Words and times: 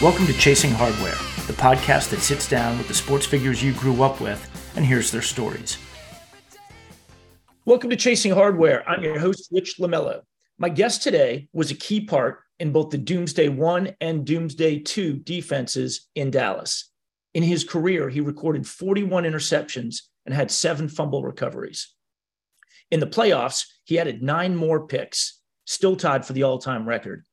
Welcome 0.00 0.26
to 0.28 0.32
Chasing 0.32 0.70
Hardware, 0.70 1.18
the 1.46 1.52
podcast 1.52 2.08
that 2.08 2.20
sits 2.20 2.48
down 2.48 2.78
with 2.78 2.88
the 2.88 2.94
sports 2.94 3.26
figures 3.26 3.62
you 3.62 3.74
grew 3.74 4.02
up 4.02 4.18
with 4.18 4.72
and 4.74 4.82
hears 4.82 5.10
their 5.10 5.20
stories. 5.20 5.76
Welcome 7.66 7.90
to 7.90 7.96
Chasing 7.96 8.32
Hardware. 8.32 8.82
I'm 8.88 9.02
your 9.02 9.18
host, 9.18 9.50
Rich 9.52 9.76
Lamello. 9.78 10.22
My 10.56 10.70
guest 10.70 11.02
today 11.02 11.50
was 11.52 11.70
a 11.70 11.74
key 11.74 12.00
part 12.00 12.38
in 12.58 12.72
both 12.72 12.88
the 12.88 12.96
Doomsday 12.96 13.50
1 13.50 13.96
and 14.00 14.24
Doomsday 14.24 14.78
2 14.78 15.18
defenses 15.18 16.08
in 16.14 16.30
Dallas. 16.30 16.90
In 17.34 17.42
his 17.42 17.62
career, 17.62 18.08
he 18.08 18.22
recorded 18.22 18.66
41 18.66 19.24
interceptions 19.24 20.04
and 20.24 20.34
had 20.34 20.50
seven 20.50 20.88
fumble 20.88 21.22
recoveries. 21.22 21.94
In 22.90 23.00
the 23.00 23.06
playoffs, 23.06 23.66
he 23.84 23.98
added 23.98 24.22
nine 24.22 24.56
more 24.56 24.86
picks, 24.86 25.42
still 25.66 25.94
tied 25.94 26.24
for 26.24 26.32
the 26.32 26.44
all 26.44 26.58
time 26.58 26.88
record, 26.88 27.26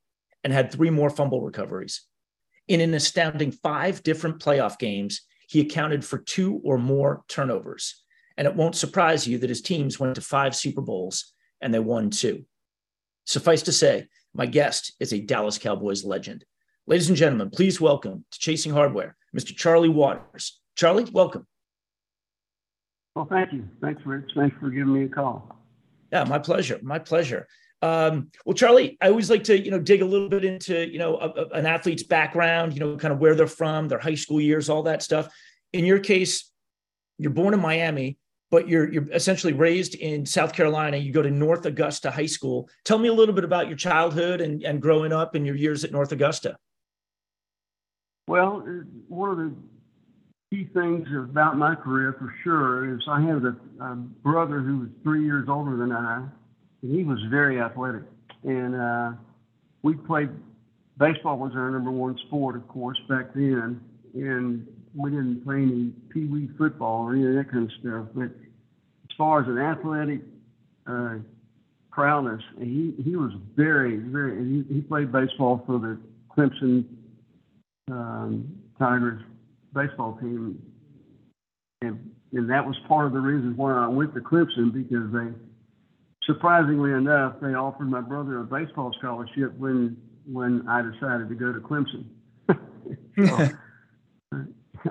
and 0.44 0.52
had 0.52 0.70
three 0.70 0.90
more 0.90 1.09
fumble 1.09 1.42
recoveries. 1.42 2.02
In 2.68 2.82
an 2.82 2.94
astounding 2.94 3.52
five 3.52 4.04
different 4.04 4.40
playoff 4.40 4.78
games, 4.78 5.22
he 5.48 5.62
accounted 5.62 6.04
for 6.04 6.18
two 6.18 6.60
or 6.64 6.78
more 6.78 7.24
turnovers. 7.30 8.04
And 8.36 8.46
it 8.46 8.56
won't 8.56 8.76
surprise 8.76 9.26
you 9.26 9.38
that 9.40 9.50
his 9.50 9.62
teams 9.62 10.00
went 10.00 10.16
to 10.16 10.22
five 10.22 10.56
Super 10.56 10.81
Bowls 10.81 11.34
and 11.62 11.74
they 11.74 11.80
won 11.80 12.09
two. 12.09 12.46
Suffice 13.25 13.64
to 13.64 13.72
say, 13.72 14.08
my 14.34 14.46
guest 14.46 14.94
is 15.00 15.14
a 15.14 15.22
Dallas 15.22 15.58
Cowboys 15.58 16.03
legend. 16.03 16.44
Ladies 16.86 17.08
and 17.08 17.18
gentlemen, 17.18 17.50
please 17.50 17.81
welcome 17.81 18.25
to 18.31 18.40
Chasing 18.40 18.72
Hardware, 18.72 19.16
Mr. 19.36 19.56
Charlie 19.56 19.90
Waters. 19.90 20.59
Charlie, 20.75 21.06
welcome. 21.06 21.47
Well, 23.16 23.28
thank 23.30 23.52
you. 23.52 23.68
Thanks, 23.81 24.02
Rich. 24.06 24.31
Thanks 24.36 24.56
for 24.59 24.70
giving 24.70 24.94
me 24.94 25.06
a 25.06 25.09
call. 25.09 25.56
Yeah, 26.12 26.25
my 26.25 26.38
pleasure. 26.38 26.80
My 26.84 27.00
pleasure. 27.00 27.47
Um, 27.82 28.32
well, 28.46 28.56
Charlie, 28.56 28.98
I 29.02 29.10
always 29.10 29.30
like 29.30 29.44
to, 29.46 29.60
you 29.60 29.70
know, 29.70 29.80
dig 29.80 30.02
a 30.02 30.06
little 30.06 30.30
bit 30.30 30.44
into, 30.44 30.90
you 30.92 30.98
know, 30.98 31.18
a, 31.18 31.30
a, 31.30 31.46
an 31.50 31.66
athlete's 31.66 32.04
background, 32.04 32.74
you 32.74 32.80
know, 32.80 32.98
kind 32.98 33.14
of 33.14 33.20
where 33.20 33.36
they're 33.36 33.48
from, 33.48 33.88
their 33.88 34.00
high 34.00 34.16
school 34.16 34.42
years, 34.42 34.70
all 34.70 34.84
that 34.84 35.04
stuff. 35.04 35.28
In 35.74 35.86
your 35.86 36.00
case, 36.00 36.52
you're 37.20 37.32
born 37.32 37.54
in 37.54 37.60
Miami, 37.60 38.18
but 38.50 38.68
you're 38.68 38.92
you're 38.92 39.12
essentially 39.12 39.54
raised 39.54 39.96
in 39.96 40.26
South 40.26 40.54
Carolina. 40.54 40.98
You 40.98 41.12
go 41.12 41.22
to 41.22 41.30
North 41.30 41.66
Augusta 41.66 42.10
High 42.10 42.26
School. 42.26 42.70
Tell 42.84 42.98
me 42.98 43.10
a 43.10 43.14
little 43.14 43.36
bit 43.36 43.44
about 43.44 43.68
your 43.68 43.78
childhood 43.78 44.42
and, 44.42 44.64
and 44.64 44.82
growing 44.82 45.12
up 45.14 45.36
and 45.36 45.46
your 45.46 45.56
years 45.56 45.84
at 45.84 45.92
North 45.92 46.12
Augusta. 46.12 46.58
Well, 48.28 48.66
one 49.08 49.30
of 49.32 49.38
the 49.38 49.54
key 50.52 50.70
things 50.74 51.08
about 51.16 51.58
my 51.58 51.76
career 51.76 52.16
for 52.18 52.34
sure 52.44 52.96
is 52.96 53.02
I 53.08 53.22
have 53.22 53.44
a, 53.44 53.56
a 53.82 53.96
brother 53.96 54.59
who 54.59 54.80
was 54.80 54.90
three 55.04 55.26
years 55.26 55.48
older 55.50 55.78
than 55.78 55.92
I, 55.92 56.26
he 56.82 57.04
was 57.04 57.20
very 57.30 57.60
athletic. 57.60 58.04
And 58.44 58.76
uh, 58.76 59.12
we 59.84 59.96
played 59.96 60.30
baseball 60.98 61.38
was 61.38 61.52
our 61.56 61.70
number 61.72 61.92
one 61.92 62.18
sport, 62.28 62.56
of 62.56 62.68
course, 62.68 62.98
back 63.10 63.34
then. 63.34 63.82
And 64.14 64.68
we 64.96 65.12
didn't 65.12 65.44
play 65.46 65.58
any 65.58 65.92
pee 66.10 66.26
wee 66.26 66.50
football 66.58 67.04
or 67.04 67.14
any 67.14 67.28
of 67.28 67.34
that 67.36 67.52
kind 67.52 67.66
of 67.66 67.72
stuff. 67.80 68.08
But 68.16 68.32
as 68.36 69.16
far 69.18 69.42
as 69.42 69.48
an 69.48 69.58
athletic 69.58 70.22
uh, 70.88 71.18
prowess, 71.92 72.42
he 72.60 72.94
he 73.04 73.16
was 73.16 73.32
very 73.56 73.98
very. 73.98 74.44
He, 74.44 74.76
he 74.76 74.82
played 74.82 75.12
baseball 75.12 75.64
for 75.66 75.80
the 75.80 76.00
Clemson 76.36 76.86
um, 77.92 78.58
Tigers 78.80 79.22
baseball 79.74 80.18
team, 80.20 80.62
and 81.82 82.12
and 82.34 82.50
that 82.50 82.66
was 82.66 82.76
part 82.88 83.06
of 83.06 83.14
the 83.14 83.20
reason 83.20 83.56
why 83.56 83.74
I 83.74 83.88
went 83.88 84.14
to 84.16 84.22
Clemson 84.22 84.74
because 84.74 85.12
they 85.12 85.32
surprisingly 86.28 86.92
enough, 86.92 87.36
they 87.42 87.56
offered 87.56 87.90
my 87.90 88.02
brother 88.02 88.40
a 88.40 88.44
baseball 88.44 88.94
scholarship 89.00 89.58
when 89.58 89.98
when 90.32 90.68
I 90.68 90.82
decided 90.82 91.30
to 91.30 91.36
go 91.36 91.54
to 91.54 91.60
Clemson. 91.60 92.06
so, 93.26 93.50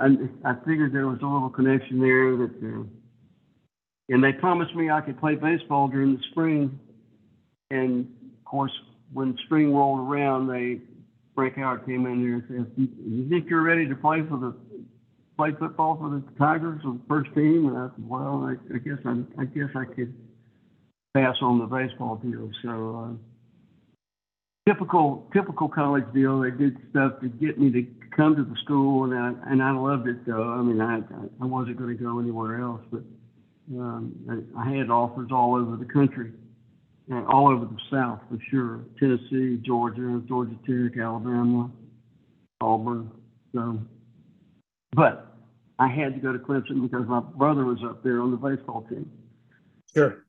I, 0.00 0.16
I 0.44 0.54
figured 0.66 0.92
there 0.92 1.06
was 1.06 1.18
a 1.22 1.26
little 1.26 1.50
connection 1.50 2.00
there 2.00 2.36
that, 2.36 2.50
uh, 2.62 2.84
and 4.08 4.24
they 4.24 4.32
promised 4.32 4.74
me 4.74 4.90
I 4.90 5.02
could 5.02 5.20
play 5.20 5.34
baseball 5.34 5.88
during 5.88 6.14
the 6.16 6.22
spring. 6.30 6.78
And 7.70 8.08
of 8.38 8.44
course, 8.44 8.72
when 9.12 9.36
spring 9.44 9.74
rolled 9.74 10.00
around, 10.00 10.48
they 10.48 10.80
Frank 11.34 11.56
Howard 11.56 11.84
came 11.84 12.06
in 12.06 12.22
there 12.22 12.34
and 12.34 12.66
said, 12.76 12.88
"You 13.06 13.28
think 13.28 13.50
you're 13.50 13.62
ready 13.62 13.86
to 13.86 13.94
play 13.94 14.22
for 14.22 14.38
the 14.38 14.54
play 15.36 15.52
football 15.58 15.96
for 15.96 16.08
the 16.08 16.22
Tigers 16.38 16.80
the 16.82 16.98
first 17.08 17.34
team?" 17.34 17.68
And 17.68 17.76
I 17.76 17.88
said, 17.94 18.08
"Well, 18.08 18.44
I, 18.44 18.74
I 18.74 18.78
guess 18.78 18.98
I, 19.04 19.42
I 19.42 19.44
guess 19.44 19.68
I 19.74 19.84
could." 19.84 20.14
Pass 21.16 21.36
on 21.40 21.58
the 21.58 21.64
baseball 21.64 22.16
deal. 22.16 22.50
So 22.62 23.08
uh, 24.68 24.70
typical 24.70 25.28
typical 25.32 25.68
college 25.68 26.04
deal. 26.12 26.40
They 26.40 26.50
did 26.50 26.76
stuff 26.90 27.20
to 27.20 27.28
get 27.28 27.58
me 27.58 27.70
to 27.72 27.86
come 28.14 28.36
to 28.36 28.44
the 28.44 28.56
school, 28.64 29.04
and 29.04 29.14
I 29.14 29.32
and 29.50 29.62
I 29.62 29.70
loved 29.70 30.08
it 30.08 30.26
though. 30.26 30.50
I 30.50 30.62
mean, 30.62 30.80
I 30.80 30.98
I 31.40 31.46
wasn't 31.46 31.78
going 31.78 31.96
to 31.96 32.02
go 32.02 32.18
anywhere 32.18 32.60
else, 32.60 32.82
but 32.92 33.02
um, 33.72 34.14
I, 34.56 34.62
I 34.62 34.76
had 34.76 34.90
offers 34.90 35.30
all 35.32 35.54
over 35.54 35.76
the 35.76 35.90
country, 35.90 36.32
uh, 37.10 37.24
all 37.24 37.48
over 37.48 37.64
the 37.64 37.78
South 37.90 38.20
for 38.28 38.38
sure. 38.50 38.84
Tennessee, 38.98 39.58
Georgia, 39.64 40.20
Georgia 40.28 40.56
Tech, 40.66 40.98
Alabama, 41.00 41.70
Auburn. 42.60 43.10
So, 43.54 43.78
but 44.92 45.34
I 45.78 45.88
had 45.88 46.14
to 46.14 46.20
go 46.20 46.32
to 46.32 46.38
Clemson 46.38 46.82
because 46.82 47.06
my 47.06 47.20
brother 47.20 47.64
was 47.64 47.78
up 47.84 48.02
there 48.02 48.20
on 48.20 48.32
the 48.32 48.36
baseball 48.36 48.86
team. 48.90 49.10
Sure. 49.94 50.25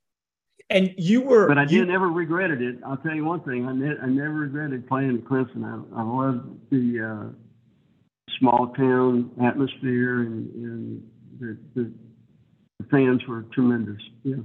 And 0.70 0.94
you 0.98 1.22
were, 1.22 1.48
but 1.48 1.58
I 1.58 1.64
you, 1.64 1.80
did 1.80 1.88
never 1.88 2.10
regretted 2.10 2.62
it. 2.62 2.80
I'll 2.86 2.98
tell 2.98 3.16
you 3.16 3.24
one 3.24 3.40
thing: 3.42 3.66
I, 3.66 3.74
ne- 3.74 4.00
I 4.02 4.08
never 4.08 4.34
regretted 4.34 4.88
playing 4.88 5.18
at 5.18 5.24
Clemson. 5.24 5.64
I, 5.64 6.00
I 6.00 6.04
loved 6.04 6.70
the 6.70 7.02
uh, 7.02 8.32
small 8.38 8.74
town 8.76 9.32
atmosphere, 9.42 10.22
and, 10.22 10.54
and 10.56 11.10
the, 11.40 11.58
the, 11.76 11.94
the 12.80 12.86
fans 12.92 13.26
were 13.28 13.44
tremendous. 13.54 14.02
Yeah. 14.24 14.36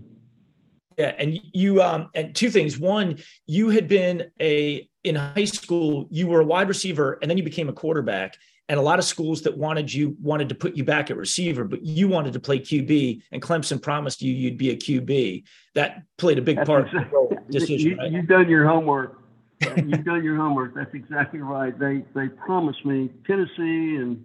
Yeah, 0.98 1.14
and 1.18 1.40
you 1.52 1.82
um 1.82 2.10
and 2.14 2.34
two 2.34 2.50
things. 2.50 2.78
One, 2.78 3.18
you 3.46 3.70
had 3.70 3.88
been 3.88 4.30
a 4.40 4.88
in 5.02 5.14
high 5.16 5.46
school, 5.46 6.06
you 6.10 6.26
were 6.26 6.40
a 6.40 6.44
wide 6.44 6.68
receiver, 6.68 7.18
and 7.20 7.30
then 7.30 7.38
you 7.38 7.42
became 7.42 7.68
a 7.68 7.72
quarterback 7.72 8.36
and 8.72 8.78
a 8.78 8.82
lot 8.82 8.98
of 8.98 9.04
schools 9.04 9.42
that 9.42 9.54
wanted 9.54 9.92
you 9.92 10.16
wanted 10.22 10.48
to 10.48 10.54
put 10.54 10.74
you 10.74 10.82
back 10.82 11.10
at 11.10 11.16
receiver, 11.18 11.64
but 11.64 11.84
you 11.84 12.08
wanted 12.08 12.32
to 12.32 12.40
play 12.40 12.58
QB, 12.58 13.20
and 13.30 13.42
Clemson 13.42 13.80
promised 13.82 14.22
you 14.22 14.32
you'd 14.32 14.56
be 14.56 14.70
a 14.70 14.76
QB. 14.76 15.44
That 15.74 16.04
played 16.16 16.38
a 16.38 16.40
big 16.40 16.56
That's 16.56 16.66
part 16.66 16.86
of 16.86 16.90
the 16.90 17.36
decision. 17.50 17.90
you, 17.90 17.96
right? 17.98 18.10
You've 18.10 18.28
done 18.28 18.48
your 18.48 18.66
homework. 18.66 19.20
You've 19.60 20.06
done 20.06 20.24
your 20.24 20.36
homework. 20.36 20.74
That's 20.74 20.94
exactly 20.94 21.40
right. 21.40 21.78
They 21.78 22.02
they 22.14 22.28
promised 22.28 22.82
me 22.86 23.10
Tennessee 23.26 23.96
and 23.96 24.24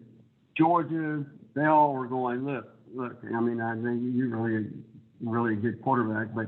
Georgia. 0.57 1.25
They 1.53 1.65
all 1.65 1.93
were 1.93 2.07
going. 2.07 2.45
Look, 2.45 2.69
look. 2.95 3.17
I 3.35 3.41
mean, 3.41 3.59
I 3.59 3.73
think 3.73 4.15
you're 4.15 4.29
really, 4.29 4.69
really 5.19 5.53
a 5.55 5.57
good 5.57 5.81
quarterback, 5.81 6.33
but 6.33 6.47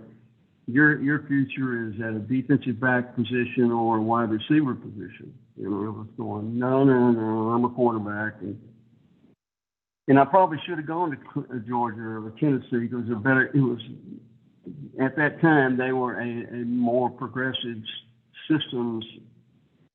your 0.67 1.01
your 1.01 1.27
future 1.27 1.89
is 1.89 1.99
at 1.99 2.13
a 2.13 2.19
defensive 2.19 2.79
back 2.79 3.13
position 3.13 3.73
or 3.73 3.97
a 3.97 4.01
wide 4.01 4.29
receiver 4.29 4.73
position. 4.73 5.33
Know, 5.59 5.83
it 5.83 5.91
was 5.91 6.07
going. 6.17 6.57
No, 6.57 6.83
no, 6.83 7.11
no. 7.11 7.49
I'm 7.49 7.65
a 7.65 7.69
quarterback, 7.69 8.41
and 8.41 8.57
and 10.07 10.17
I 10.17 10.25
probably 10.25 10.57
should 10.65 10.77
have 10.77 10.87
gone 10.87 11.11
to 11.11 11.39
uh, 11.41 11.59
Georgia 11.67 12.01
or 12.01 12.33
Tennessee 12.39 12.87
because 12.87 13.09
it 13.09 13.23
better. 13.23 13.51
It 13.53 13.59
was 13.59 13.81
at 15.01 15.15
that 15.17 15.41
time 15.41 15.77
they 15.77 15.91
were 15.91 16.19
a, 16.19 16.61
a 16.61 16.65
more 16.65 17.09
progressive 17.09 17.81
systems 18.49 19.05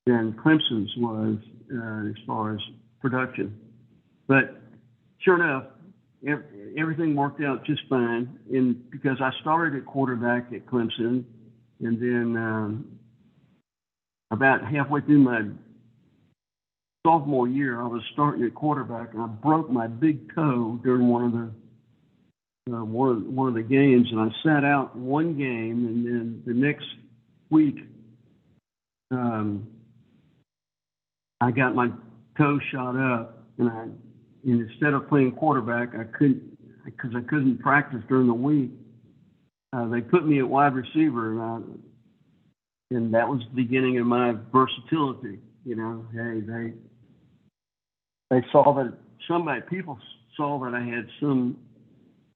than 0.06 0.34
Clemson's 0.34 0.92
was 0.98 1.38
uh, 1.72 2.10
as 2.10 2.26
far 2.26 2.54
as 2.54 2.60
production. 3.00 3.58
But 4.26 4.60
sure 5.18 5.36
enough, 5.36 5.64
everything 6.78 7.14
worked 7.14 7.42
out 7.42 7.64
just 7.64 7.82
fine. 7.88 8.38
And 8.52 8.90
because 8.90 9.18
I 9.20 9.30
started 9.40 9.78
at 9.78 9.86
quarterback 9.86 10.52
at 10.52 10.66
Clemson, 10.66 11.24
and 11.80 12.00
then 12.00 12.36
um, 12.36 12.98
about 14.30 14.64
halfway 14.64 15.00
through 15.00 15.18
my 15.18 15.42
sophomore 17.06 17.48
year, 17.48 17.80
I 17.80 17.86
was 17.86 18.02
starting 18.12 18.44
at 18.44 18.54
quarterback, 18.54 19.12
and 19.14 19.22
I 19.22 19.26
broke 19.26 19.70
my 19.70 19.86
big 19.86 20.34
toe 20.34 20.78
during 20.82 21.08
one 21.08 21.24
of 21.24 21.32
the 21.32 21.50
uh, 22.72 22.82
one 22.84 23.08
of 23.10 23.22
one 23.24 23.48
of 23.48 23.54
the 23.54 23.62
games, 23.62 24.08
and 24.10 24.20
I 24.20 24.28
sat 24.42 24.64
out 24.64 24.96
one 24.96 25.36
game, 25.36 25.86
and 25.86 26.06
then 26.06 26.42
the 26.46 26.54
next 26.54 26.86
week, 27.50 27.76
um, 29.10 29.66
I 31.40 31.50
got 31.50 31.74
my 31.74 31.90
toe 32.38 32.58
shot 32.72 32.96
up, 32.96 33.44
and 33.58 33.68
I 33.68 33.82
and 34.44 34.70
instead 34.70 34.94
of 34.94 35.08
playing 35.08 35.32
quarterback, 35.32 35.94
I 35.94 36.04
couldn't 36.04 36.42
because 36.84 37.10
I 37.14 37.20
couldn't 37.20 37.58
practice 37.58 38.00
during 38.08 38.26
the 38.26 38.34
week. 38.34 38.70
Uh, 39.72 39.86
they 39.88 40.00
put 40.00 40.26
me 40.26 40.38
at 40.38 40.48
wide 40.48 40.74
receiver, 40.74 41.32
and 41.32 41.42
I, 41.42 41.58
and 42.94 43.12
that 43.14 43.28
was 43.28 43.40
the 43.40 43.62
beginning 43.62 43.98
of 43.98 44.06
my 44.06 44.34
versatility. 44.52 45.38
You 45.64 45.76
know, 45.76 46.06
hey, 46.12 46.40
they 46.40 46.72
they 48.30 48.46
saw 48.52 48.72
that 48.74 48.92
somebody 49.28 49.60
people 49.62 49.98
saw 50.36 50.58
that 50.64 50.74
I 50.74 50.82
had 50.82 51.06
some 51.20 51.56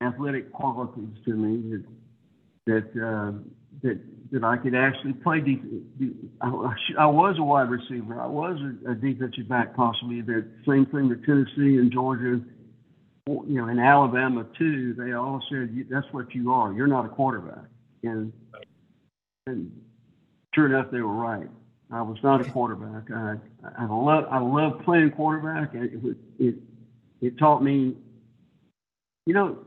athletic 0.01 0.53
qualities 0.53 1.15
to 1.25 1.31
me 1.33 1.71
that 1.71 1.85
that 2.67 3.03
uh, 3.03 3.33
that 3.83 3.99
that 4.31 4.45
I 4.45 4.57
could 4.57 4.75
actually 4.75 5.15
play. 5.15 5.41
Def- 5.41 6.13
I, 6.41 6.49
I 6.99 7.07
was 7.07 7.37
a 7.39 7.43
wide 7.43 7.71
receiver. 7.71 8.21
I 8.21 8.27
was 8.27 8.59
a, 8.89 8.95
defensive 8.95 9.49
back, 9.49 9.75
possibly. 9.75 10.21
The 10.21 10.47
same 10.67 10.87
thing 10.87 11.09
with 11.09 11.25
Tennessee 11.25 11.79
and 11.79 11.91
Georgia, 11.91 12.41
you 13.27 13.45
know, 13.49 13.67
and 13.67 13.81
Alabama 13.81 14.47
too. 14.59 14.95
They 14.95 15.13
all 15.13 15.43
said 15.51 15.87
that's 15.91 16.07
what 16.13 16.35
you 16.35 16.53
are. 16.53 16.73
You're 16.73 16.87
not 16.87 17.07
a 17.07 17.09
quarterback, 17.09 17.65
and 18.03 18.33
and 19.47 19.73
sure 20.59 20.67
enough, 20.67 20.91
they 20.91 21.01
were 21.01 21.15
right. 21.15 21.49
I 21.91 22.03
was 22.03 22.19
not 22.23 22.41
a 22.41 22.51
quarterback. 22.51 23.11
I 23.11 23.37
I 23.79 23.85
love 23.87 24.25
I 24.31 24.39
love 24.39 24.81
playing 24.85 25.13
quarterback. 25.13 25.75
It 25.75 25.93
it 26.39 26.55
it 27.21 27.39
taught 27.39 27.63
me, 27.63 27.97
you 29.27 29.35
know, 29.35 29.59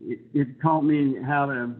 it, 0.00 0.18
it 0.32 0.60
taught 0.60 0.80
me 0.82 1.16
how 1.22 1.46
to 1.46 1.70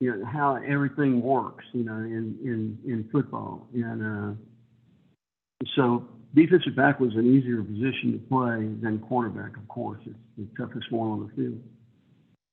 you 0.00 0.16
know 0.16 0.24
how 0.24 0.54
everything 0.66 1.20
works, 1.20 1.64
you 1.72 1.84
know, 1.84 1.96
in 1.96 2.38
in 2.42 2.78
in 2.86 3.08
football, 3.12 3.66
and 3.74 4.02
uh, 4.02 5.66
so 5.74 6.06
defensive 6.34 6.74
back 6.74 6.98
was 6.98 7.14
an 7.14 7.26
easier 7.26 7.62
position 7.62 8.12
to 8.12 8.18
play 8.28 8.68
than 8.80 9.00
quarterback. 9.00 9.56
Of 9.56 9.68
course, 9.68 10.00
it's 10.06 10.16
the 10.38 10.46
toughest 10.56 10.90
one 10.90 11.08
on 11.08 11.20
the 11.26 11.42
field. 11.42 11.62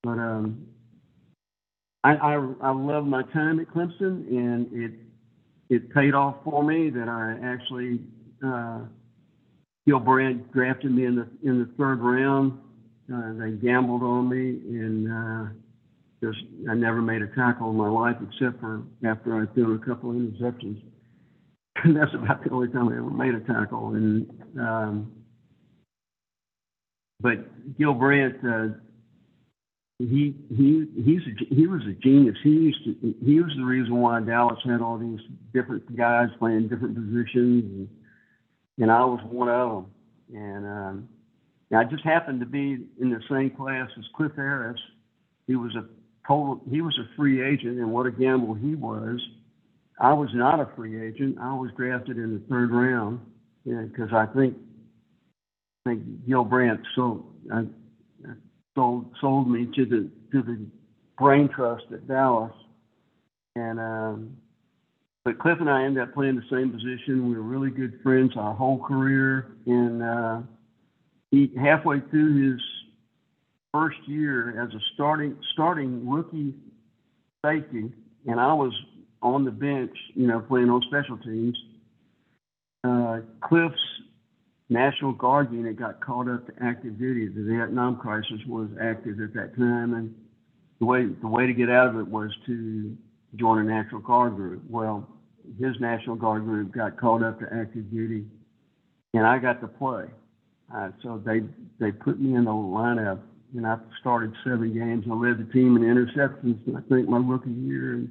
But 0.04 0.20
um, 0.20 0.66
I, 2.04 2.16
I 2.16 2.34
I 2.62 2.72
love 2.72 3.06
my 3.06 3.24
time 3.34 3.60
at 3.60 3.68
Clemson, 3.68 4.28
and 4.30 4.68
it 4.72 4.92
it 5.70 5.90
paid 5.94 6.14
off 6.14 6.36
for 6.44 6.64
me 6.64 6.90
that 6.90 7.10
I 7.10 7.38
actually 7.44 8.02
uh, 8.46 8.82
Gil 9.88 10.00
Brandt 10.00 10.52
drafted 10.54 10.92
me 10.92 11.06
in 11.06 11.16
the 11.16 11.28
in 11.44 11.60
the 11.60 11.68
third 11.78 12.00
round. 12.00 12.54
Uh, 13.14 13.34
they 13.40 13.52
gambled 13.52 14.04
on 14.04 14.30
me, 14.30 14.60
and 14.80 15.12
uh, 15.12 15.52
just 16.24 16.40
I 16.70 16.76
never 16.76 17.02
made 17.02 17.22
a 17.22 17.28
tackle 17.28 17.70
in 17.72 17.76
my 17.78 17.88
life 17.90 18.18
except 18.22 18.60
for 18.60 18.84
after 19.06 19.42
I 19.42 19.46
threw 19.54 19.76
a 19.76 19.80
couple 19.80 20.12
of 20.12 20.18
interceptions. 20.18 20.82
And 21.84 21.96
That's 21.96 22.14
about 22.14 22.44
the 22.44 22.50
only 22.52 22.68
time 22.68 22.90
I 22.90 22.98
ever 22.98 23.10
made 23.10 23.34
a 23.36 23.40
tackle. 23.42 23.94
And 23.96 24.28
um, 24.60 25.12
but 27.22 27.38
Gil 27.78 27.94
Brandt, 27.94 28.36
uh, 28.46 28.68
he 30.00 30.34
he 30.56 30.86
he's 30.96 31.22
a, 31.28 31.54
he 31.54 31.68
was 31.68 31.82
a 31.84 31.92
genius. 31.92 32.38
He 32.42 32.50
used 32.50 32.84
to 32.86 33.16
he 33.24 33.42
was 33.42 33.52
the 33.58 33.66
reason 33.66 33.98
why 33.98 34.22
Dallas 34.22 34.60
had 34.64 34.82
all 34.82 34.98
these 34.98 35.20
different 35.54 35.96
guys 35.98 36.30
playing 36.40 36.70
different 36.70 36.96
positions, 36.96 37.66
and, 37.66 37.90
and 38.80 38.92
I 38.92 39.04
was 39.04 39.20
one 39.30 39.50
of 39.50 39.70
them. 39.70 39.86
And 40.34 40.66
um, 40.66 41.10
I 41.76 41.84
just 41.84 42.04
happened 42.06 42.40
to 42.40 42.46
be 42.46 42.78
in 43.02 43.10
the 43.10 43.22
same 43.30 43.50
class 43.50 43.90
as 43.98 44.06
Cliff 44.16 44.32
Harris. 44.38 44.80
He 45.48 45.58
was 45.58 45.76
a 45.76 45.86
total, 46.26 46.62
he 46.70 46.80
was 46.80 46.98
a 46.98 47.16
free 47.18 47.44
agent, 47.46 47.78
and 47.80 47.92
what 47.92 48.06
a 48.06 48.12
gamble 48.12 48.54
he 48.54 48.76
was. 48.76 49.20
I 50.00 50.14
was 50.14 50.30
not 50.34 50.62
a 50.62 50.70
free 50.78 51.06
agent. 51.06 51.38
I 51.42 51.54
was 51.54 51.72
drafted 51.76 52.18
in 52.18 52.36
the 52.36 52.42
third 52.50 52.72
round 52.72 53.20
because 53.66 54.14
I 54.14 54.28
think 54.28 54.56
I 55.86 55.90
think 55.90 56.26
Gil 56.26 56.46
Brandt 56.46 56.80
sold 56.96 57.34
uh, 57.54 57.64
sold 58.76 59.06
sold 59.20 59.50
me 59.50 59.68
to 59.76 59.86
the 59.86 60.10
to 60.32 60.42
the 60.44 60.66
brain 61.18 61.50
trust 61.50 61.86
at 61.92 62.08
Dallas, 62.08 62.54
and 63.56 63.80
um, 63.80 64.38
but 65.26 65.40
Cliff 65.40 65.60
and 65.60 65.70
I 65.70 65.84
ended 65.84 66.04
up 66.04 66.14
playing 66.14 66.36
the 66.36 66.44
same 66.50 66.72
position. 66.72 67.30
We 67.30 67.36
were 67.36 67.44
really 67.44 67.70
good 67.70 68.00
friends 68.02 68.34
our 68.36 68.54
whole 68.54 68.80
career, 68.80 69.48
and 69.66 70.02
uh, 70.02 70.40
he 71.32 71.52
halfway 71.60 72.00
through 72.00 72.52
his 72.52 72.62
first 73.74 73.98
year 74.06 74.62
as 74.62 74.74
a 74.74 74.80
starting 74.94 75.38
starting 75.54 76.10
rookie 76.10 76.54
safety, 77.46 77.92
and 78.28 78.40
I 78.40 78.54
was 78.54 78.74
on 79.22 79.44
the 79.44 79.52
bench, 79.52 79.96
you 80.16 80.28
know, 80.28 80.40
playing 80.40 80.70
on 80.70 80.82
special 80.84 81.18
teams. 81.18 81.58
Uh, 82.84 83.20
Cliff's 83.42 83.76
National 84.70 85.14
Guard 85.14 85.52
unit 85.52 85.78
got 85.78 86.00
called 86.00 86.30
up 86.30 86.46
to 86.48 86.54
active 86.64 87.00
duty. 87.00 87.28
The 87.28 87.44
Vietnam 87.44 87.98
crisis 87.98 88.40
was 88.48 88.70
active 88.80 89.20
at 89.20 89.34
that 89.34 89.58
time, 89.58 89.94
and 89.94 90.14
the 90.80 90.86
way 90.86 91.06
the 91.06 91.28
way 91.28 91.48
to 91.48 91.54
get 91.54 91.70
out 91.70 91.88
of 91.88 91.98
it 91.98 92.08
was 92.08 92.32
to 92.46 92.96
join 93.36 93.60
a 93.60 93.64
National 93.64 94.02
Guard 94.02 94.36
group. 94.36 94.62
Well, 94.70 95.08
his 95.60 95.76
National 95.80 96.16
Guard 96.16 96.44
group 96.44 96.72
got 96.72 96.98
called 96.98 97.24
up 97.24 97.40
to 97.40 97.46
active 97.52 97.90
duty, 97.92 98.26
and 99.14 99.26
I 99.26 99.40
got 99.40 99.62
to 99.62 99.68
play. 99.68 100.06
Uh, 100.74 100.90
so 101.02 101.22
they 101.26 101.42
they 101.80 101.92
put 101.92 102.20
me 102.20 102.36
in 102.36 102.46
the 102.46 102.52
lineup 102.52 103.22
and 103.56 103.66
I 103.66 103.78
started 104.00 104.34
seven 104.44 104.74
games. 104.74 105.06
I 105.10 105.14
led 105.16 105.40
the 105.40 105.52
team 105.52 105.76
in 105.76 105.84
interceptions, 105.84 106.60
I 106.76 106.82
think 106.88 107.10
my 107.10 107.18
rookie 107.18 107.52
year. 107.52 107.94
And, 107.94 108.10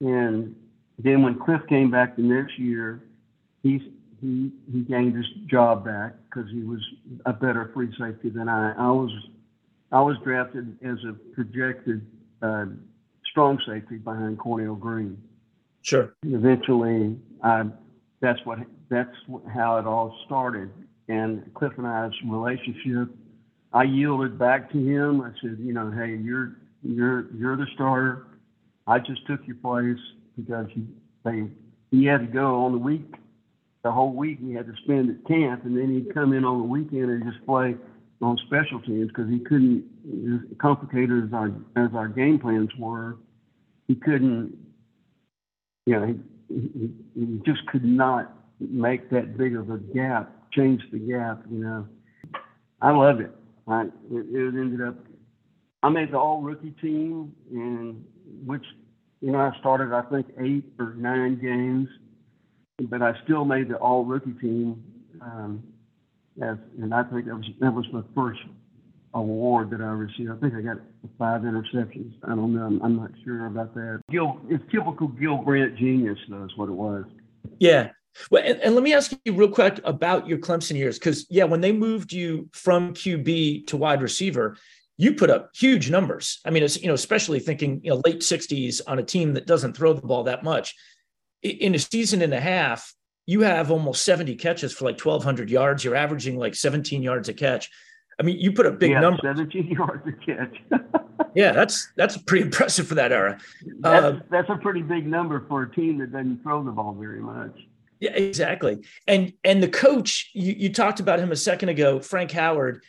and 0.00 0.54
then 0.98 1.22
when 1.22 1.38
Cliff 1.38 1.60
came 1.68 1.90
back 1.90 2.16
the 2.16 2.22
next 2.22 2.58
year, 2.58 3.02
he 3.62 3.80
he 4.20 4.50
he 4.72 4.80
gained 4.80 5.16
his 5.16 5.26
job 5.46 5.84
back 5.84 6.14
because 6.24 6.50
he 6.50 6.62
was 6.62 6.80
a 7.26 7.32
better 7.32 7.70
free 7.74 7.92
safety 7.98 8.30
than 8.30 8.48
I. 8.48 8.72
I 8.72 8.90
was 8.90 9.10
I 9.92 10.00
was 10.00 10.16
drafted 10.24 10.76
as 10.84 10.98
a 11.08 11.12
projected 11.34 12.06
uh, 12.42 12.66
strong 13.30 13.58
safety 13.66 13.96
behind 13.96 14.38
Cornell 14.38 14.74
Green. 14.74 15.20
Sure. 15.82 16.14
And 16.22 16.34
eventually, 16.34 17.16
I 17.42 17.64
that's 18.20 18.40
what 18.44 18.58
that's 18.90 19.16
how 19.52 19.78
it 19.78 19.86
all 19.86 20.18
started. 20.26 20.70
And 21.08 21.52
Cliff 21.54 21.72
and 21.78 21.86
I's 21.86 22.12
relationship 22.26 23.08
I 23.72 23.82
yielded 23.84 24.38
back 24.38 24.70
to 24.72 24.78
him. 24.78 25.20
I 25.20 25.30
said, 25.40 25.58
you 25.60 25.72
know, 25.72 25.90
hey, 25.90 26.16
you're 26.16 26.56
you're 26.82 27.26
you're 27.34 27.56
the 27.56 27.66
starter. 27.74 28.26
I 28.86 28.98
just 28.98 29.26
took 29.26 29.46
your 29.46 29.56
place 29.56 29.98
because 30.36 30.66
he 30.72 30.86
they 31.24 31.44
he 31.90 32.04
had 32.04 32.20
to 32.20 32.26
go 32.26 32.64
on 32.64 32.72
the 32.72 32.78
week, 32.78 33.14
the 33.82 33.92
whole 33.92 34.12
week 34.12 34.38
he 34.40 34.52
had 34.52 34.66
to 34.66 34.74
spend 34.84 35.10
at 35.10 35.26
camp, 35.26 35.64
and 35.64 35.76
then 35.76 35.90
he'd 35.90 36.12
come 36.12 36.32
in 36.32 36.44
on 36.44 36.58
the 36.58 36.64
weekend 36.64 37.10
and 37.10 37.24
just 37.24 37.44
play 37.46 37.76
on 38.20 38.36
special 38.46 38.80
teams 38.80 39.08
because 39.08 39.28
he 39.30 39.38
couldn't. 39.38 39.84
As 40.08 40.58
complicated 40.58 41.24
as 41.24 41.32
our 41.32 41.48
as 41.76 41.90
our 41.94 42.08
game 42.08 42.38
plans 42.38 42.70
were, 42.78 43.16
he 43.86 43.94
couldn't. 43.94 44.56
You 45.86 46.00
know, 46.00 46.06
he, 46.06 46.54
he, 46.54 46.90
he 47.14 47.40
just 47.46 47.66
could 47.66 47.84
not 47.84 48.32
make 48.60 49.10
that 49.10 49.38
big 49.38 49.56
of 49.56 49.70
a 49.70 49.78
gap, 49.78 50.32
change 50.52 50.82
the 50.92 50.98
gap. 50.98 51.42
You 51.50 51.58
know, 51.58 51.88
I 52.82 52.90
love 52.90 53.20
it. 53.20 53.30
I, 53.66 53.82
it, 53.82 53.90
it 54.10 54.54
ended 54.54 54.80
up, 54.86 54.96
I 55.82 55.90
made 55.90 56.12
the 56.12 56.18
all 56.18 56.40
rookie 56.40 56.74
team, 56.80 57.32
and 57.50 58.04
which 58.44 58.64
you 59.20 59.32
know, 59.32 59.38
I 59.38 59.52
started 59.58 59.92
I 59.92 60.02
think 60.02 60.26
eight 60.40 60.64
or 60.78 60.94
nine 60.94 61.40
games, 61.40 61.88
but 62.80 63.02
I 63.02 63.14
still 63.24 63.44
made 63.44 63.68
the 63.68 63.76
all 63.76 64.04
rookie 64.04 64.32
team. 64.40 64.82
Um, 65.20 65.62
as, 66.40 66.56
and 66.80 66.94
I 66.94 67.02
think 67.04 67.26
that 67.26 67.34
was 67.34 67.46
that 67.60 67.74
was 67.74 67.84
my 67.92 68.02
first 68.14 68.40
award 69.14 69.70
that 69.70 69.80
I 69.80 69.86
received. 69.86 70.30
I 70.30 70.36
think 70.36 70.54
I 70.54 70.60
got 70.60 70.78
five 71.18 71.42
interceptions. 71.42 72.12
I 72.22 72.28
don't 72.28 72.54
know. 72.54 72.64
I'm, 72.64 72.82
I'm 72.82 72.96
not 72.96 73.10
sure 73.24 73.46
about 73.46 73.74
that. 73.74 74.00
Gil, 74.10 74.40
it's 74.48 74.62
typical 74.70 75.08
Gil 75.08 75.38
Brandt 75.38 75.76
genius, 75.76 76.18
though, 76.28 76.44
is 76.44 76.56
what 76.56 76.68
it 76.68 76.72
was. 76.72 77.04
Yeah. 77.58 77.90
Well, 78.30 78.42
and, 78.44 78.60
and 78.60 78.74
let 78.74 78.82
me 78.82 78.94
ask 78.94 79.12
you 79.24 79.32
real 79.32 79.50
quick 79.50 79.80
about 79.84 80.26
your 80.26 80.38
Clemson 80.38 80.76
years, 80.76 80.98
because 80.98 81.26
yeah, 81.30 81.44
when 81.44 81.60
they 81.60 81.72
moved 81.72 82.12
you 82.12 82.48
from 82.52 82.94
QB 82.94 83.66
to 83.68 83.76
wide 83.76 84.02
receiver, 84.02 84.56
you 84.96 85.14
put 85.14 85.30
up 85.30 85.50
huge 85.54 85.90
numbers. 85.90 86.40
I 86.44 86.50
mean, 86.50 86.62
it's 86.62 86.80
you 86.80 86.88
know, 86.88 86.94
especially 86.94 87.38
thinking 87.40 87.80
you 87.82 87.90
know 87.90 88.02
late 88.04 88.20
'60s 88.20 88.80
on 88.86 88.98
a 88.98 89.04
team 89.04 89.34
that 89.34 89.46
doesn't 89.46 89.76
throw 89.76 89.92
the 89.92 90.02
ball 90.02 90.24
that 90.24 90.42
much. 90.42 90.74
In 91.42 91.74
a 91.74 91.78
season 91.78 92.22
and 92.22 92.34
a 92.34 92.40
half, 92.40 92.94
you 93.26 93.42
have 93.42 93.70
almost 93.70 94.04
70 94.04 94.36
catches 94.36 94.72
for 94.72 94.84
like 94.84 94.98
1,200 94.98 95.50
yards. 95.50 95.84
You're 95.84 95.94
averaging 95.94 96.38
like 96.38 96.54
17 96.54 97.02
yards 97.02 97.28
a 97.28 97.34
catch. 97.34 97.70
I 98.18 98.22
mean, 98.24 98.38
you 98.38 98.52
put 98.52 98.66
a 98.66 98.70
big 98.70 98.92
yeah, 98.92 99.00
number. 99.00 99.20
17 99.22 99.68
yards 99.70 100.02
a 100.06 100.12
catch. 100.12 100.56
yeah, 101.34 101.52
that's 101.52 101.92
that's 101.96 102.16
pretty 102.16 102.44
impressive 102.44 102.88
for 102.88 102.96
that 102.96 103.12
era. 103.12 103.38
That's, 103.80 104.04
uh, 104.04 104.20
that's 104.30 104.50
a 104.50 104.56
pretty 104.56 104.82
big 104.82 105.06
number 105.06 105.44
for 105.48 105.62
a 105.62 105.70
team 105.70 105.98
that 105.98 106.12
doesn't 106.12 106.42
throw 106.42 106.64
the 106.64 106.72
ball 106.72 106.94
very 106.94 107.20
much. 107.20 107.56
Yeah, 108.00 108.12
exactly. 108.12 108.84
And 109.06 109.32
and 109.44 109.62
the 109.62 109.68
coach, 109.68 110.30
you, 110.32 110.54
you 110.56 110.72
talked 110.72 111.00
about 111.00 111.20
him 111.20 111.32
a 111.32 111.36
second 111.36 111.68
ago, 111.68 112.00
Frank 112.00 112.30
Howard. 112.32 112.82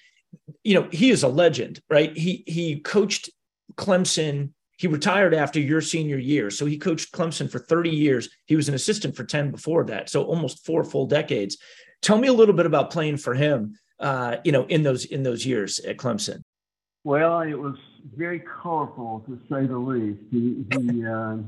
You 0.63 0.75
know, 0.75 0.87
he 0.91 1.09
is 1.09 1.23
a 1.23 1.27
legend, 1.27 1.81
right? 1.89 2.15
He 2.15 2.43
he 2.47 2.79
coached 2.79 3.29
Clemson. 3.75 4.51
He 4.79 4.87
retired 4.87 5.33
after 5.33 5.59
your 5.59 5.81
senior 5.81 6.17
year, 6.17 6.49
so 6.49 6.65
he 6.65 6.77
coached 6.77 7.11
Clemson 7.11 7.51
for 7.51 7.59
30 7.59 7.89
years. 7.89 8.29
He 8.45 8.55
was 8.55 8.69
an 8.69 8.75
assistant 8.75 9.13
for 9.13 9.25
10 9.25 9.51
before 9.51 9.83
that, 9.83 10.09
so 10.09 10.23
almost 10.23 10.65
four 10.65 10.85
full 10.85 11.05
decades. 11.05 11.57
Tell 12.01 12.17
me 12.17 12.29
a 12.29 12.33
little 12.33 12.55
bit 12.55 12.65
about 12.65 12.89
playing 12.89 13.17
for 13.17 13.33
him. 13.33 13.77
Uh, 13.99 14.37
you 14.45 14.53
know, 14.53 14.65
in 14.67 14.83
those 14.83 15.03
in 15.03 15.23
those 15.23 15.45
years 15.45 15.79
at 15.79 15.97
Clemson. 15.97 16.39
Well, 17.03 17.41
it 17.41 17.55
was 17.55 17.75
very 18.15 18.41
colorful 18.61 19.25
to 19.27 19.37
say 19.51 19.67
the 19.67 19.77
least. 19.77 20.21
He 20.31 20.65
he, 20.71 21.05
uh, 21.05 21.39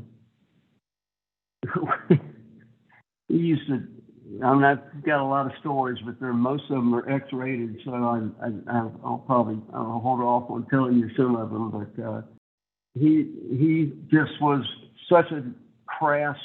he 3.29 3.38
used 3.38 3.65
to. 3.69 3.81
I 4.43 4.53
mean, 4.53 4.65
I've 4.65 5.05
got 5.05 5.21
a 5.21 5.23
lot 5.23 5.45
of 5.45 5.53
stories, 5.61 6.00
but 6.05 6.19
they're 6.19 6.33
most 6.33 6.63
of 6.63 6.75
them 6.75 6.93
are 6.93 7.09
X-rated, 7.09 7.79
so 7.85 7.93
I, 7.93 8.45
I 8.45 8.89
I'll 9.05 9.23
probably 9.25 9.61
I'll 9.73 10.01
hold 10.03 10.19
off 10.19 10.51
on 10.51 10.67
telling 10.69 10.97
you 11.00 11.09
some 11.15 11.38
of 11.38 11.50
them. 11.50 11.71
But 11.71 12.03
uh, 12.03 12.21
he 12.93 13.31
he 13.50 13.93
just 14.10 14.41
was 14.41 14.65
such 15.10 15.31
a 15.31 15.43
crass, 15.86 16.38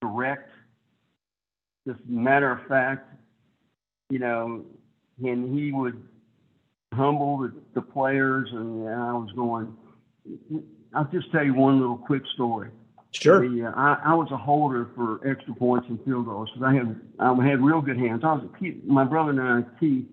direct, 0.00 0.50
just 1.86 2.00
matter 2.06 2.50
of 2.50 2.66
fact, 2.66 3.08
you 4.10 4.18
know, 4.18 4.64
and 5.22 5.58
he 5.58 5.72
would 5.72 6.02
humble 6.92 7.38
the, 7.38 7.54
the 7.74 7.82
players, 7.82 8.48
and 8.52 8.88
I 8.88 9.12
was 9.12 9.30
going. 9.34 9.76
I'll 10.94 11.04
just 11.04 11.30
tell 11.32 11.44
you 11.44 11.54
one 11.54 11.80
little 11.80 11.96
quick 11.96 12.22
story. 12.34 12.70
Sure. 13.12 13.48
The, 13.48 13.66
uh, 13.66 13.72
I, 13.74 14.00
I 14.06 14.14
was 14.14 14.28
a 14.30 14.36
holder 14.36 14.88
for 14.94 15.26
extra 15.28 15.54
points 15.54 15.86
and 15.88 16.02
field 16.04 16.26
goals 16.26 16.48
because 16.52 16.66
I 16.66 16.74
had 16.74 17.00
I 17.18 17.46
had 17.46 17.60
real 17.60 17.80
good 17.80 17.98
hands. 17.98 18.22
I 18.24 18.34
was 18.34 18.44
a 18.44 18.58
key, 18.58 18.80
my 18.84 19.04
brother 19.04 19.30
and 19.30 19.40
I, 19.40 19.62
Keith, 19.80 20.06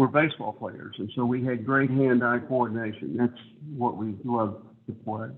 were 0.00 0.08
baseball 0.08 0.52
players, 0.52 0.96
and 0.98 1.10
so 1.14 1.26
we 1.26 1.44
had 1.44 1.64
great 1.64 1.90
hand-eye 1.90 2.38
coordination. 2.48 3.16
That's 3.18 3.40
what 3.76 3.98
we 3.98 4.14
loved 4.24 4.64
to 4.86 4.92
play. 5.04 5.28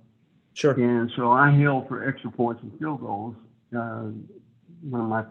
Sure. 0.54 0.72
And 0.74 1.10
so 1.16 1.32
I 1.32 1.50
held 1.50 1.88
for 1.88 2.08
extra 2.08 2.30
points 2.30 2.62
and 2.62 2.72
field 2.78 3.00
goals 3.00 3.34
uh, 3.74 3.80
of 3.80 4.14
my 4.84 5.24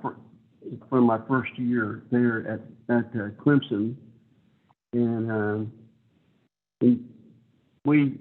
from 0.90 1.06
my 1.06 1.20
first 1.30 1.58
year 1.58 2.04
there 2.12 2.40
at 2.48 2.60
at 2.90 3.06
uh, 3.16 3.30
Clemson, 3.42 3.96
and 4.92 5.32
uh, 5.32 6.86
we 7.86 8.20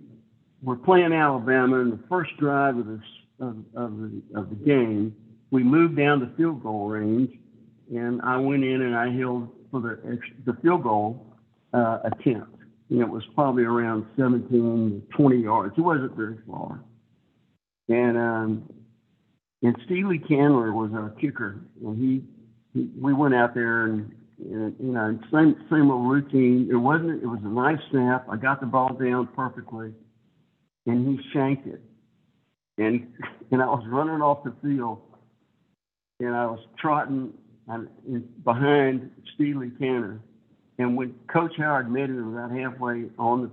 we're 0.63 0.77
playing 0.77 1.13
Alabama 1.13 1.79
in 1.79 1.91
the 1.91 2.01
first 2.09 2.37
drive 2.39 2.79
of 2.79 2.87
the 2.87 3.01
of, 3.41 3.57
of 3.75 3.99
the 3.99 4.23
of 4.37 4.49
the 4.51 4.57
game. 4.65 5.17
We 5.51 5.65
moved 5.65 5.97
down 5.97 6.21
the 6.21 6.31
field 6.37 6.63
goal 6.63 6.89
range, 6.89 7.37
and 7.93 8.23
I 8.23 8.37
went 8.37 8.63
in 8.63 8.83
and 8.83 8.95
I 8.95 9.11
held 9.11 9.49
for 9.71 9.81
the 9.81 10.19
the 10.47 10.59
field 10.61 10.83
goal 10.83 11.27
uh, 11.73 11.99
attempt. 12.05 12.57
And 12.91 13.01
it 13.01 13.09
was 13.09 13.23
probably 13.37 13.63
around 13.63 14.05
17, 14.17 15.03
20 15.17 15.37
yards. 15.37 15.75
It 15.79 15.81
wasn't 15.81 16.17
very 16.17 16.39
far. 16.49 16.81
And 17.89 18.19
um, 18.19 18.71
and 19.63 19.77
Steely 19.85 20.19
Candler 20.19 20.73
was 20.73 20.91
our 20.95 21.11
kicker, 21.21 21.61
and 21.85 21.99
he, 21.99 22.25
he 22.73 22.91
we 23.01 23.13
went 23.13 23.35
out 23.35 23.55
there 23.55 23.87
and, 23.87 24.13
and 24.39 24.75
you 24.81 24.93
know 24.93 25.19
same 25.33 25.57
same 25.71 25.91
old 25.91 26.11
routine. 26.11 26.69
It 26.71 26.77
wasn't. 26.77 27.23
It 27.23 27.27
was 27.27 27.41
a 27.45 27.49
nice 27.49 27.81
snap. 27.91 28.27
I 28.31 28.37
got 28.37 28.61
the 28.61 28.67
ball 28.67 28.95
down 28.95 29.29
perfectly 29.35 29.93
and 30.87 31.07
he 31.07 31.31
shanked 31.33 31.67
it. 31.67 31.81
And 32.79 33.07
and 33.51 33.63
I 33.63 33.67
was 33.67 33.85
running 33.89 34.23
off 34.23 34.45
the 34.45 34.55
field, 34.63 35.01
and 36.21 36.35
I 36.35 36.47
was 36.47 36.61
trotting 36.79 37.33
behind 38.45 39.11
Steely 39.35 39.71
Canner. 39.79 40.21
And 40.79 40.97
when 40.97 41.15
Coach 41.31 41.53
Howard 41.59 41.91
met 41.91 42.09
him 42.09 42.37
about 42.37 42.51
halfway 42.51 43.05
on 43.19 43.51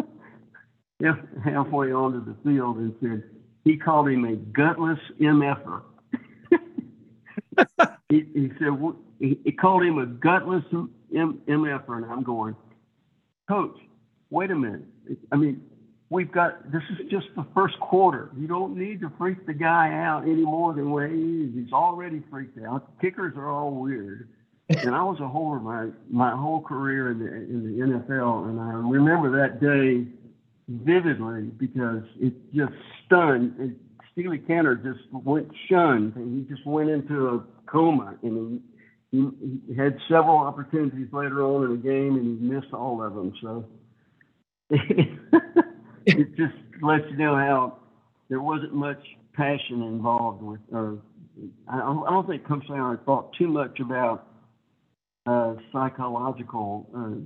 the 0.00 0.04
halfway 1.44 1.92
onto 1.92 2.24
the 2.24 2.36
field 2.42 2.78
and 2.78 2.94
said 3.00 3.22
he 3.64 3.76
called 3.76 4.08
him 4.08 4.24
a 4.24 4.34
gutless 4.36 4.98
mf'er. 5.20 5.82
he, 8.08 8.24
he 8.34 8.50
said 8.58 8.70
he, 9.20 9.38
he 9.44 9.52
called 9.52 9.84
him 9.84 9.98
a 9.98 10.06
gutless 10.06 10.64
mf'er, 11.12 11.96
and 11.96 12.04
I'm 12.06 12.22
going, 12.22 12.56
Coach, 13.48 13.76
wait 14.30 14.50
a 14.50 14.56
minute. 14.56 14.84
I 15.32 15.36
mean, 15.36 15.62
we've 16.10 16.32
got 16.32 16.70
this 16.72 16.82
is 16.90 17.10
just 17.10 17.26
the 17.36 17.46
first 17.54 17.78
quarter. 17.80 18.30
You 18.36 18.46
don't 18.46 18.76
need 18.76 19.00
to 19.00 19.12
freak 19.18 19.46
the 19.46 19.54
guy 19.54 19.92
out 19.92 20.22
any 20.22 20.44
more 20.44 20.72
than 20.74 20.90
what 20.90 21.10
he 21.10 21.44
is. 21.44 21.54
He's 21.54 21.72
already 21.72 22.22
freaked 22.30 22.58
out. 22.64 22.98
Kickers 23.00 23.34
are 23.36 23.50
all 23.50 23.72
weird. 23.72 24.28
And 24.70 24.94
I 24.94 25.02
was 25.02 25.18
a 25.20 25.28
holder 25.28 25.60
my 25.60 25.88
my 26.10 26.30
whole 26.36 26.60
career 26.60 27.10
in 27.10 27.18
the 27.18 27.26
in 27.26 27.64
the 27.64 27.84
NFL, 27.86 28.50
and 28.50 28.60
I 28.60 28.72
remember 28.74 29.30
that 29.40 29.60
day 29.60 30.06
vividly 30.68 31.44
because 31.56 32.02
it 32.20 32.34
just 32.54 32.74
stunned. 33.06 33.54
It, 33.58 33.76
Steely 34.12 34.38
Canner 34.38 34.74
just 34.74 35.00
went 35.12 35.48
shunned, 35.70 36.16
and 36.16 36.36
he 36.36 36.54
just 36.54 36.66
went 36.66 36.90
into 36.90 37.28
a 37.28 37.44
coma, 37.70 38.16
and 38.22 38.60
he, 39.10 39.16
he, 39.16 39.30
he 39.68 39.74
had 39.74 39.96
several 40.08 40.36
opportunities 40.36 41.06
later 41.12 41.44
on 41.44 41.64
in 41.64 41.70
the 41.70 41.76
game, 41.76 42.16
and 42.16 42.38
he 42.38 42.44
missed 42.44 42.74
all 42.74 43.02
of 43.02 43.14
them. 43.14 43.32
So. 43.40 43.64
it 46.16 46.36
just 46.36 46.54
lets 46.82 47.04
you 47.10 47.16
know 47.16 47.36
how 47.36 47.78
there 48.28 48.40
wasn't 48.40 48.74
much 48.74 49.02
passion 49.34 49.82
involved 49.82 50.42
with, 50.42 50.60
or 50.72 50.98
I 51.68 51.78
don't, 51.78 52.26
think 52.26 52.46
Coach 52.46 52.64
Allen 52.70 52.98
thought 53.04 53.32
too 53.38 53.48
much 53.48 53.78
about 53.80 54.26
uh, 55.26 55.54
psychological 55.72 56.88
uh, 56.96 57.20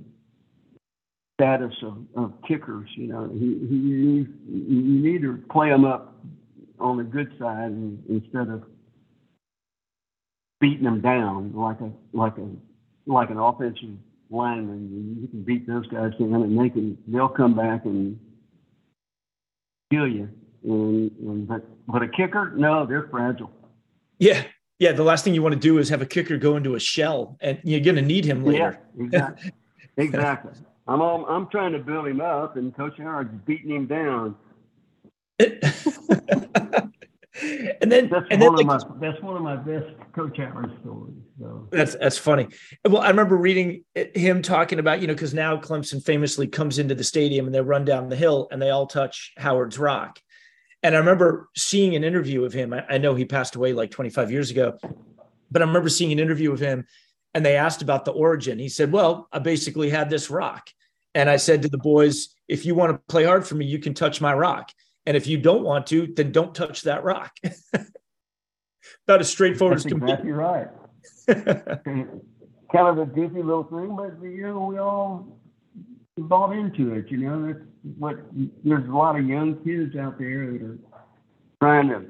status 1.35 1.73
of, 1.81 1.97
of 2.15 2.33
kickers. 2.47 2.89
You 2.95 3.07
know, 3.07 3.29
he, 3.33 3.39
he, 3.39 3.75
you, 3.75 4.27
you 4.47 5.11
need 5.11 5.21
to 5.23 5.43
play 5.49 5.69
them 5.69 5.85
up 5.85 6.15
on 6.79 6.97
the 6.97 7.03
good 7.03 7.31
side 7.39 7.71
and, 7.71 8.03
instead 8.07 8.49
of 8.49 8.63
beating 10.59 10.83
them 10.83 11.01
down 11.01 11.51
like 11.55 11.79
a 11.81 11.91
like 12.13 12.37
a 12.37 12.47
like 13.05 13.29
an 13.29 13.37
offensive 13.37 13.97
lineman. 14.29 15.17
You 15.21 15.27
can 15.27 15.43
beat 15.43 15.67
those 15.67 15.87
guys 15.87 16.11
down, 16.19 16.33
and 16.33 16.59
they 16.59 16.69
can 16.69 16.97
they'll 17.07 17.29
come 17.29 17.55
back 17.55 17.85
and 17.85 18.19
kill 19.93 20.07
you. 20.07 20.29
And, 20.63 21.11
and 21.19 21.47
but 21.47 21.61
but 21.87 22.01
a 22.01 22.07
kicker, 22.07 22.53
no, 22.55 22.85
they're 22.85 23.07
fragile. 23.09 23.51
Yeah, 24.19 24.43
yeah. 24.79 24.93
The 24.93 25.03
last 25.03 25.23
thing 25.23 25.33
you 25.33 25.41
want 25.41 25.53
to 25.53 25.59
do 25.59 25.77
is 25.77 25.89
have 25.89 26.01
a 26.01 26.05
kicker 26.05 26.37
go 26.37 26.55
into 26.55 26.75
a 26.75 26.79
shell, 26.79 27.37
and 27.41 27.59
you're 27.63 27.81
going 27.81 27.97
to 27.97 28.01
need 28.01 28.25
him 28.25 28.45
later. 28.45 28.79
Yeah, 28.97 29.03
exactly. 29.03 29.51
exactly. 29.97 30.51
I'm 30.87 31.01
all, 31.01 31.25
I'm 31.27 31.47
trying 31.47 31.71
to 31.73 31.79
build 31.79 32.07
him 32.07 32.19
up, 32.19 32.57
and 32.57 32.75
Coach 32.75 32.97
Howard's 32.97 33.33
beating 33.45 33.71
him 33.71 33.87
down. 33.87 34.35
and 37.41 37.91
then 37.91 38.09
that's 38.09 38.25
and 38.29 38.41
one 38.41 38.55
then 38.55 38.69
of 38.69 38.89
my 38.99 39.07
that's 39.07 39.21
one 39.23 39.35
of 39.35 39.41
my 39.41 39.55
best 39.55 39.87
Coach 40.13 40.37
Howard 40.37 40.71
stories. 40.81 41.15
So. 41.39 41.67
That's 41.71 41.95
that's 41.95 42.17
funny. 42.17 42.47
Well, 42.85 43.01
I 43.01 43.09
remember 43.09 43.35
reading 43.37 43.83
him 43.95 44.43
talking 44.43 44.77
about 44.77 45.01
you 45.01 45.07
know 45.07 45.13
because 45.13 45.33
now 45.33 45.57
Clemson 45.57 46.03
famously 46.03 46.47
comes 46.47 46.77
into 46.77 46.93
the 46.93 47.03
stadium 47.03 47.45
and 47.47 47.55
they 47.55 47.61
run 47.61 47.85
down 47.85 48.09
the 48.09 48.15
hill 48.15 48.47
and 48.51 48.61
they 48.61 48.69
all 48.69 48.85
touch 48.85 49.33
Howard's 49.37 49.79
Rock, 49.79 50.19
and 50.83 50.93
I 50.93 50.99
remember 50.99 51.49
seeing 51.55 51.95
an 51.95 52.03
interview 52.03 52.43
of 52.45 52.53
him. 52.53 52.71
I, 52.71 52.85
I 52.87 52.97
know 52.99 53.15
he 53.15 53.25
passed 53.25 53.55
away 53.55 53.73
like 53.73 53.89
25 53.89 54.31
years 54.31 54.51
ago, 54.51 54.77
but 55.49 55.61
I 55.63 55.65
remember 55.65 55.89
seeing 55.89 56.11
an 56.11 56.19
interview 56.19 56.51
of 56.51 56.59
him, 56.59 56.85
and 57.33 57.43
they 57.43 57.55
asked 57.55 57.81
about 57.81 58.05
the 58.05 58.11
origin. 58.11 58.59
He 58.59 58.69
said, 58.69 58.91
"Well, 58.91 59.27
I 59.31 59.39
basically 59.39 59.89
had 59.89 60.09
this 60.09 60.29
rock." 60.29 60.69
And 61.15 61.29
I 61.29 61.37
said 61.37 61.61
to 61.61 61.69
the 61.69 61.77
boys, 61.77 62.29
if 62.47 62.65
you 62.65 62.73
want 62.73 62.91
to 62.91 62.97
play 63.07 63.23
hard 63.23 63.45
for 63.45 63.53
me, 63.53 63.65
you 63.65 63.77
can 63.77 63.93
touch 63.93 64.19
my 64.19 64.33
rock 64.33 64.71
And 65.05 65.17
if 65.17 65.27
you 65.27 65.37
don't 65.37 65.63
want 65.63 65.87
to, 65.87 66.07
then 66.07 66.31
don't 66.31 66.55
touch 66.55 66.83
that 66.83 67.03
rock. 67.03 67.35
About 69.07 69.19
as 69.19 69.29
straightforward 69.29 69.77
That's 69.77 69.85
as 69.85 69.91
can 69.91 70.01
exactly 70.01 70.27
be. 70.27 70.31
right. 70.31 70.67
kind 72.73 72.87
of 72.87 72.97
a 72.97 73.05
goofy 73.05 73.43
little 73.43 73.63
thing, 73.63 73.95
but 73.95 74.21
you 74.25 74.47
know, 74.47 74.67
we 74.67 74.77
all 74.77 75.37
bought 76.17 76.51
into 76.53 76.93
it. 76.93 77.09
You 77.09 77.17
know, 77.17 77.47
that's 77.47 77.59
what 77.97 78.17
there's 78.63 78.87
a 78.87 78.91
lot 78.91 79.17
of 79.17 79.25
young 79.25 79.55
kids 79.63 79.95
out 79.95 80.17
there 80.17 80.51
that 80.51 80.61
are 80.61 80.77
trying 81.61 81.89
to 81.89 82.05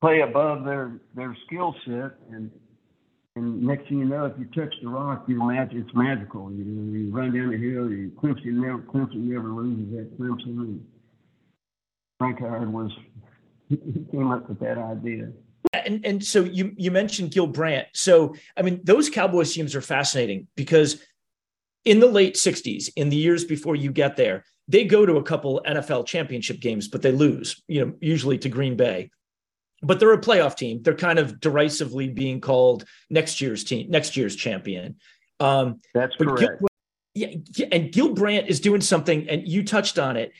play 0.00 0.20
above 0.20 0.64
their 0.64 0.92
their 1.14 1.36
skill 1.46 1.74
set, 1.84 2.12
and 2.30 2.50
and 3.36 3.62
next 3.62 3.88
thing 3.88 3.98
you 4.00 4.04
know, 4.06 4.26
if 4.26 4.32
you 4.38 4.46
touch 4.46 4.74
the 4.82 4.88
rock, 4.88 5.24
you 5.28 5.40
imagine 5.40 5.80
it's 5.86 5.94
magical. 5.94 6.50
You 6.50 6.64
know, 6.64 6.98
you 6.98 7.10
run 7.10 7.34
down 7.34 7.50
the 7.50 7.58
hill, 7.58 7.90
you 7.90 8.12
Clemson 8.22 8.44
never 8.44 8.78
Clemson 8.78 9.16
never 9.16 9.48
loses 9.48 9.98
at 9.98 10.18
Clemson. 10.18 10.80
Frank 12.20 12.38
Howard 12.40 12.70
was 12.70 12.92
he 13.70 14.04
came 14.10 14.30
up 14.30 14.46
with 14.46 14.60
that 14.60 14.76
idea. 14.76 15.30
And 15.72 16.04
and 16.04 16.22
so 16.22 16.44
you 16.44 16.74
you 16.76 16.90
mentioned 16.90 17.30
Gil 17.30 17.46
Brandt. 17.46 17.88
So 17.94 18.34
I 18.58 18.62
mean, 18.62 18.80
those 18.84 19.08
Cowboys 19.08 19.54
teams 19.54 19.74
are 19.74 19.80
fascinating 19.80 20.46
because 20.54 21.02
in 21.86 21.98
the 21.98 22.06
late 22.06 22.34
60s, 22.34 22.90
in 22.94 23.08
the 23.08 23.16
years 23.16 23.44
before 23.44 23.74
you 23.74 23.90
get 23.90 24.16
there, 24.16 24.44
they 24.68 24.84
go 24.84 25.06
to 25.06 25.16
a 25.16 25.22
couple 25.22 25.62
NFL 25.66 26.04
championship 26.04 26.60
games, 26.60 26.88
but 26.88 27.00
they 27.00 27.10
lose, 27.10 27.62
you 27.68 27.86
know, 27.86 27.94
usually 28.02 28.36
to 28.36 28.50
Green 28.50 28.76
Bay. 28.76 29.10
But 29.82 29.98
they're 29.98 30.12
a 30.12 30.20
playoff 30.20 30.56
team. 30.56 30.82
They're 30.82 30.94
kind 30.94 31.18
of 31.18 31.40
derisively 31.40 32.08
being 32.08 32.42
called 32.42 32.84
next 33.08 33.40
year's 33.40 33.64
team, 33.64 33.90
next 33.90 34.14
year's 34.14 34.36
champion. 34.36 34.96
Um, 35.38 35.80
That's 35.94 36.14
correct. 36.16 36.60
Gil, 36.60 36.68
yeah, 37.14 37.66
and 37.72 37.90
Gil 37.90 38.14
Brandt 38.14 38.48
is 38.48 38.60
doing 38.60 38.80
something, 38.80 39.28
and 39.28 39.48
you 39.48 39.64
touched 39.64 39.98
on 39.98 40.16
it. 40.16 40.32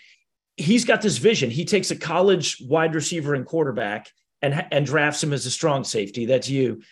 He's 0.61 0.85
got 0.85 1.03
this 1.03 1.19
vision. 1.19 1.51
He 1.51 1.65
takes 1.65 1.91
a 1.91 1.97
college 1.97 2.63
wide 2.67 2.95
receiver 2.95 3.35
and 3.35 3.47
quarterback 3.47 4.11
and, 4.43 4.67
and 4.71 4.87
drafts 4.87 5.23
him 5.23 5.33
as 5.33 5.47
a 5.47 5.51
strong 5.51 5.85
safety. 5.85 6.27
That's 6.27 6.49
you. 6.49 6.83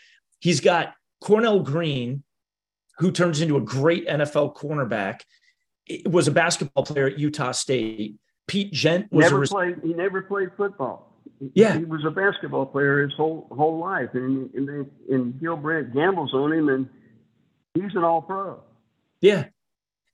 He's 0.41 0.61
got 0.61 0.95
Cornell 1.21 1.61
Green, 1.61 2.23
who 2.99 3.13
turns 3.13 3.41
into 3.41 3.57
a 3.57 3.61
great 3.61 4.07
NFL 4.09 4.57
cornerback. 4.57 5.21
It 5.87 6.11
was 6.11 6.29
a 6.29 6.31
basketball 6.31 6.85
player 6.85 7.07
at 7.07 7.19
Utah 7.19 7.53
State. 7.53 8.17
Pete 8.47 8.73
Gent 8.73 9.13
was 9.13 9.25
never 9.25 9.43
a 9.43 9.47
played. 9.47 9.77
He 9.83 9.93
never 9.93 10.23
played 10.23 10.51
football. 10.57 11.05
Yeah. 11.55 11.79
he 11.79 11.85
was 11.85 12.05
a 12.05 12.11
basketball 12.11 12.67
player 12.67 13.03
his 13.03 13.13
whole 13.15 13.47
whole 13.53 13.79
life, 13.79 14.11
and 14.15 14.53
and, 14.55 14.91
and 15.09 15.41
Gil 15.41 15.57
Brandt 15.57 15.95
gambles 15.95 16.33
on 16.35 16.53
him, 16.53 16.69
and 16.69 16.89
he's 17.75 17.95
an 17.95 18.05
All 18.05 18.23
Pro. 18.23 18.61
Yeah. 19.21 19.47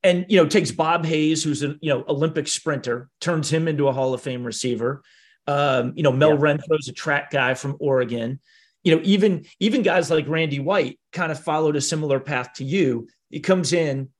And 0.05 0.27
you 0.29 0.37
know, 0.37 0.47
takes 0.47 0.71
Bob 0.71 1.05
Hayes, 1.07 1.43
who's 1.43 1.63
an 1.63 1.79
you 1.81 1.89
know 1.89 2.05
Olympic 2.07 2.47
sprinter, 2.47 3.09
turns 3.21 3.51
him 3.51 3.67
into 3.67 3.89
a 3.89 3.93
Hall 3.93 4.15
of 4.15 4.21
Fame 4.21 4.45
receiver. 4.45 5.03
Um, 5.47 5.95
you 5.97 6.03
know, 6.03 6.13
Mel 6.13 6.35
Yeah. 6.35 6.37
Renfro's 6.37 6.89
a 6.89 6.93
track 6.93 7.31
guy 7.31 7.55
from 7.55 7.77
Oregon. 7.81 8.39
You 8.83 8.95
know, 8.95 9.03
even 9.05 9.47
even 9.61 9.83
guys 9.83 10.11
like 10.11 10.29
Randy 10.29 10.61
White 10.61 11.01
kind 11.13 11.33
of 11.33 11.43
followed 11.43 11.75
a 11.75 11.81
similar 11.81 12.21
path 12.21 12.53
to 12.57 12.65
you. 12.65 13.09
He 13.31 13.41
comes 13.41 13.73
in, 13.73 14.11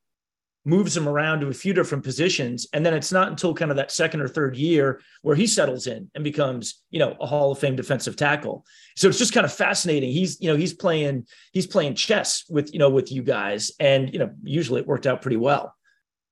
moves 0.65 0.97
him 0.97 1.07
around 1.07 1.39
to 1.39 1.47
a 1.47 1.53
few 1.53 1.73
different 1.73 2.03
positions, 2.03 2.67
and 2.73 2.85
then 2.85 2.93
it's 2.93 3.11
not 3.11 3.29
until 3.29 3.53
kind 3.53 3.71
of 3.71 3.77
that 3.77 3.91
second 3.91 4.21
or 4.21 4.27
third 4.27 4.57
year 4.57 4.99
where 5.21 5.35
he 5.35 5.47
settles 5.47 5.87
in 5.87 6.09
and 6.15 6.23
becomes, 6.23 6.83
you 6.89 6.99
know, 6.99 7.15
a 7.21 7.25
Hall 7.25 7.51
of 7.51 7.59
Fame 7.59 7.75
defensive 7.75 8.15
tackle. 8.15 8.65
So 8.95 9.07
it's 9.07 9.19
just 9.19 9.33
kind 9.33 9.45
of 9.45 9.53
fascinating. 9.53 10.11
He's, 10.11 10.41
you 10.41 10.49
know, 10.51 10.57
he's 10.57 10.73
playing 10.73 11.27
he's 11.53 11.67
playing 11.67 11.95
chess 11.95 12.43
with, 12.49 12.73
you 12.73 12.79
know, 12.79 12.89
with 12.89 13.11
you 13.11 13.23
guys, 13.23 13.71
and 13.79 14.11
you 14.11 14.19
know, 14.19 14.31
usually 14.43 14.81
it 14.81 14.87
worked 14.87 15.07
out 15.07 15.21
pretty 15.21 15.37
well. 15.37 15.73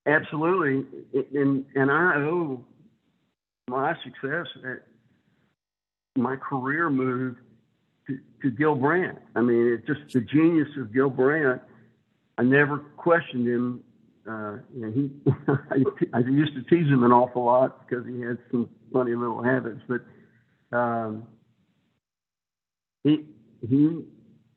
Absolutely, 0.06 0.86
and 1.34 1.66
and 1.75 1.92
I 1.92 2.16
owe 2.18 2.66
my 3.70 3.96
success 4.04 4.48
my 6.16 6.36
career 6.36 6.90
move 6.90 7.38
to, 8.08 8.20
to 8.42 8.52
Gil 8.52 8.75
Brandt. 8.75 9.20
I 9.36 9.42
mean, 9.42 9.74
it's 9.74 9.88
just 9.88 10.13
the 10.13 10.22
genius 10.22 10.68
of 10.78 10.94
Gil 10.94 11.10
Brandt. 11.10 11.62
I 12.38 12.44
never 12.44 12.79
questioned 12.79 13.48
him. 13.48 13.84
Uh, 14.29 14.57
you 14.74 14.81
know, 14.81 14.92
he, 14.92 15.12
I, 15.48 15.83
I 16.18 16.20
used 16.20 16.53
to 16.55 16.64
tease 16.64 16.90
him 16.90 17.03
an 17.03 17.12
awful 17.12 17.44
lot 17.44 17.88
because 17.88 18.05
he 18.05 18.22
had 18.22 18.38
some 18.51 18.70
funny 18.92 19.16
little 19.16 19.44
habits, 19.44 19.81
but 19.88 20.01
um, 20.75 21.27
he 23.03 23.25
he, 23.70 24.03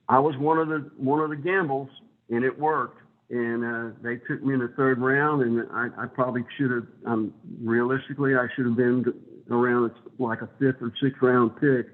I 0.09 0.19
was 0.19 0.37
one 0.39 0.59
of 0.59 0.69
the 0.69 0.91
one 0.97 1.21
of 1.21 1.31
the 1.31 1.37
gambles, 1.37 1.89
and 2.31 2.45
it 2.45 2.59
worked. 2.59 3.03
And 3.29 3.65
uh, 3.65 3.97
they 4.03 4.17
took 4.29 4.41
me 4.45 4.55
in 4.55 4.61
the 4.61 4.73
third 4.77 5.01
round, 5.01 5.43
and 5.43 5.67
I, 5.73 6.05
I 6.05 6.07
probably 6.07 6.45
should 6.57 6.71
have. 6.71 6.87
Um, 7.07 7.35
realistically, 7.61 8.37
I 8.37 8.47
should 8.55 8.67
have 8.67 8.77
been 8.77 9.05
around 9.51 9.91
like 10.19 10.43
a 10.43 10.49
fifth 10.61 10.81
or 10.81 10.93
sixth 11.03 11.21
round 11.21 11.57
pick, 11.61 11.89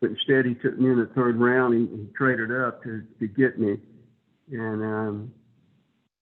but 0.00 0.10
instead 0.10 0.46
he 0.46 0.54
took 0.54 0.78
me 0.78 0.90
in 0.90 0.98
the 0.98 1.10
third 1.14 1.36
round. 1.38 1.74
He, 1.74 1.94
he 1.94 2.06
traded 2.16 2.50
up 2.50 2.82
to, 2.84 3.02
to 3.20 3.26
get 3.26 3.58
me, 3.58 3.76
and 4.50 4.82
um, 4.82 5.32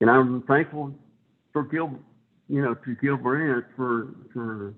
and 0.00 0.10
I'm 0.10 0.42
thankful 0.42 0.94
for 1.52 1.62
Gil, 1.64 1.90
you 2.48 2.62
know, 2.62 2.74
to 2.74 2.94
Gil 2.96 3.16
Brandt 3.16 3.66
for 3.76 4.14
for 4.32 4.74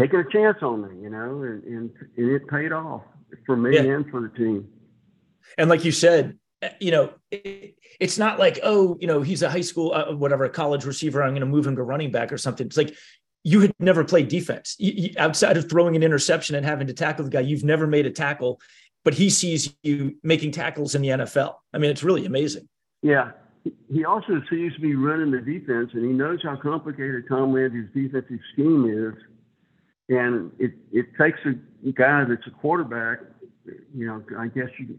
taking 0.00 0.20
a 0.20 0.28
chance 0.30 0.58
on 0.62 0.82
me, 0.82 1.02
you 1.02 1.10
know, 1.10 1.42
and 1.42 1.62
and, 1.64 1.90
and 2.16 2.30
it 2.30 2.48
paid 2.48 2.72
off 2.72 3.02
for 3.46 3.56
me 3.56 3.74
Yeah. 3.74 3.82
and 3.82 4.08
for 4.10 4.20
the 4.20 4.28
team. 4.28 4.68
And 5.56 5.68
like 5.70 5.84
you 5.84 5.92
said, 5.92 6.38
you 6.80 6.90
know, 6.90 7.12
it, 7.30 7.74
it's 8.00 8.18
not 8.18 8.38
like, 8.38 8.58
oh, 8.62 8.96
you 9.00 9.06
know, 9.06 9.22
he's 9.22 9.42
a 9.42 9.50
high 9.50 9.60
school, 9.62 9.92
uh, 9.92 10.14
whatever, 10.14 10.44
a 10.44 10.50
college 10.50 10.84
receiver. 10.84 11.22
I'm 11.22 11.30
going 11.30 11.40
to 11.40 11.46
move 11.46 11.66
him 11.66 11.76
to 11.76 11.82
running 11.82 12.10
back 12.10 12.32
or 12.32 12.38
something. 12.38 12.66
It's 12.66 12.76
like 12.76 12.94
you 13.44 13.60
had 13.60 13.72
never 13.78 14.04
played 14.04 14.28
defense 14.28 14.76
you, 14.78 14.92
you- 14.92 15.14
outside 15.16 15.56
of 15.56 15.68
throwing 15.70 15.96
an 15.96 16.02
interception 16.02 16.54
and 16.56 16.66
having 16.66 16.86
to 16.88 16.92
tackle 16.92 17.24
the 17.24 17.30
guy. 17.30 17.40
You've 17.40 17.64
never 17.64 17.86
made 17.86 18.06
a 18.06 18.10
tackle, 18.10 18.60
but 19.04 19.14
he 19.14 19.30
sees 19.30 19.74
you 19.82 20.16
making 20.22 20.50
tackles 20.52 20.94
in 20.94 21.02
the 21.02 21.08
NFL. 21.08 21.54
I 21.72 21.78
mean, 21.78 21.90
it's 21.90 22.02
really 22.02 22.26
amazing. 22.26 22.68
Yeah. 23.02 23.30
He- 23.64 24.04
also 24.04 24.42
sees 24.50 24.72
me 24.78 24.94
running 24.94 25.30
the 25.30 25.40
defense, 25.40 25.90
and 25.92 26.04
he 26.04 26.12
knows 26.12 26.40
how 26.42 26.56
complicated 26.56 27.24
Tom 27.28 27.52
Landry's 27.52 27.88
defensive 27.94 28.38
scheme 28.52 28.86
is. 28.88 29.14
And 30.08 30.52
it, 30.58 30.72
it 30.92 31.06
takes 31.18 31.38
a 31.44 31.54
guy 31.92 32.24
that's 32.24 32.46
a 32.46 32.50
quarterback, 32.50 33.18
you 33.94 34.06
know, 34.06 34.22
I 34.38 34.46
guess 34.48 34.68
you, 34.78 34.98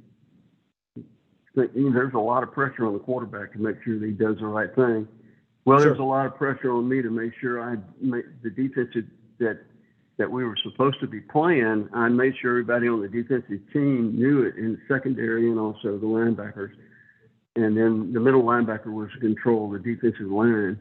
you 0.96 1.92
there's 1.94 2.14
a 2.14 2.20
lot 2.20 2.44
of 2.44 2.52
pressure 2.52 2.86
on 2.86 2.94
the 2.94 3.00
quarterback 3.00 3.54
to 3.54 3.60
make 3.60 3.78
sure 3.84 3.98
that 4.00 4.06
he 4.06 4.12
does 4.12 4.38
the 4.40 4.46
right 4.46 4.74
thing. 4.76 5.08
Well, 5.66 5.80
Sure. 5.80 5.88
there's 5.88 6.00
a 6.00 6.04
lot 6.04 6.26
of 6.28 6.36
pressure 6.36 6.72
on 6.72 6.88
me 6.88 7.02
to 7.02 7.10
make 7.10 7.34
sure 7.40 7.62
I 7.62 7.78
make 8.02 8.26
the 8.44 8.50
defensive 8.50 9.06
that 9.40 9.60
that 10.18 10.30
we 10.30 10.44
were 10.44 10.58
supposed 10.64 11.00
to 11.00 11.08
be 11.08 11.22
playing. 11.22 11.88
I 11.94 12.10
made 12.10 12.34
sure 12.42 12.52
everybody 12.52 12.90
on 12.90 13.02
the 13.02 13.08
defensive 13.08 13.62
team 13.72 14.16
knew 14.16 14.44
it 14.44 14.58
in 14.58 14.74
the 14.74 14.80
secondary 14.94 15.50
and 15.50 15.58
also 15.58 15.98
the 15.98 16.06
linebackers 16.06 16.72
and 17.56 17.76
then 17.76 18.14
the 18.14 18.20
middle 18.20 18.44
linebacker 18.44 18.88
was 18.88 19.10
to 19.14 19.20
control 19.20 19.70
the 19.70 19.80
defensive 19.80 20.28
line, 20.28 20.80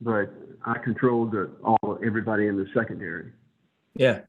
but 0.00 0.32
I 0.64 0.78
controlled 0.78 1.32
the, 1.32 1.50
all 1.62 1.98
everybody 2.04 2.46
in 2.46 2.56
the 2.56 2.66
secondary. 2.74 3.32
Yeah. 3.94 4.20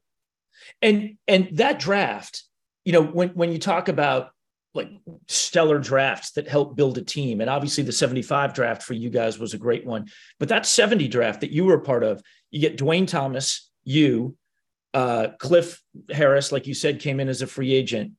And 0.80 1.16
and 1.26 1.48
that 1.52 1.78
draft, 1.78 2.44
you 2.84 2.92
know, 2.92 3.02
when 3.02 3.30
when 3.30 3.52
you 3.52 3.58
talk 3.58 3.88
about 3.88 4.30
like 4.74 4.88
stellar 5.28 5.78
drafts 5.78 6.32
that 6.32 6.48
help 6.48 6.76
build 6.76 6.98
a 6.98 7.02
team, 7.02 7.40
and 7.40 7.50
obviously 7.50 7.84
the 7.84 7.92
75 7.92 8.54
draft 8.54 8.82
for 8.82 8.94
you 8.94 9.10
guys 9.10 9.38
was 9.38 9.54
a 9.54 9.58
great 9.58 9.84
one, 9.84 10.08
but 10.38 10.48
that 10.48 10.66
70 10.66 11.08
draft 11.08 11.40
that 11.40 11.50
you 11.50 11.64
were 11.64 11.74
a 11.74 11.80
part 11.80 12.02
of, 12.02 12.22
you 12.50 12.60
get 12.60 12.78
Duane 12.78 13.06
Thomas, 13.06 13.70
you, 13.84 14.36
uh, 14.94 15.28
Cliff 15.38 15.82
Harris, 16.10 16.52
like 16.52 16.66
you 16.66 16.74
said, 16.74 17.00
came 17.00 17.20
in 17.20 17.28
as 17.28 17.42
a 17.42 17.46
free 17.46 17.74
agent. 17.74 18.12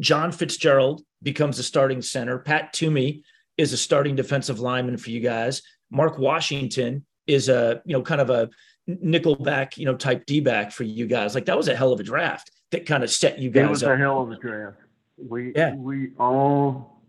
John 0.00 0.32
Fitzgerald 0.32 1.02
becomes 1.22 1.58
a 1.58 1.62
starting 1.62 2.02
center. 2.02 2.38
Pat 2.38 2.72
Toomay 2.74 3.22
is 3.56 3.72
a 3.72 3.76
starting 3.76 4.16
defensive 4.16 4.58
lineman 4.58 4.96
for 4.96 5.10
you 5.10 5.20
guys. 5.20 5.62
Mark 5.90 6.18
Washington 6.18 7.04
is 7.26 7.48
a, 7.48 7.82
you 7.84 7.92
know, 7.92 8.02
kind 8.02 8.20
of 8.20 8.30
a 8.30 8.48
nickel 8.86 9.36
back, 9.36 9.76
you 9.78 9.84
know, 9.84 9.94
type 9.96 10.24
D 10.26 10.40
back 10.40 10.72
for 10.72 10.84
you 10.84 11.06
guys. 11.06 11.34
Like 11.34 11.44
that 11.46 11.56
was 11.56 11.68
a 11.68 11.76
hell 11.76 11.92
of 11.92 12.00
a 12.00 12.02
draft 12.02 12.50
that 12.70 12.86
kind 12.86 13.04
of 13.04 13.10
set 13.10 13.38
you 13.38 13.50
guys 13.50 13.66
It 13.66 13.70
was 13.70 13.82
up. 13.82 13.90
a 13.92 13.96
hell 13.96 14.22
of 14.22 14.30
a 14.30 14.36
draft. 14.36 14.78
We 15.18 15.52
Yeah. 15.54 15.74
we 15.74 16.10
all 16.18 17.02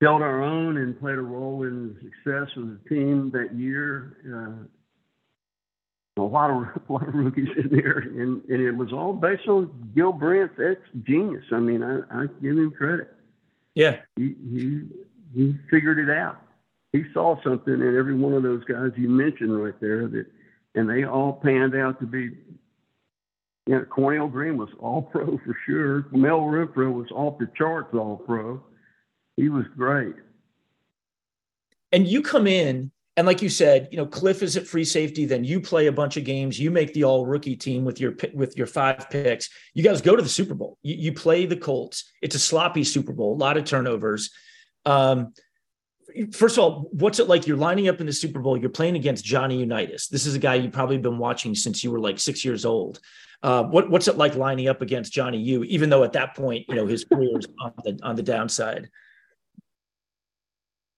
held 0.00 0.22
our 0.22 0.42
own 0.42 0.76
and 0.76 0.98
played 0.98 1.16
a 1.18 1.22
role 1.22 1.64
in 1.64 1.88
the 1.94 2.00
success 2.00 2.56
of 2.56 2.68
the 2.68 2.78
team 2.88 3.30
that 3.32 3.54
year. 3.56 4.16
Uh, 4.32 4.64
a 6.18 6.24
lot 6.24 6.50
of 6.50 6.82
a 6.88 6.92
lot 6.92 7.08
of 7.08 7.14
rookies 7.14 7.48
in 7.56 7.68
there, 7.70 7.98
and, 7.98 8.42
and 8.48 8.60
it 8.60 8.72
was 8.72 8.92
all 8.92 9.12
based 9.12 9.48
on 9.48 9.90
Gil 9.94 10.12
Brandt's 10.12 10.58
ex 10.58 10.80
genius. 11.04 11.44
I 11.52 11.58
mean, 11.58 11.82
I, 11.82 12.00
I 12.10 12.26
give 12.42 12.56
him 12.56 12.70
credit. 12.70 13.12
yeah. 13.74 14.00
he, 14.16 14.34
he 14.50 14.80
he 15.34 15.54
figured 15.70 15.98
it 15.98 16.10
out. 16.10 16.40
He 16.92 17.04
saw 17.12 17.40
something 17.42 17.74
in 17.74 17.96
every 17.96 18.14
one 18.14 18.32
of 18.32 18.42
those 18.42 18.64
guys 18.64 18.92
you 18.96 19.08
mentioned 19.08 19.62
right 19.62 19.78
there 19.80 20.08
that, 20.08 20.26
and 20.74 20.88
they 20.88 21.04
all 21.04 21.32
panned 21.32 21.74
out 21.74 22.00
to 22.00 22.06
be. 22.06 22.30
You 23.66 23.74
know, 23.74 23.84
Cornell 23.84 24.28
Green 24.28 24.56
was 24.56 24.70
all 24.78 25.02
pro 25.02 25.36
for 25.38 25.56
sure. 25.66 26.06
Mel 26.12 26.40
Renfro 26.40 26.90
was 26.90 27.10
off 27.10 27.38
the 27.38 27.50
charts 27.54 27.92
all 27.92 28.16
pro. 28.16 28.62
He 29.36 29.50
was 29.50 29.66
great. 29.76 30.14
And 31.92 32.08
you 32.08 32.22
come 32.22 32.46
in 32.46 32.90
and 33.18 33.26
like 33.26 33.42
you 33.42 33.48
said, 33.48 33.88
you 33.90 33.96
know, 33.96 34.06
Cliff 34.06 34.44
is 34.44 34.56
at 34.56 34.64
free 34.64 34.84
safety. 34.84 35.24
Then 35.26 35.42
you 35.42 35.60
play 35.60 35.88
a 35.88 35.92
bunch 35.92 36.16
of 36.16 36.22
games. 36.22 36.56
You 36.56 36.70
make 36.70 36.94
the 36.94 37.02
all 37.02 37.26
rookie 37.26 37.56
team 37.56 37.84
with 37.84 38.00
your 38.00 38.14
with 38.32 38.56
your 38.56 38.68
five 38.68 39.10
picks. 39.10 39.50
You 39.74 39.82
guys 39.82 40.00
go 40.00 40.14
to 40.14 40.22
the 40.22 40.28
Super 40.28 40.54
Bowl. 40.54 40.78
You, 40.82 40.94
you 40.94 41.12
play 41.12 41.44
the 41.44 41.56
Colts. 41.56 42.12
It's 42.22 42.36
a 42.36 42.38
sloppy 42.38 42.84
Super 42.84 43.12
Bowl, 43.12 43.34
a 43.34 43.36
lot 43.36 43.56
of 43.56 43.64
turnovers. 43.64 44.30
Um, 44.86 45.32
first 46.32 46.58
of 46.58 46.62
all, 46.62 46.88
what's 46.92 47.18
it 47.18 47.26
like? 47.26 47.48
You're 47.48 47.56
lining 47.56 47.88
up 47.88 47.98
in 47.98 48.06
the 48.06 48.12
Super 48.12 48.38
Bowl. 48.38 48.56
You're 48.56 48.70
playing 48.70 48.94
against 48.94 49.24
Johnny 49.24 49.58
Unitas. 49.58 50.06
This 50.06 50.24
is 50.24 50.36
a 50.36 50.38
guy 50.38 50.54
you've 50.54 50.72
probably 50.72 50.98
been 50.98 51.18
watching 51.18 51.56
since 51.56 51.82
you 51.82 51.90
were 51.90 51.98
like 51.98 52.20
six 52.20 52.44
years 52.44 52.64
old. 52.64 53.00
Uh, 53.42 53.64
what, 53.64 53.90
what's 53.90 54.06
it 54.06 54.16
like 54.16 54.36
lining 54.36 54.68
up 54.68 54.80
against 54.80 55.12
Johnny 55.12 55.38
U? 55.38 55.64
Even 55.64 55.90
though 55.90 56.04
at 56.04 56.12
that 56.12 56.36
point, 56.36 56.66
you 56.68 56.76
know, 56.76 56.86
his 56.86 57.04
career 57.04 57.36
is 57.36 57.48
on 57.60 57.72
the 57.82 57.98
on 58.04 58.14
the 58.14 58.22
downside. 58.22 58.88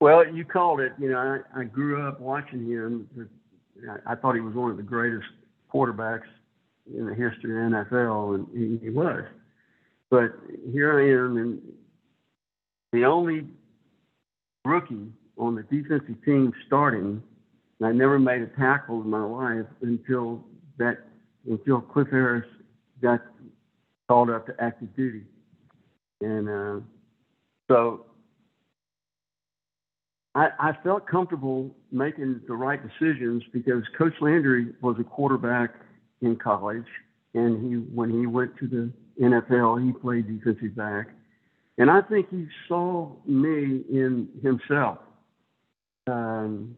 Well, 0.01 0.27
you 0.27 0.47
called 0.47 0.81
it. 0.81 0.93
You 0.99 1.11
know, 1.11 1.43
I, 1.55 1.61
I 1.61 1.65
grew 1.65 2.07
up 2.07 2.21
watching 2.21 2.67
him. 2.67 3.09
I, 3.89 4.13
I 4.13 4.15
thought 4.15 4.35
he 4.35 4.41
was 4.41 4.55
one 4.55 4.71
of 4.71 4.79
the 4.79 4.83
greatest 4.83 5.27
quarterbacks 5.73 6.29
in 6.93 7.07
the 7.07 7.15
history 7.15 7.65
of 7.65 7.71
the 7.71 7.77
NFL, 7.77 8.35
and 8.35 8.47
he, 8.55 8.85
he 8.85 8.91
was. 8.91 9.25
But 10.09 10.33
here 10.73 10.99
I 10.99 11.25
am, 11.25 11.37
and 11.37 11.61
the 12.93 13.05
only 13.05 13.47
rookie 14.65 15.13
on 15.39 15.55
the 15.55 15.63
defensive 15.63 16.23
team 16.25 16.53
starting. 16.67 17.23
And 17.79 17.89
I 17.89 17.93
never 17.93 18.19
made 18.19 18.43
a 18.43 18.47
tackle 18.59 19.01
in 19.03 19.09
my 19.09 19.25
life 19.25 19.67
until 19.83 20.45
that 20.79 20.99
until 21.49 21.81
Cliff 21.81 22.09
Harris 22.11 22.47
got 23.01 23.21
called 24.09 24.31
up 24.31 24.47
to 24.47 24.55
active 24.59 24.95
duty, 24.97 25.23
and 26.21 26.49
uh, 26.49 26.81
so 27.69 28.05
I, 30.35 30.49
I 30.59 30.73
felt 30.85 31.07
comfortable 31.07 31.75
making 31.91 32.41
the 32.47 32.55
right 32.55 32.81
decisions 32.81 33.43
because 33.53 33.83
Coach 33.99 34.15
Landry 34.21 34.69
was 34.81 34.97
a 35.01 35.05
quarterback 35.05 35.75
in 36.23 36.37
college, 36.37 36.87
and 37.35 37.65
he 37.65 37.77
when 37.95 38.11
he 38.11 38.27
went 38.27 38.57
to 38.59 38.69
the 38.69 38.93
NFL, 39.21 39.85
he 39.85 39.93
played 39.93 40.29
defensive 40.29 40.77
back, 40.77 41.09
and 41.79 41.91
I 41.91 42.03
think 42.03 42.31
he 42.31 42.47
saw 42.69 43.13
me 43.27 43.83
in 43.91 44.29
himself, 44.43 44.99
um, 46.07 46.77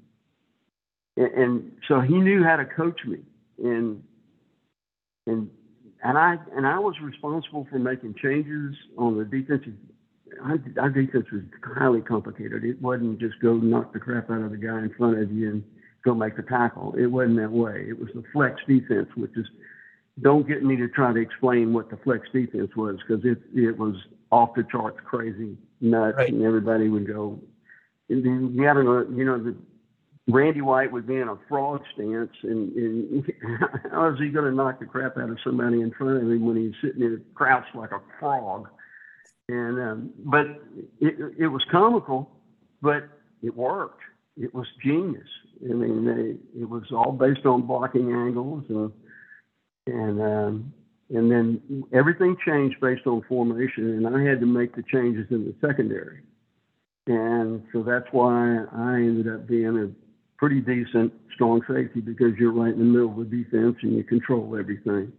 and, 1.16 1.32
and 1.34 1.72
so 1.88 2.00
he 2.00 2.14
knew 2.14 2.42
how 2.42 2.56
to 2.56 2.64
coach 2.64 3.00
me, 3.04 3.18
and 3.62 4.02
and 5.26 5.50
and 6.02 6.16
I 6.16 6.36
and 6.56 6.66
I 6.66 6.78
was 6.78 6.94
responsible 7.02 7.66
for 7.70 7.78
making 7.78 8.14
changes 8.22 8.74
on 8.96 9.18
the 9.18 9.24
defensive 9.24 9.74
our 10.78 10.90
defense 10.90 11.26
was 11.32 11.42
highly 11.62 12.00
complicated. 12.00 12.64
It 12.64 12.80
wasn't 12.80 13.18
just 13.18 13.40
go 13.40 13.54
knock 13.54 13.92
the 13.92 14.00
crap 14.00 14.30
out 14.30 14.42
of 14.42 14.50
the 14.50 14.56
guy 14.56 14.78
in 14.78 14.92
front 14.96 15.18
of 15.18 15.30
you 15.32 15.50
and 15.50 15.64
go 16.04 16.14
make 16.14 16.36
the 16.36 16.42
tackle. 16.42 16.94
It 16.98 17.06
wasn't 17.06 17.36
that 17.36 17.52
way. 17.52 17.86
It 17.88 17.98
was 17.98 18.08
the 18.14 18.24
flex 18.32 18.60
defense, 18.66 19.08
which 19.16 19.36
is 19.36 19.46
don't 20.20 20.46
get 20.46 20.62
me 20.62 20.76
to 20.76 20.88
try 20.88 21.12
to 21.12 21.20
explain 21.20 21.72
what 21.72 21.90
the 21.90 21.96
flex 21.98 22.28
defense 22.32 22.70
was 22.76 22.98
because 23.06 23.24
it 23.24 23.38
it 23.54 23.78
was 23.78 23.96
off 24.30 24.50
the 24.54 24.64
charts 24.70 24.98
crazy 25.04 25.56
nuts, 25.80 26.16
right. 26.16 26.32
and 26.32 26.42
everybody 26.42 26.88
would 26.88 27.06
go. 27.06 27.38
And 28.08 28.24
then 28.24 28.52
you 28.54 28.62
having 28.64 28.86
a 28.86 29.04
you 29.16 29.24
know 29.24 29.38
the 29.42 29.56
Randy 30.28 30.60
White 30.60 30.92
would 30.92 31.06
be 31.06 31.16
in 31.16 31.28
a 31.28 31.36
frog 31.48 31.82
stance, 31.94 32.30
and, 32.42 32.72
and 32.74 33.32
how 33.90 34.12
is 34.12 34.18
he 34.20 34.28
going 34.28 34.44
to 34.44 34.52
knock 34.52 34.78
the 34.78 34.86
crap 34.86 35.16
out 35.18 35.30
of 35.30 35.38
somebody 35.42 35.80
in 35.80 35.90
front 35.92 36.16
of 36.16 36.22
him 36.22 36.46
when 36.46 36.56
he's 36.56 36.74
sitting 36.82 37.00
there 37.00 37.20
crouched 37.34 37.74
like 37.74 37.90
a 37.90 38.00
frog? 38.20 38.68
And 39.48 39.80
um, 39.80 40.10
but 40.24 40.46
it, 41.00 41.14
it 41.38 41.46
was 41.48 41.62
comical, 41.70 42.30
but 42.80 43.04
it 43.42 43.56
worked. 43.56 44.00
It 44.36 44.54
was 44.54 44.66
genius. 44.82 45.28
I 45.62 45.74
mean, 45.74 46.04
they, 46.04 46.60
it 46.60 46.68
was 46.68 46.84
all 46.90 47.12
based 47.12 47.44
on 47.44 47.66
blocking 47.66 48.12
angles, 48.12 48.64
and 48.68 48.92
and 49.86 50.22
um, 50.22 50.72
and 51.10 51.30
then 51.30 51.84
everything 51.92 52.36
changed 52.46 52.76
based 52.80 53.06
on 53.06 53.22
formation, 53.28 53.90
and 53.90 54.06
I 54.06 54.22
had 54.28 54.40
to 54.40 54.46
make 54.46 54.74
the 54.74 54.82
changes 54.82 55.26
in 55.30 55.44
the 55.44 55.54
secondary, 55.66 56.20
and 57.06 57.62
so 57.72 57.82
that's 57.82 58.06
why 58.12 58.64
I 58.72 58.94
ended 58.94 59.28
up 59.28 59.46
being 59.46 59.76
a 59.76 59.90
pretty 60.38 60.60
decent 60.60 61.12
strong 61.34 61.60
safety 61.68 62.00
because 62.00 62.32
you're 62.38 62.52
right 62.52 62.72
in 62.72 62.78
the 62.78 62.84
middle 62.84 63.10
of 63.10 63.30
the 63.30 63.44
defense 63.44 63.76
and 63.82 63.96
you 63.96 64.02
control 64.02 64.56
everything. 64.58 65.12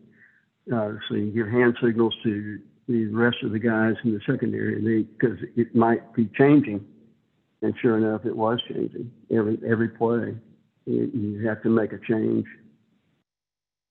Uh, 0.73 0.93
so 1.07 1.15
you 1.15 1.31
give 1.31 1.47
hand 1.47 1.77
signals 1.81 2.13
to 2.23 2.59
the 2.87 3.05
rest 3.07 3.37
of 3.43 3.51
the 3.51 3.59
guys 3.59 3.95
in 4.03 4.13
the 4.13 4.19
secondary 4.25 5.03
because 5.03 5.37
it 5.55 5.75
might 5.75 6.13
be 6.13 6.29
changing. 6.37 6.85
And 7.61 7.73
sure 7.81 7.97
enough, 7.97 8.25
it 8.25 8.35
was 8.35 8.59
changing 8.67 9.11
every 9.31 9.57
every 9.65 9.89
play. 9.89 10.35
You, 10.85 11.11
you 11.13 11.47
have 11.47 11.63
to 11.63 11.69
make 11.69 11.93
a 11.93 11.99
change. 11.99 12.45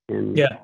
And 0.08 0.36
yeah, 0.36 0.58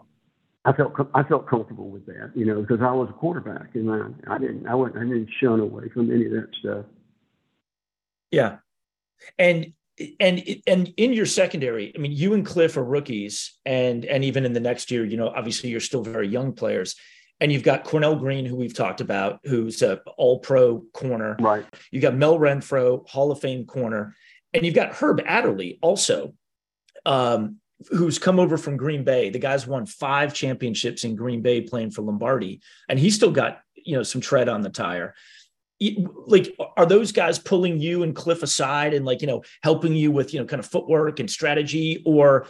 I 0.66 0.72
felt 0.74 0.92
I 1.14 1.22
felt 1.22 1.48
comfortable 1.48 1.88
with 1.88 2.04
that, 2.06 2.32
you 2.34 2.44
know, 2.44 2.60
because 2.60 2.82
I 2.82 2.92
was 2.92 3.08
a 3.08 3.14
quarterback 3.14 3.74
and 3.74 3.90
I, 3.90 4.34
I 4.34 4.38
didn't 4.38 4.66
I 4.66 4.74
wasn't 4.74 4.98
I 4.98 5.04
didn't 5.04 5.30
shun 5.40 5.60
away 5.60 5.88
from 5.88 6.12
any 6.12 6.26
of 6.26 6.32
that 6.32 6.48
stuff. 6.60 6.84
Yeah, 8.30 8.58
and 9.38 9.72
and 10.20 10.42
and 10.66 10.92
in 10.98 11.14
your 11.14 11.24
secondary, 11.24 11.94
I 11.96 11.98
mean, 11.98 12.12
you 12.12 12.34
and 12.34 12.44
Cliff 12.44 12.76
are 12.76 12.84
rookies, 12.84 13.58
and 13.64 14.04
and 14.04 14.22
even 14.22 14.44
in 14.44 14.52
the 14.52 14.60
next 14.60 14.90
year, 14.90 15.02
you 15.02 15.16
know, 15.16 15.28
obviously 15.28 15.70
you're 15.70 15.80
still 15.80 16.02
very 16.02 16.28
young 16.28 16.52
players 16.52 16.94
and 17.40 17.52
you've 17.52 17.62
got 17.62 17.84
Cornell 17.84 18.16
Green, 18.16 18.44
who 18.44 18.56
we've 18.56 18.74
talked 18.74 19.00
about, 19.00 19.40
who's 19.44 19.82
a 19.82 20.00
all 20.16 20.38
pro 20.40 20.82
corner. 20.92 21.36
Right. 21.38 21.64
You've 21.90 22.02
got 22.02 22.14
Mel 22.14 22.38
Renfro, 22.38 23.08
Hall 23.08 23.30
of 23.30 23.40
Fame 23.40 23.64
corner. 23.64 24.14
And 24.54 24.64
you've 24.64 24.74
got 24.74 24.94
Herb 24.94 25.20
Adderley 25.26 25.78
also, 25.82 26.32
um, 27.04 27.56
who's 27.90 28.18
come 28.18 28.40
over 28.40 28.56
from 28.56 28.78
Green 28.78 29.04
Bay. 29.04 29.28
The 29.28 29.38
guy's 29.38 29.66
won 29.66 29.84
five 29.84 30.32
championships 30.32 31.04
in 31.04 31.16
Green 31.16 31.42
Bay 31.42 31.60
playing 31.60 31.90
for 31.90 32.00
Lombardi, 32.00 32.62
and 32.88 32.98
he's 32.98 33.14
still 33.14 33.30
got, 33.30 33.60
you 33.74 33.94
know, 33.94 34.02
some 34.02 34.22
tread 34.22 34.48
on 34.48 34.62
the 34.62 34.70
tire. 34.70 35.14
Like, 36.26 36.56
are 36.78 36.86
those 36.86 37.12
guys 37.12 37.38
pulling 37.38 37.78
you 37.78 38.02
and 38.04 38.16
Cliff 38.16 38.42
aside 38.42 38.94
and 38.94 39.04
like, 39.04 39.20
you 39.20 39.28
know, 39.28 39.42
helping 39.62 39.94
you 39.94 40.10
with, 40.10 40.32
you 40.32 40.40
know, 40.40 40.46
kind 40.46 40.60
of 40.60 40.66
footwork 40.66 41.20
and 41.20 41.30
strategy? 41.30 42.02
Or 42.06 42.46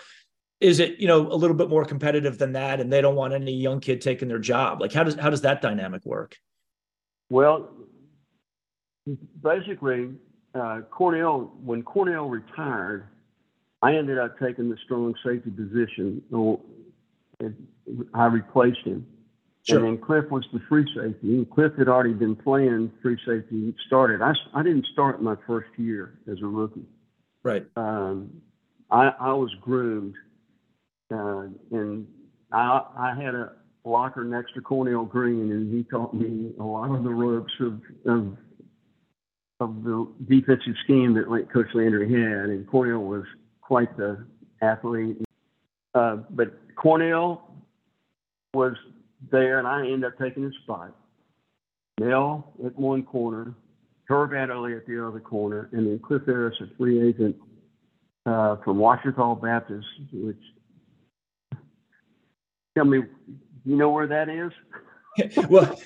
is 0.61 0.81
it 0.81 0.99
you 0.99 1.07
know 1.07 1.31
a 1.31 1.35
little 1.35 1.57
bit 1.57 1.69
more 1.69 1.85
competitive 1.85 2.39
than 2.39 2.53
that 2.53 2.81
and 2.81 2.93
they 2.93 3.01
don't 3.01 3.15
want 3.15 3.33
any 3.33 3.53
young 3.53 3.81
kid 3.81 4.01
taking 4.01 4.29
their 4.29 4.39
job? 4.39 4.81
Like 4.81 4.93
how 4.93 5.05
does 5.05 5.15
how 5.15 5.31
does 5.31 5.43
that 5.43 5.63
dynamic 5.63 6.05
work? 6.05 6.37
Well 7.31 7.71
basically 9.43 10.11
uh, 10.55 10.81
cornell 10.91 11.53
when 11.63 11.83
cornell 11.83 12.29
retired 12.29 13.07
i 13.83 13.95
ended 13.95 14.19
up 14.19 14.39
taking 14.39 14.69
the 14.69 14.77
strong 14.85 15.15
safety 15.25 15.51
position 15.51 16.23
i 18.15 18.27
replaced 18.27 18.85
him. 18.85 19.07
Sure. 19.63 19.79
and 19.79 19.87
then 19.87 19.99
cliff 19.99 20.25
was 20.31 20.45
the 20.53 20.61
free 20.69 20.87
safety 20.95 21.37
and 21.37 21.51
cliff 21.51 21.73
had 21.79 21.89
already 21.89 22.15
been 22.15 22.35
playing 22.35 22.91
free 23.03 23.19
safety. 23.27 23.75
Started 23.87 24.23
i, 24.23 24.33
I 24.55 24.63
didn't 24.63 24.87
start 24.93 25.23
my 25.23 25.37
first 25.47 25.69
year 25.77 26.19
as 26.31 26.39
a 26.43 26.47
rookie. 26.47 26.87
Right. 27.43 27.67
Um, 27.77 28.31
I, 28.91 29.13
I 29.21 29.33
was 29.35 29.55
groomed 29.61 30.15
uh, 31.13 31.47
and 31.71 32.07
I, 32.53 32.83
I 32.97 33.15
had 33.21 33.35
a 33.35 33.53
blocker 33.85 34.25
next 34.25 34.55
to 34.55 34.61
Cornell 34.61 35.05
Green, 35.05 35.51
and 35.51 35.73
he 35.73 35.85
taught 35.85 36.15
me 36.15 36.53
a 36.59 36.63
lot 36.63 36.95
of 36.95 37.05
the 37.05 37.11
ropes 37.11 37.53
of, 37.61 37.81
of 38.07 38.37
of 39.61 39.83
the 39.83 40.07
defensive 40.29 40.75
scheme 40.85 41.15
that 41.15 41.27
Coach 41.53 41.67
Landry 41.75 42.09
had, 42.09 42.49
and 42.51 42.67
Cornell 42.69 43.01
was 43.01 43.25
quite 43.61 43.97
the 43.97 44.25
athlete. 44.63 45.19
Uh, 45.95 46.17
but 46.31 46.55
Cornell 46.77 47.55
was 48.55 48.75
there, 49.33 49.59
and 49.59 49.67
I 49.67 49.81
ended 49.81 50.05
up 50.05 50.19
taking 50.19 50.45
his 50.45 50.55
spot. 50.63 50.95
Mel 51.99 52.53
at 52.65 52.77
one 52.79 53.03
corner, 53.03 53.55
Herb 54.09 54.33
Adderley 54.33 54.75
at 54.77 54.87
the 54.87 55.05
other 55.05 55.19
corner, 55.19 55.69
and 55.73 55.87
then 55.87 55.99
Cliff 55.99 56.23
Harris, 56.25 56.55
a 56.61 56.77
free 56.77 57.09
agent 57.09 57.35
uh, 58.27 58.57
from 58.65 58.79
Ouachita 58.79 59.41
Baptist, 59.43 59.87
which 60.13 60.37
Tell 62.79 62.85
me, 62.85 63.03
you 63.65 63.75
know 63.75 63.91
where 63.91 64.07
that 64.07 64.29
is? 64.29 64.53
well, 65.51 65.77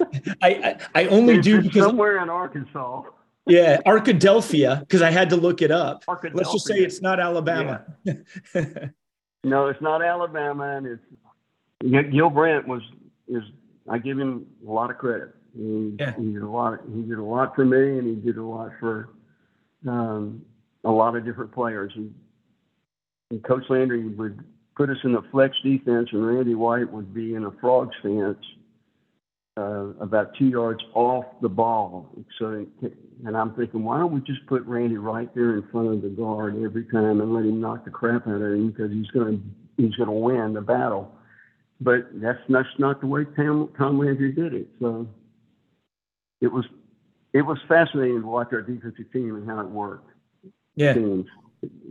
I, 0.43 0.77
I, 0.95 1.05
I 1.05 1.07
only 1.07 1.37
it's 1.37 1.45
do 1.47 1.63
because 1.63 1.87
somewhere 1.87 2.23
in 2.23 2.29
Arkansas. 2.29 3.05
Yeah, 3.47 3.81
Arkadelphia, 3.87 4.81
because 4.81 5.01
I 5.01 5.11
had 5.11 5.31
to 5.31 5.37
look 5.37 5.63
it 5.63 5.71
up. 5.71 6.05
Let's 6.35 6.53
just 6.53 6.67
say 6.67 6.81
it's 6.81 7.01
not 7.01 7.19
Alabama. 7.19 7.83
Yeah. 8.05 8.13
no, 9.43 9.69
it's 9.69 9.81
not 9.81 10.03
Alabama, 10.03 10.77
and 10.77 10.87
it's 10.87 12.11
Gil 12.13 12.29
Brandt 12.29 12.69
was 12.69 12.83
is 13.27 13.43
I 13.89 13.97
give 13.97 14.19
him 14.19 14.45
a 14.69 14.71
lot 14.71 14.91
of 14.91 14.99
credit. 14.99 15.31
He, 15.57 15.97
yeah. 15.99 16.15
he 16.15 16.31
did 16.31 16.43
a 16.43 16.47
lot. 16.47 16.79
He 16.95 17.01
did 17.05 17.17
a 17.17 17.25
lot 17.25 17.55
for 17.55 17.65
me, 17.65 17.99
and 17.99 18.07
he 18.07 18.17
did 18.17 18.37
a 18.37 18.45
lot 18.45 18.71
for 18.79 19.09
um, 19.89 20.45
a 20.85 20.91
lot 20.91 21.17
of 21.17 21.25
different 21.25 21.53
players. 21.53 21.91
And, 21.97 22.15
and 23.31 23.43
Coach 23.43 23.65
Landry 23.71 24.07
would 24.07 24.45
put 24.77 24.91
us 24.91 24.97
in 25.05 25.15
a 25.15 25.23
flex 25.31 25.57
defense, 25.63 26.09
and 26.13 26.27
Randy 26.27 26.55
White 26.55 26.91
would 26.91 27.13
be 27.13 27.35
in 27.35 27.45
a 27.45 27.51
frog 27.61 27.91
stance. 28.01 28.39
uh, 29.57 29.89
about 30.01 30.35
two 30.39 30.47
yards 30.47 30.83
off 30.95 31.27
the 31.43 31.49
ball. 31.49 32.11
So, 32.39 32.67
and 33.27 33.37
I'm 33.37 33.55
thinking, 33.55 33.85
why 33.85 33.99
don't 33.99 34.13
we 34.13 34.21
just 34.21 34.47
put 34.47 34.65
Randy 34.65 34.97
right 34.97 35.33
there 35.35 35.55
in 35.57 35.63
front 35.71 35.89
of 35.89 36.03
the 36.03 36.09
guard 36.09 36.57
every 36.63 36.85
time 36.85 37.21
and 37.21 37.35
let 37.35 37.45
him 37.45 37.61
knock 37.61 37.85
the 37.85 37.91
crap 37.91 38.27
out 38.27 38.41
of 38.41 38.53
him 38.53 38.71
because 38.71 38.91
he's 38.91 39.09
going 39.09 39.39
to 39.39 39.83
he's 39.83 39.95
going 39.97 40.09
to 40.09 40.13
win 40.13 40.55
the 40.55 40.63
battle. 40.63 41.15
But 41.81 42.09
that's 42.15 42.39
that's 42.49 42.69
not 42.79 43.01
the 43.01 43.07
way 43.07 43.25
Tom, 43.37 43.71
Tom 43.77 43.99
Landry 43.99 44.33
did 44.33 44.55
it. 44.55 44.69
So 44.81 45.07
it 46.41 46.51
was 46.51 46.65
it 47.35 47.43
was 47.43 47.59
fascinating 47.69 48.23
to 48.23 48.27
watch 48.27 48.49
our 48.53 48.63
defensive 48.63 49.13
team 49.13 49.35
and 49.37 49.49
how 49.49 49.61
it 49.61 49.69
worked. 49.69 50.11
Yeah. 50.77 50.95
It, 50.95 51.27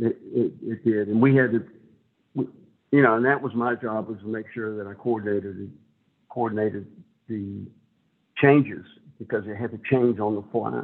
it, 0.01 0.53
it 0.61 0.83
did, 0.83 1.07
and 1.07 1.21
we 1.21 1.33
had 1.33 1.51
to, 1.51 1.65
you 2.91 3.01
know, 3.01 3.15
and 3.15 3.25
that 3.25 3.41
was 3.41 3.53
my 3.53 3.75
job 3.75 4.07
was 4.07 4.19
to 4.19 4.27
make 4.27 4.45
sure 4.53 4.75
that 4.77 4.87
I 4.87 4.93
coordinated 4.93 5.71
coordinated 6.29 6.87
the 7.27 7.65
changes 8.37 8.85
because 9.19 9.45
it 9.47 9.55
had 9.55 9.71
to 9.71 9.79
change 9.89 10.19
on 10.19 10.35
the 10.35 10.43
fly. 10.51 10.83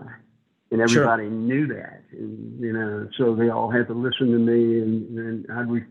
And 0.70 0.82
everybody 0.82 1.24
sure. 1.24 1.32
knew 1.32 1.68
that, 1.68 2.04
and 2.12 2.60
you 2.60 2.74
know, 2.74 3.08
so 3.18 3.36
they 3.36 3.48
all 3.48 3.72
had 3.72 3.88
to 3.88 3.94
listen 3.94 4.32
to 4.34 4.38
me, 4.38 4.82
and, 4.82 5.18
and 5.18 5.46
I'd 5.50 5.70
re- 5.70 5.86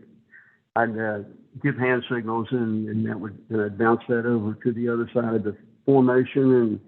I'd 0.75 0.95
uh, 0.95 1.19
give 1.63 1.77
hand 1.77 2.03
signals, 2.11 2.47
and, 2.51 2.87
and 2.87 3.07
that 3.07 3.19
would 3.19 3.39
and 3.49 3.59
I'd 3.59 3.77
bounce 3.77 4.01
that 4.07 4.27
over 4.27 4.53
to 4.53 4.71
the 4.71 4.87
other 4.87 5.09
side 5.11 5.33
of 5.33 5.43
the 5.43 5.57
formation, 5.83 6.53
and 6.53 6.79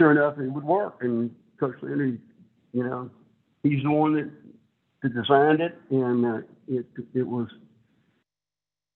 sure 0.00 0.12
enough, 0.12 0.38
it 0.38 0.48
would 0.48 0.62
work. 0.62 0.98
And 1.00 1.34
Coach 1.58 1.74
Landry, 1.82 2.20
you 2.72 2.84
know, 2.84 3.10
he's 3.64 3.82
the 3.82 3.90
one 3.90 4.14
that, 4.14 4.30
that 5.02 5.12
designed 5.12 5.60
it, 5.60 5.76
and 5.90 6.24
uh, 6.24 6.40
it 6.68 6.86
it 7.14 7.26
was 7.26 7.48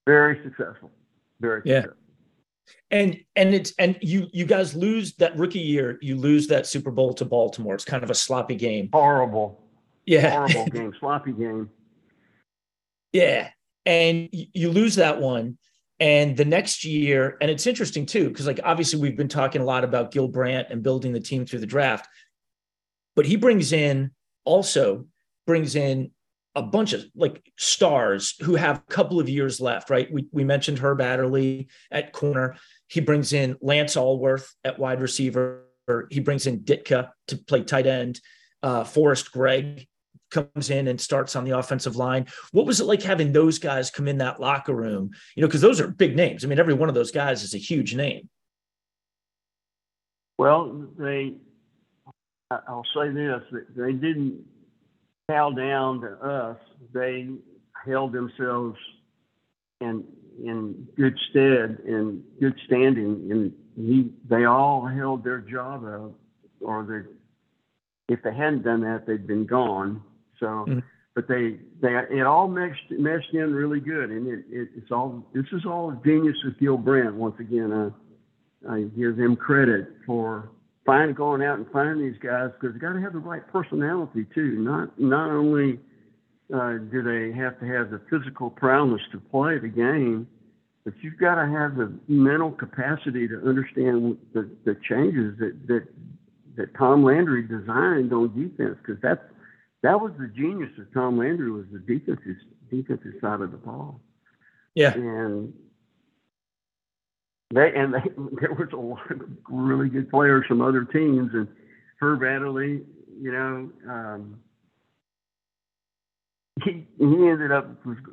very 0.07 0.41
successful, 0.43 0.91
very 1.41 1.63
yeah. 1.65 1.83
successful. 1.83 2.03
And 2.91 3.21
and 3.35 3.55
it's 3.55 3.73
and 3.79 3.99
you 4.01 4.29
you 4.33 4.45
guys 4.45 4.75
lose 4.75 5.15
that 5.17 5.37
rookie 5.37 5.61
year 5.61 5.99
you 6.03 6.17
lose 6.17 6.47
that 6.49 6.67
super 6.67 6.91
bowl 6.91 7.15
to 7.15 7.25
baltimore. 7.25 7.75
It's 7.75 7.85
kind 7.85 8.03
of 8.03 8.11
a 8.11 8.15
sloppy 8.15 8.55
game. 8.55 8.89
Horrible. 8.93 9.63
Yeah. 10.05 10.31
Horrible 10.31 10.67
game. 10.73 10.93
Sloppy 10.99 11.33
game. 11.33 11.71
Yeah. 13.13 13.51
And 13.85 14.29
you 14.33 14.71
lose 14.71 14.97
that 14.97 15.21
one. 15.21 15.59
And 15.99 16.37
the 16.37 16.45
next 16.45 16.85
year 16.85 17.37
and 17.41 17.51
it's 17.51 17.67
interesting 17.67 18.05
too 18.05 18.29
because 18.29 18.47
like 18.47 18.61
obviously 18.65 19.01
we've 19.01 19.17
been 19.17 19.29
talking 19.29 19.63
a 19.63 19.65
lot 19.65 19.85
about 19.85 20.11
gil 20.11 20.29
brandt 20.29 20.69
and 20.71 20.83
building 20.83 21.13
the 21.13 21.21
team 21.21 21.47
through 21.47 21.61
the 21.61 21.67
draft. 21.67 22.09
But 23.15 23.27
he 23.27 23.37
brings 23.37 23.73
in 23.73 24.11
also 24.45 25.07
brings 25.47 25.77
in 25.77 26.11
a 26.57 26.63
bunch 26.63 26.95
of 26.95 27.05
like 27.15 27.53
stars 27.59 28.35
who 28.41 28.55
have 28.55 28.79
a 28.79 28.93
couple 28.93 29.21
of 29.21 29.29
years 29.29 29.61
left, 29.61 29.91
right? 29.91 30.11
We, 30.11 30.27
we 30.33 30.43
mentioned 30.43 30.79
Herb 30.79 31.03
Adderley 31.03 31.69
at 31.91 32.13
corner. 32.13 32.57
He 32.89 33.01
brings 33.01 33.35
in 33.35 33.57
Lance 33.61 33.95
Alworth 33.95 34.55
at 34.65 34.79
wide 34.79 35.03
receiver. 35.03 35.67
He 36.11 36.21
brings 36.21 36.47
in 36.47 36.61
Ditka 36.61 37.11
to 37.29 37.37
play 37.37 37.63
tight 37.63 37.87
end. 37.87 38.21
Uh, 38.63 38.85
Forrest 38.85 39.31
Gregg 39.31 39.87
comes 40.31 40.71
in 40.71 40.89
and 40.89 40.99
starts 40.99 41.37
on 41.37 41.45
the 41.45 41.57
offensive 41.59 41.95
line. 41.95 42.27
What 42.53 42.65
was 42.65 42.81
it 42.81 42.87
like 42.87 43.03
having 43.03 43.33
those 43.33 43.59
guys 43.59 43.91
come 43.91 44.09
in 44.09 44.19
that 44.19 44.41
locker 44.41 44.75
room? 44.75 45.11
You 45.37 45.43
know, 45.43 45.49
because 45.49 45.61
those 45.61 45.79
are 45.79 45.89
big 45.89 46.17
names. 46.17 46.43
I 46.43 46.49
mean, 46.49 46.59
every 46.59 46.75
one 46.75 46.89
of 46.89 46.95
those 46.95 47.11
guys 47.11 47.43
is 47.43 47.55
a 47.55 47.59
huge 47.59 47.95
name. 47.95 48.31
Well, 50.39 50.87
they, 50.99 51.35
I'll 52.51 52.87
say 52.95 53.11
this: 53.11 53.43
they 53.77 53.93
didn't 53.93 54.45
bow 55.29 55.51
down 55.51 56.01
to 56.01 56.13
us, 56.23 56.57
they 56.93 57.29
held 57.85 58.13
themselves 58.13 58.77
in 59.81 60.05
in 60.43 60.87
good 60.97 61.19
stead 61.31 61.79
in 61.87 62.23
good 62.41 62.55
standing, 62.67 63.29
and 63.31 63.53
he 63.77 64.11
they 64.29 64.45
all 64.45 64.87
held 64.87 65.25
their 65.25 65.39
job 65.39 65.85
up, 65.85 66.13
or 66.61 66.85
they 66.85 68.15
if 68.15 68.23
they 68.23 68.35
hadn't 68.35 68.63
done 68.63 68.83
that, 68.83 69.07
they'd 69.07 69.27
been 69.27 69.47
gone. 69.47 70.03
So. 70.41 70.47
Mm-hmm. 70.47 70.79
But 71.15 71.29
they, 71.29 71.57
they, 71.81 71.95
it 72.11 72.27
all 72.27 72.47
meshed 72.47 72.91
meshed 72.91 73.33
in 73.33 73.55
really 73.55 73.81
good, 73.81 74.11
and 74.11 74.29
it, 74.29 74.45
it 74.51 74.69
it's 74.77 74.93
all 74.93 75.27
this 75.33 75.47
is 75.51 75.65
all 75.65 75.99
genius 76.05 76.37
of 76.47 76.61
Gil 76.61 76.77
Brandt. 76.77 77.15
Once 77.15 77.37
again, 77.41 77.73
I, 78.69 78.71
I 78.71 78.83
give 78.83 79.19
him 79.19 79.35
credit 79.35 79.89
for 80.05 80.51
find 80.87 81.15
going 81.15 81.43
out 81.43 81.59
and 81.59 81.67
finding 81.73 82.07
these 82.09 82.19
guys 82.23 82.51
because 82.59 82.75
they 82.75 82.81
got 82.81 82.95
to 82.95 83.01
have 83.01 83.13
the 83.13 83.19
right 83.19 83.47
personality 83.49 84.25
too. 84.35 84.57
Not 84.61 84.99
not 84.99 85.31
only 85.31 85.81
uh, 86.55 86.79
do 86.91 87.03
they 87.03 87.37
have 87.37 87.59
to 87.61 87.67
have 87.67 87.91
the 87.91 88.01
physical 88.09 88.49
prowess 88.51 89.03
to 89.13 89.19
play 89.19 89.59
the 89.59 89.69
game, 89.69 90.29
but 90.85 90.95
you've 91.03 91.19
got 91.19 91.35
to 91.35 91.51
have 91.51 91.77
the 91.77 91.93
mental 92.07 92.53
capacity 92.53 93.27
to 93.29 93.47
understand 93.47 94.17
the, 94.33 94.49
the 94.65 94.77
changes 94.89 95.37
that 95.39 95.67
that 95.67 95.87
that 96.57 96.75
Tom 96.79 97.05
Landry 97.05 97.43
designed 97.43 98.13
on 98.13 98.29
defense 98.29 98.79
because 98.81 99.03
that's 99.03 99.21
that 99.83 100.01
was 100.01 100.13
the 100.19 100.29
genius 100.29 100.71
of 100.79 100.93
Tom 100.95 101.19
Landry 101.19 101.51
was 101.51 101.67
the 101.73 101.81
defensive 101.81 102.37
defensive 102.71 103.13
side 103.21 103.41
of 103.41 103.51
the 103.51 103.59
ball. 103.59 104.01
Yeah, 104.75 104.95
and 104.95 105.53
they 107.55 107.73
and 107.75 107.95
they, 107.95 108.01
there 108.41 108.55
was 108.55 108.69
a 108.73 108.77
lot 108.77 109.11
of 109.11 109.23
really 109.49 109.89
good 109.89 110.11
players 110.11 110.45
from 110.47 110.61
other 110.61 110.85
teams, 110.85 111.31
and 111.33 111.49
Herb 112.01 112.23
Adderley, 112.23 112.83
you 113.21 113.33
know, 113.33 113.71
um, 113.89 114.39
he 116.65 116.87
he 116.99 117.05
ended 117.05 117.53
up 117.53 117.67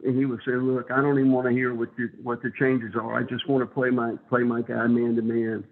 he 0.04 0.26
was 0.26 0.40
saying, 0.46 0.58
look, 0.58 0.92
I 0.92 1.02
don't 1.02 1.18
even 1.18 1.32
want 1.32 1.48
to 1.48 1.54
hear 1.54 1.74
what 1.74 1.96
the 1.98 2.10
what 2.22 2.42
the 2.42 2.52
changes 2.60 2.94
are. 2.96 3.18
I 3.18 3.24
just 3.24 3.48
want 3.48 3.68
to 3.68 3.74
play 3.74 3.90
my 3.90 4.16
play 4.30 4.44
my 4.44 4.62
guy 4.62 4.86
man 4.88 5.16
to 5.16 5.22
man, 5.22 5.64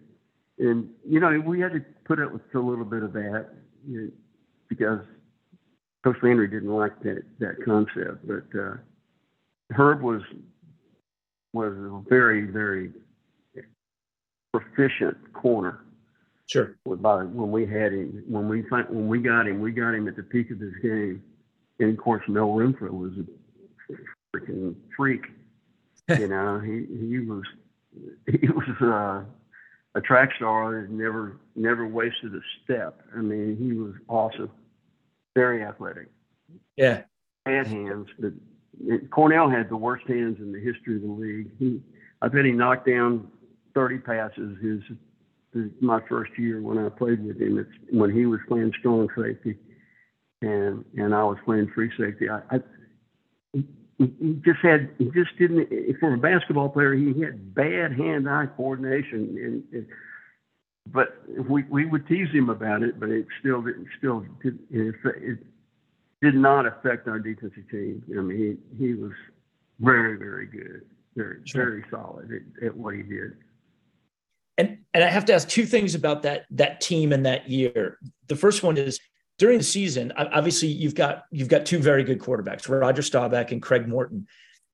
and 0.58 0.90
you 1.08 1.20
know 1.20 1.38
we 1.46 1.60
had 1.60 1.74
to 1.74 1.82
put 2.06 2.20
up 2.20 2.32
with 2.32 2.42
a 2.56 2.60
little 2.60 2.86
bit 2.86 3.04
of 3.04 3.14
that 3.14 3.50
you 3.88 4.02
know, 4.02 4.12
because 4.70 5.00
Coach 6.04 6.18
Landry 6.24 6.48
didn't 6.48 6.74
like 6.74 6.98
that 7.04 7.24
that 7.40 7.58
concept, 7.66 8.26
but 8.26 8.60
uh, 8.60 8.76
Herb 9.72 10.02
was 10.02 10.22
was 11.54 11.74
very 12.10 12.46
very 12.46 12.92
proficient 14.54 15.18
corner. 15.34 15.82
Sure. 16.48 16.76
By 16.86 17.24
when 17.24 17.52
we 17.52 17.66
had 17.66 17.94
him, 17.94 18.24
when 18.28 18.50
we 18.50 18.62
when 18.62 19.08
we 19.08 19.20
got 19.20 19.48
him, 19.48 19.62
we 19.62 19.72
got 19.72 19.96
him 19.96 20.08
at 20.08 20.16
the 20.16 20.24
peak 20.24 20.52
of 20.52 20.60
his 20.60 20.74
game, 20.82 21.24
and 21.80 21.92
of 21.92 21.98
course 21.98 22.24
Mel 22.28 22.50
Renfro 22.50 22.92
was 22.92 23.14
a 23.18 23.94
freaking 24.36 24.76
freak. 24.96 25.22
you 26.20 26.28
know, 26.28 26.60
he 26.60 26.86
he 27.10 27.20
was 27.20 27.44
he 28.28 28.48
was 28.50 28.82
uh, 28.82 29.24
a 29.96 30.02
track 30.02 30.32
star 30.36 30.82
that 30.82 30.90
never 30.90 31.38
never 31.56 31.88
wasted 31.88 32.36
a 32.36 32.42
step. 32.64 33.02
I 33.16 33.22
mean, 33.22 33.56
he 33.58 33.74
was 33.74 33.94
awesome, 34.10 34.52
very 35.36 35.64
athletic. 35.64 36.08
Yeah. 36.76 37.04
Had 37.46 37.68
hands, 37.68 38.08
but 38.20 38.34
Cornell 39.10 39.50
had 39.50 39.70
the 39.70 39.78
worst 39.78 40.06
hands 40.08 40.38
in 40.40 40.52
the 40.52 40.60
history 40.60 40.98
of 40.98 41.02
the 41.02 41.08
league. 41.08 41.50
He, 41.58 41.82
I 42.22 42.28
bet 42.28 42.46
he 42.46 42.52
knocked 42.52 42.88
down 42.88 43.32
30 43.74 43.98
passes 44.00 44.58
his, 44.62 44.82
his 45.54 45.72
my 45.82 46.00
first 46.08 46.32
year 46.38 46.62
when 46.62 46.78
I 46.78 46.90
played 46.90 47.24
with 47.26 47.40
him. 47.40 47.58
It's 47.58 47.70
when 47.92 48.12
he 48.12 48.26
was 48.26 48.40
playing 48.48 48.74
strong 48.80 49.08
safety, 49.18 49.58
and 50.42 50.86
and 50.98 51.14
I 51.14 51.24
was 51.24 51.38
playing 51.46 51.72
free 51.74 51.92
safety. 51.98 52.30
I, 52.30 52.42
I 52.50 52.60
he 54.10 54.40
just 54.44 54.60
had 54.62 54.90
he 54.98 55.06
just 55.06 55.38
didn't 55.38 55.70
for 56.00 56.14
a 56.14 56.18
basketball 56.18 56.70
player 56.70 56.94
he 56.94 57.20
had 57.22 57.54
bad 57.54 57.94
hand-eye 57.94 58.48
coordination 58.58 59.38
and, 59.38 59.64
and 59.74 59.88
but 60.88 61.22
we 61.50 61.64
we 61.64 61.86
would 61.86 62.08
tease 62.08 62.30
him 62.32 62.50
about 62.50 62.84
it 62.84 63.00
but 63.00 63.10
it 63.10 63.28
still 63.40 63.62
didn't 63.62 63.88
still 63.98 64.26
did, 64.42 64.58
it, 64.72 64.96
it 65.04 65.40
did 66.22 66.36
not 66.36 66.66
affect 66.66 67.08
our 67.08 67.20
defensive 67.20 67.70
team 67.70 68.04
i 68.18 68.22
mean 68.22 68.58
he 68.78 68.86
he 68.86 68.94
was 68.94 69.12
very 69.80 70.18
very 70.18 70.48
good 70.48 70.82
very 71.16 71.40
sure. 71.46 71.66
very 71.66 71.86
solid 71.92 72.30
at, 72.32 72.66
at 72.66 72.76
what 72.76 72.96
he 72.96 73.04
did 73.04 73.34
and 74.62 74.78
and 74.94 75.04
I 75.04 75.10
have 75.10 75.26
to 75.26 75.34
ask 75.34 75.48
two 75.48 75.66
things 75.66 75.96
about 75.96 76.24
that 76.24 76.46
that 76.52 76.82
team 76.82 77.12
and 77.14 77.26
that 77.26 77.50
year. 77.50 77.98
The 78.28 78.36
first 78.36 78.64
one 78.64 78.78
is 78.78 79.00
during 79.38 79.58
the 79.58 79.64
season. 79.64 80.14
Obviously, 80.16 80.68
you've 80.70 80.96
got 80.96 81.24
you've 81.32 81.48
got 81.48 81.66
two 81.66 81.80
very 81.80 82.04
good 82.04 82.20
quarterbacks, 82.20 82.70
Roger 82.70 83.02
Staubach 83.02 83.52
and 83.52 83.62
Craig 83.62 83.88
Morton. 83.88 84.28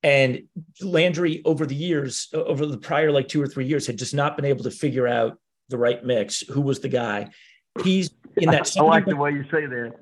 And 0.03 0.43
Landry, 0.81 1.41
over 1.43 1.65
the 1.65 1.75
years, 1.75 2.29
over 2.33 2.65
the 2.65 2.77
prior 2.77 3.11
like 3.11 3.27
two 3.27 3.41
or 3.41 3.47
three 3.47 3.65
years, 3.65 3.87
had 3.87 3.97
just 3.97 4.13
not 4.13 4.35
been 4.35 4.45
able 4.45 4.63
to 4.63 4.71
figure 4.71 5.07
out 5.07 5.39
the 5.69 5.77
right 5.77 6.03
mix. 6.03 6.41
Who 6.41 6.61
was 6.61 6.79
the 6.79 6.89
guy? 6.89 7.29
He's 7.83 8.11
in 8.35 8.51
that. 8.51 8.77
I, 8.77 8.81
I 8.83 8.83
like 8.83 9.05
the 9.05 9.15
way 9.15 9.31
you 9.31 9.43
say 9.43 9.65
that. 9.65 9.93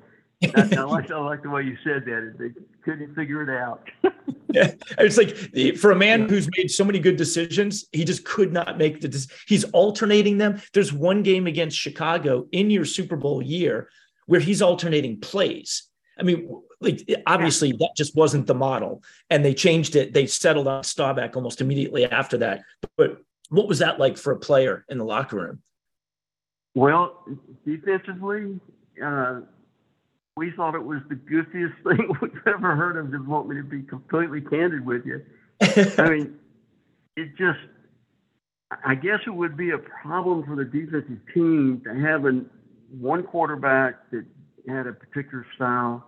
I, 0.42 0.48
I, 0.54 0.82
like 0.84 1.10
I 1.10 1.18
like 1.18 1.42
the 1.42 1.50
way 1.50 1.62
you 1.62 1.76
said 1.82 2.04
that. 2.04 2.34
They 2.38 2.50
couldn't 2.84 3.14
figure 3.14 3.42
it 3.42 3.50
out. 3.50 3.88
yeah, 4.52 4.72
it's 4.98 5.16
like 5.16 5.76
for 5.78 5.90
a 5.90 5.96
man 5.96 6.28
who's 6.28 6.48
made 6.56 6.70
so 6.70 6.84
many 6.84 6.98
good 6.98 7.16
decisions, 7.16 7.86
he 7.92 8.04
just 8.04 8.24
could 8.24 8.52
not 8.52 8.78
make 8.78 9.00
the. 9.00 9.26
He's 9.46 9.64
alternating 9.64 10.38
them. 10.38 10.60
There's 10.72 10.92
one 10.92 11.22
game 11.22 11.46
against 11.46 11.78
Chicago 11.78 12.46
in 12.52 12.70
your 12.70 12.84
Super 12.84 13.16
Bowl 13.16 13.42
year 13.42 13.88
where 14.26 14.40
he's 14.40 14.60
alternating 14.60 15.20
plays. 15.20 15.84
I 16.18 16.22
mean, 16.22 16.62
like 16.80 17.08
obviously 17.26 17.72
that 17.72 17.90
just 17.96 18.16
wasn't 18.16 18.46
the 18.46 18.54
model, 18.54 19.02
and 19.30 19.44
they 19.44 19.54
changed 19.54 19.96
it. 19.96 20.12
They 20.12 20.26
settled 20.26 20.68
on 20.68 20.84
Staubach 20.84 21.36
almost 21.36 21.60
immediately 21.60 22.04
after 22.04 22.38
that. 22.38 22.62
But 22.96 23.18
What 23.48 23.68
was 23.68 23.78
that 23.78 23.98
like 23.98 24.16
for 24.18 24.32
a 24.32 24.38
player 24.38 24.84
in 24.88 24.98
the 24.98 25.04
locker 25.04 25.36
room? 25.36 25.62
Well, 26.74 27.24
defensively, 27.64 28.60
uh, 29.02 29.40
we 30.36 30.50
thought 30.50 30.74
it 30.74 30.84
was 30.84 31.00
the 31.08 31.14
goofiest 31.14 31.82
thing 31.84 32.08
we've 32.20 32.42
ever 32.46 32.76
heard 32.76 32.96
of. 32.96 33.10
To 33.10 33.18
want 33.18 33.48
me 33.48 33.56
to 33.56 33.62
be 33.62 33.82
completely 33.82 34.40
candid 34.40 34.84
with 34.84 35.04
you, 35.06 35.22
I 35.98 36.08
mean, 36.10 36.34
it 37.16 37.30
just. 37.36 37.58
I 38.84 38.96
guess 38.96 39.20
it 39.24 39.30
would 39.30 39.56
be 39.56 39.70
a 39.70 39.78
problem 39.78 40.44
for 40.44 40.56
the 40.56 40.64
defensive 40.64 41.20
team 41.32 41.80
to 41.84 41.94
have 42.00 42.24
an, 42.24 42.50
one 42.90 43.22
quarterback 43.22 44.10
that 44.10 44.26
had 44.68 44.88
a 44.88 44.92
particular 44.92 45.46
style, 45.54 46.04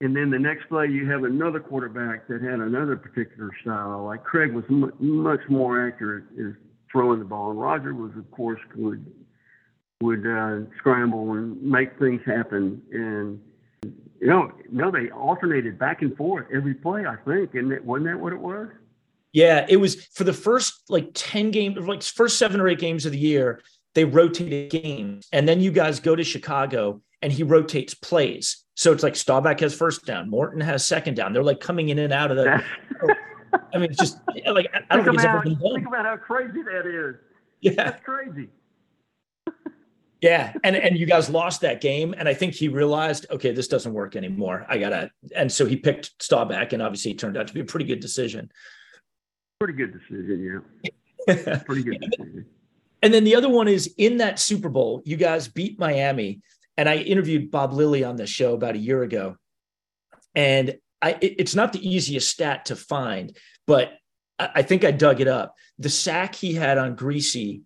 and 0.00 0.16
then 0.16 0.30
the 0.30 0.38
next 0.38 0.66
play 0.70 0.86
you 0.86 1.10
have 1.10 1.24
another 1.24 1.60
quarterback 1.60 2.26
that 2.28 2.40
had 2.40 2.60
another 2.60 2.96
particular 2.96 3.50
style. 3.60 4.06
Like 4.06 4.24
Craig 4.24 4.54
was 4.54 4.64
m- 4.70 4.94
much 4.98 5.40
more 5.50 5.86
accurate 5.86 6.24
in 6.38 6.56
throwing 6.90 7.18
the 7.18 7.26
ball, 7.26 7.50
and 7.50 7.60
Roger 7.60 7.94
was, 7.94 8.12
of 8.16 8.30
course, 8.30 8.60
would 8.74 9.04
would 10.00 10.26
uh, 10.26 10.60
scramble 10.78 11.32
and 11.32 11.60
make 11.62 11.98
things 11.98 12.20
happen. 12.26 12.82
And 12.92 13.40
you 14.20 14.26
know, 14.26 14.50
no, 14.70 14.90
they 14.90 15.10
alternated 15.10 15.78
back 15.78 16.02
and 16.02 16.16
forth 16.16 16.46
every 16.54 16.74
play. 16.74 17.06
I 17.06 17.16
think, 17.16 17.54
and 17.54 17.72
it, 17.72 17.84
wasn't 17.84 18.06
that 18.06 18.20
what 18.20 18.32
it 18.32 18.40
was? 18.40 18.68
Yeah, 19.32 19.66
it 19.68 19.76
was 19.76 20.06
for 20.06 20.24
the 20.24 20.32
first 20.32 20.84
like 20.88 21.10
ten 21.14 21.50
games, 21.50 21.78
like 21.86 22.02
first 22.02 22.38
seven 22.38 22.60
or 22.60 22.68
eight 22.68 22.78
games 22.78 23.06
of 23.06 23.12
the 23.12 23.18
year. 23.18 23.60
They 23.94 24.04
rotated 24.04 24.70
games, 24.70 25.28
and 25.32 25.48
then 25.48 25.60
you 25.60 25.70
guys 25.70 26.00
go 26.00 26.16
to 26.16 26.24
Chicago, 26.24 27.00
and 27.22 27.32
he 27.32 27.42
rotates 27.42 27.94
plays. 27.94 28.64
So 28.76 28.92
it's 28.92 29.02
like 29.02 29.14
Staubach 29.14 29.60
has 29.60 29.74
first 29.74 30.04
down, 30.04 30.28
Morton 30.28 30.60
has 30.60 30.84
second 30.84 31.14
down. 31.14 31.32
They're 31.32 31.44
like 31.44 31.60
coming 31.60 31.90
in 31.90 31.98
and 31.98 32.12
out 32.12 32.30
of 32.30 32.36
the. 32.36 32.62
I 33.72 33.78
mean, 33.78 33.90
it's 33.90 33.98
just 33.98 34.18
like 34.46 34.68
I 34.90 34.96
don't 34.96 35.04
think, 35.04 35.06
think 35.06 35.14
it's 35.14 35.24
ever 35.24 35.42
been 35.42 35.54
done. 35.54 35.74
Think 35.74 35.86
about 35.86 36.06
how 36.06 36.16
crazy 36.16 36.62
that 36.62 36.86
is. 36.86 37.16
Yeah, 37.60 37.72
that's 37.76 38.04
crazy. 38.04 38.48
Yeah, 40.24 40.54
and 40.64 40.74
and 40.74 40.96
you 40.96 41.04
guys 41.04 41.28
lost 41.28 41.60
that 41.60 41.82
game, 41.82 42.14
and 42.16 42.26
I 42.26 42.32
think 42.32 42.54
he 42.54 42.68
realized, 42.68 43.26
okay, 43.30 43.52
this 43.52 43.68
doesn't 43.68 43.92
work 43.92 44.16
anymore. 44.16 44.64
I 44.70 44.78
gotta, 44.78 45.10
and 45.36 45.52
so 45.52 45.66
he 45.66 45.76
picked 45.76 46.12
Staubach, 46.18 46.72
and 46.72 46.80
obviously 46.80 47.10
it 47.10 47.18
turned 47.18 47.36
out 47.36 47.46
to 47.48 47.52
be 47.52 47.60
a 47.60 47.64
pretty 47.64 47.84
good 47.84 48.00
decision. 48.00 48.50
Pretty 49.60 49.74
good 49.74 49.92
decision, 49.92 50.64
yeah. 51.28 51.56
pretty 51.66 51.82
good 51.82 52.00
decision. 52.00 52.46
And 53.02 53.12
then 53.12 53.24
the 53.24 53.36
other 53.36 53.50
one 53.50 53.68
is 53.68 53.92
in 53.98 54.16
that 54.16 54.38
Super 54.38 54.70
Bowl, 54.70 55.02
you 55.04 55.18
guys 55.18 55.46
beat 55.46 55.78
Miami, 55.78 56.40
and 56.78 56.88
I 56.88 56.96
interviewed 56.96 57.50
Bob 57.50 57.74
Lilly 57.74 58.02
on 58.02 58.16
the 58.16 58.26
show 58.26 58.54
about 58.54 58.76
a 58.76 58.78
year 58.78 59.02
ago, 59.02 59.36
and 60.34 60.74
I 61.02 61.18
it, 61.20 61.34
it's 61.38 61.54
not 61.54 61.74
the 61.74 61.86
easiest 61.86 62.30
stat 62.30 62.64
to 62.66 62.76
find, 62.76 63.36
but 63.66 63.92
I, 64.38 64.48
I 64.54 64.62
think 64.62 64.86
I 64.86 64.90
dug 64.90 65.20
it 65.20 65.28
up. 65.28 65.54
The 65.78 65.90
sack 65.90 66.34
he 66.34 66.54
had 66.54 66.78
on 66.78 66.96
Griese 66.96 67.60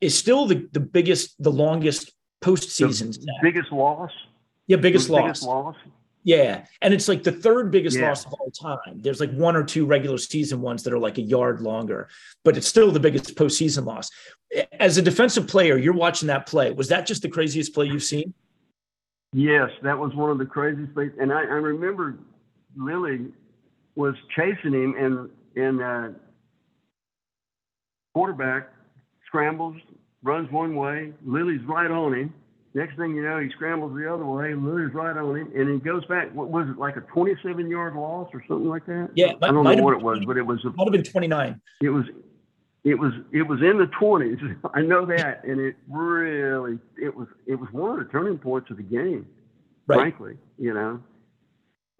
is 0.00 0.16
still 0.16 0.46
the, 0.46 0.68
the 0.72 0.80
biggest, 0.80 1.42
the 1.42 1.50
longest 1.50 2.12
postseason. 2.42 3.12
The 3.12 3.32
biggest 3.42 3.72
loss. 3.72 4.10
Yeah, 4.66 4.76
biggest 4.78 5.08
loss. 5.10 5.22
Biggest 5.22 5.42
loss. 5.44 5.76
Yeah, 6.26 6.64
and 6.80 6.94
it's 6.94 7.06
like 7.06 7.22
the 7.22 7.32
third 7.32 7.70
biggest 7.70 7.98
yeah. 7.98 8.08
loss 8.08 8.24
of 8.24 8.32
all 8.32 8.50
time. 8.50 9.02
There's 9.02 9.20
like 9.20 9.30
one 9.32 9.56
or 9.56 9.62
two 9.62 9.84
regular 9.84 10.16
season 10.16 10.62
ones 10.62 10.82
that 10.82 10.92
are 10.94 10.98
like 10.98 11.18
a 11.18 11.22
yard 11.22 11.60
longer, 11.60 12.08
but 12.44 12.56
it's 12.56 12.66
still 12.66 12.90
the 12.90 13.00
biggest 13.00 13.34
postseason 13.34 13.84
loss. 13.84 14.10
As 14.80 14.96
a 14.96 15.02
defensive 15.02 15.46
player, 15.46 15.76
you're 15.76 15.92
watching 15.92 16.28
that 16.28 16.46
play. 16.46 16.70
Was 16.70 16.88
that 16.88 17.06
just 17.06 17.20
the 17.20 17.28
craziest 17.28 17.74
play 17.74 17.86
you've 17.86 18.02
seen? 18.02 18.32
Yes, 19.34 19.68
that 19.82 19.98
was 19.98 20.14
one 20.14 20.30
of 20.30 20.38
the 20.38 20.46
craziest 20.46 20.94
plays. 20.94 21.10
And 21.20 21.30
I, 21.30 21.40
I 21.40 21.60
remember 21.60 22.16
Lilly 22.74 23.26
was 23.96 24.14
chasing 24.34 24.72
him, 24.72 24.94
and 24.98 25.30
and 25.56 25.82
uh, 25.82 26.18
quarterback 28.14 28.70
scrambles, 29.34 29.76
runs 30.22 30.50
one 30.52 30.76
way, 30.76 31.12
Lilly's 31.26 31.62
right 31.66 31.90
on 31.90 32.14
him. 32.14 32.34
Next 32.72 32.96
thing 32.96 33.14
you 33.14 33.22
know, 33.22 33.38
he 33.38 33.50
scrambles 33.50 33.96
the 33.96 34.12
other 34.12 34.24
way, 34.24 34.54
Lilly's 34.54 34.94
right 34.94 35.16
on 35.16 35.36
him, 35.36 35.52
and 35.54 35.68
he 35.68 35.78
goes 35.78 36.04
back. 36.06 36.32
What 36.34 36.50
was 36.50 36.68
it, 36.68 36.78
like 36.78 36.96
a 36.96 37.00
27 37.00 37.68
yard 37.68 37.94
loss 37.94 38.28
or 38.32 38.42
something 38.48 38.68
like 38.68 38.86
that? 38.86 39.10
Yeah, 39.14 39.32
I 39.42 39.50
don't 39.50 39.64
know 39.64 39.82
what 39.82 39.94
it 39.94 40.02
was, 40.02 40.24
but 40.24 40.36
it 40.36 40.46
was. 40.46 40.64
A, 40.64 40.70
might 40.70 40.84
have 40.84 40.92
been 40.92 41.02
29. 41.02 41.60
It 41.82 41.90
was. 41.90 42.04
It 42.84 42.98
was 42.98 43.12
it 43.32 43.42
was 43.42 43.60
in 43.62 43.78
the 43.78 43.86
20s. 43.86 44.56
I 44.74 44.82
know 44.82 45.06
that, 45.06 45.42
and 45.44 45.58
it 45.60 45.76
really 45.88 46.78
it 47.00 47.16
was 47.16 47.28
it 47.46 47.54
was 47.54 47.68
one 47.72 47.92
of 47.92 47.98
the 47.98 48.12
turning 48.12 48.38
points 48.38 48.70
of 48.70 48.76
the 48.76 48.82
game. 48.82 49.26
Right. 49.86 50.00
Frankly, 50.00 50.36
you 50.58 50.74
know, 50.74 51.00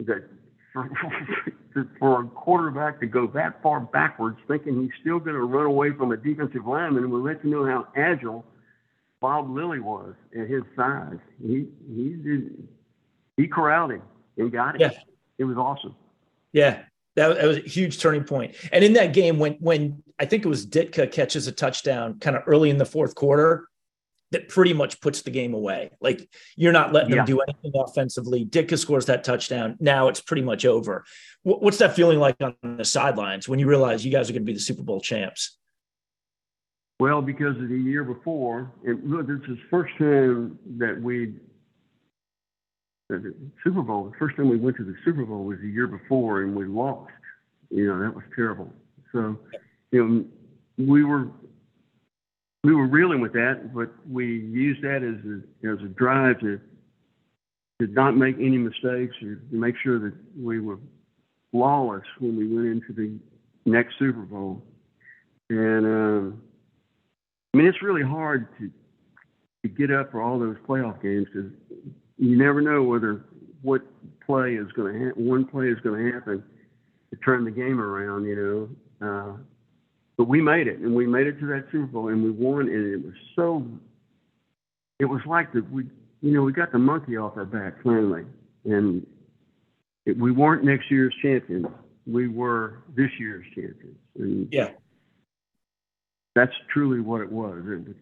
that 0.01 0.29
for 1.99 2.21
a 2.21 2.27
quarterback 2.27 2.99
to 2.99 3.05
go 3.05 3.27
that 3.27 3.61
far 3.61 3.79
backwards, 3.79 4.37
thinking 4.47 4.81
he's 4.81 4.91
still 5.01 5.19
going 5.19 5.35
to 5.35 5.43
run 5.43 5.65
away 5.65 5.91
from 5.91 6.11
a 6.11 6.17
defensive 6.17 6.65
lineman, 6.65 7.09
will 7.09 7.21
let 7.21 7.43
you 7.43 7.51
know 7.51 7.65
how 7.65 7.87
agile 7.95 8.45
Bob 9.21 9.49
Lilly 9.49 9.79
was 9.79 10.13
at 10.39 10.47
his 10.47 10.63
size. 10.75 11.17
He 11.41 11.67
he 11.87 12.09
did, 12.09 12.67
he 13.37 13.47
corralled 13.47 13.91
him 13.91 14.01
and 14.37 14.51
got 14.51 14.75
it. 14.75 14.81
Yeah. 14.81 14.91
It 15.37 15.45
was 15.45 15.57
awesome. 15.57 15.95
Yeah, 16.53 16.83
that, 17.15 17.35
that 17.35 17.45
was 17.45 17.57
a 17.57 17.61
huge 17.61 17.99
turning 17.99 18.23
point. 18.23 18.55
And 18.71 18.83
in 18.83 18.93
that 18.93 19.13
game, 19.13 19.39
when 19.39 19.53
when 19.53 20.03
I 20.19 20.25
think 20.25 20.45
it 20.45 20.49
was 20.49 20.65
Ditka 20.65 21.11
catches 21.11 21.47
a 21.47 21.51
touchdown 21.51 22.19
kind 22.19 22.35
of 22.35 22.43
early 22.47 22.69
in 22.69 22.77
the 22.77 22.85
fourth 22.85 23.15
quarter, 23.15 23.67
that 24.31 24.49
pretty 24.49 24.73
much 24.73 24.99
puts 25.01 25.21
the 25.21 25.31
game 25.31 25.53
away. 25.53 25.91
Like 26.01 26.29
you're 26.55 26.73
not 26.73 26.93
letting 26.93 27.11
yeah. 27.11 27.17
them 27.17 27.25
do 27.25 27.41
anything 27.41 27.71
offensively. 27.75 28.45
Ditka 28.45 28.77
scores 28.77 29.05
that 29.05 29.23
touchdown. 29.23 29.77
Now 29.79 30.07
it's 30.07 30.19
pretty 30.19 30.41
much 30.41 30.65
over. 30.65 31.05
What's 31.43 31.77
that 31.77 31.95
feeling 31.95 32.19
like 32.19 32.35
on 32.41 32.55
the 32.77 32.85
sidelines 32.85 33.47
when 33.47 33.59
you 33.59 33.67
realize 33.67 34.03
you 34.03 34.11
guys 34.11 34.29
are 34.29 34.33
going 34.33 34.41
to 34.41 34.45
be 34.45 34.53
the 34.53 34.59
Super 34.59 34.83
Bowl 34.83 34.99
champs? 34.99 35.57
Well, 36.99 37.21
because 37.21 37.57
of 37.57 37.69
the 37.69 37.77
year 37.77 38.03
before, 38.03 38.71
it, 38.83 39.05
look, 39.05 39.27
this 39.27 39.37
is 39.49 39.57
the 39.57 39.69
first 39.69 39.93
time 39.97 40.57
that 40.77 40.99
we 41.01 41.33
the 43.09 43.35
Super 43.63 43.81
Bowl. 43.81 44.05
The 44.05 44.17
first 44.17 44.35
time 44.35 44.49
we 44.49 44.57
went 44.57 44.77
to 44.77 44.83
the 44.83 44.95
Super 45.03 45.25
Bowl 45.25 45.43
was 45.43 45.59
the 45.61 45.69
year 45.69 45.87
before, 45.87 46.41
and 46.41 46.55
we 46.55 46.65
lost. 46.65 47.11
You 47.69 47.87
know 47.87 47.99
that 47.99 48.15
was 48.15 48.23
terrible. 48.35 48.71
So, 49.11 49.37
you 49.91 50.07
know, 50.07 50.25
we 50.77 51.03
were 51.03 51.29
we 52.65 52.73
were 52.73 52.87
reeling 52.87 53.21
with 53.21 53.33
that, 53.33 53.73
but 53.73 53.91
we 54.09 54.25
used 54.25 54.81
that 54.81 55.03
as 55.03 55.23
a, 55.25 55.71
as 55.71 55.79
a 55.83 55.89
drive 55.89 56.39
to 56.39 56.59
to 57.81 57.87
not 57.87 58.15
make 58.15 58.37
any 58.37 58.57
mistakes 58.57 59.13
or 59.21 59.35
to 59.35 59.41
make 59.51 59.75
sure 59.83 59.99
that 59.99 60.13
we 60.39 60.61
were 60.61 60.79
flawless 61.51 62.05
when 62.19 62.37
we 62.37 62.47
went 62.47 62.67
into 62.67 62.93
the 62.93 63.19
next 63.69 63.99
Super 63.99 64.21
Bowl. 64.21 64.63
And 65.49 65.85
um, 65.85 66.41
I 67.53 67.57
mean, 67.57 67.67
it's 67.67 67.81
really 67.81 68.01
hard 68.01 68.47
to 68.59 68.71
to 69.63 69.67
get 69.69 69.91
up 69.91 70.11
for 70.11 70.21
all 70.21 70.39
those 70.39 70.57
playoff 70.67 71.01
games 71.01 71.27
because 71.33 71.51
you 72.17 72.37
never 72.37 72.61
know 72.61 72.81
whether 72.83 73.25
what 73.61 73.81
play 74.25 74.55
is 74.55 74.71
going 74.71 74.93
to 74.93 75.07
happen. 75.07 75.25
One 75.25 75.45
play 75.45 75.67
is 75.67 75.79
going 75.81 76.03
to 76.03 76.13
happen 76.13 76.43
to 77.11 77.15
turn 77.17 77.45
the 77.45 77.51
game 77.51 77.79
around. 77.79 78.25
You 78.25 78.69
know. 79.01 79.07
Uh, 79.07 79.37
but 80.17 80.27
we 80.27 80.41
made 80.41 80.67
it, 80.67 80.79
and 80.79 80.95
we 80.95 81.05
made 81.05 81.27
it 81.27 81.39
to 81.39 81.47
that 81.47 81.65
Super 81.71 81.87
Bowl, 81.87 82.07
and 82.07 82.23
we 82.23 82.31
won, 82.31 82.67
and 82.67 82.93
it 82.93 83.03
was 83.03 83.15
so. 83.35 83.65
It 84.99 85.05
was 85.05 85.21
like 85.25 85.51
that 85.53 85.69
we, 85.71 85.83
you 86.21 86.31
know, 86.31 86.41
we 86.41 86.53
got 86.53 86.71
the 86.71 86.79
monkey 86.79 87.17
off 87.17 87.35
our 87.35 87.45
back 87.45 87.83
finally, 87.83 88.25
and 88.63 89.05
it, 90.05 90.17
we 90.17 90.31
weren't 90.31 90.63
next 90.63 90.89
year's 90.89 91.13
champions. 91.21 91.67
We 92.07 92.27
were 92.27 92.83
this 92.95 93.09
year's 93.19 93.45
champions. 93.53 93.97
And 94.17 94.47
yeah, 94.51 94.69
that's 96.33 96.53
truly 96.71 97.01
what 97.01 97.21
it 97.21 97.31
was. 97.31 97.63
It 97.67 97.87
was, 97.87 97.95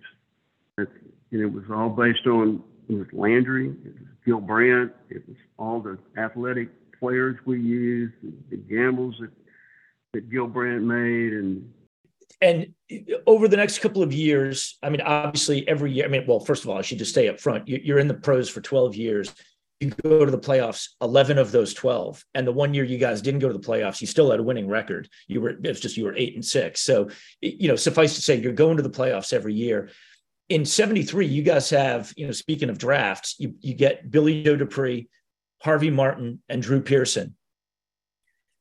it, 0.78 0.90
and 1.32 1.42
it 1.42 1.52
was 1.52 1.64
all 1.72 1.90
based 1.90 2.28
on 2.28 2.62
it 2.90 2.94
was 2.94 3.08
Landry, 3.14 3.70
it 3.70 3.94
was 4.00 4.08
Gil 4.26 4.42
Brandt, 4.42 4.92
it 5.10 5.28
was 5.28 5.38
all 5.58 5.80
the 5.80 5.98
athletic 6.18 6.70
players 7.00 7.38
we 7.46 7.60
used, 7.60 8.14
the 8.50 8.58
gambles 8.58 9.16
that 9.20 9.32
that 10.14 10.30
Gil 10.30 10.48
Brandt 10.48 10.84
made, 10.84 11.34
and 11.34 11.72
and 12.42 12.74
over 13.26 13.48
the 13.48 13.58
next 13.58 13.80
couple 13.80 14.04
of 14.04 14.14
years, 14.14 14.78
I 14.84 14.90
mean, 14.90 15.02
obviously 15.02 15.68
every 15.68 15.92
year, 15.92 16.06
I 16.06 16.08
mean, 16.08 16.26
well, 16.28 16.40
first 16.40 16.64
of 16.64 16.70
all, 16.70 16.78
I 16.78 16.82
should 16.82 16.98
just 16.98 17.12
stay 17.12 17.28
up 17.30 17.40
front. 17.40 17.68
You're 17.68 18.00
in 18.00 18.08
the 18.08 18.14
pros 18.14 18.50
for 18.50 18.62
12 18.62 18.96
years. 18.96 19.34
You 19.80 19.90
go 20.04 20.24
to 20.24 20.32
the 20.32 20.40
playoffs, 20.40 20.90
11 21.02 21.38
of 21.38 21.52
those 21.52 21.74
12. 21.74 22.24
And 22.36 22.48
the 22.48 22.52
one 22.52 22.74
year 22.74 22.84
you 22.84 22.98
guys 22.98 23.22
didn't 23.22 23.42
go 23.42 23.48
to 23.48 23.58
the 23.58 23.66
playoffs, 23.66 24.02
you 24.02 24.08
still 24.08 24.32
had 24.32 24.40
a 24.40 24.44
winning 24.44 24.68
record. 24.68 25.10
You 25.28 25.42
were, 25.42 25.56
it's 25.64 25.80
just, 25.80 25.98
you 25.98 26.06
were 26.06 26.16
eight 26.16 26.36
and 26.36 26.46
six. 26.46 26.82
So, 26.82 27.10
you 27.42 27.68
know, 27.68 27.76
suffice 27.76 28.16
to 28.16 28.22
say, 28.22 28.40
you're 28.40 28.54
going 28.54 28.78
to 28.78 28.84
the 28.84 28.90
playoffs 28.90 29.34
every 29.34 29.54
year. 29.54 29.90
In 30.50 30.66
73, 30.66 31.26
you 31.26 31.44
guys 31.44 31.70
have, 31.70 32.14
you 32.16 32.26
know, 32.26 32.32
speaking 32.32 32.70
of 32.70 32.78
drafts, 32.78 33.36
you, 33.40 33.56
you 33.62 33.74
get 33.74 34.10
Billy 34.12 34.44
Joe 34.44 34.56
Dupree, 34.56 35.08
Harvey 35.62 35.90
Martin, 35.90 36.42
and 36.50 36.62
Drew 36.62 36.82
Pearson 36.82 37.36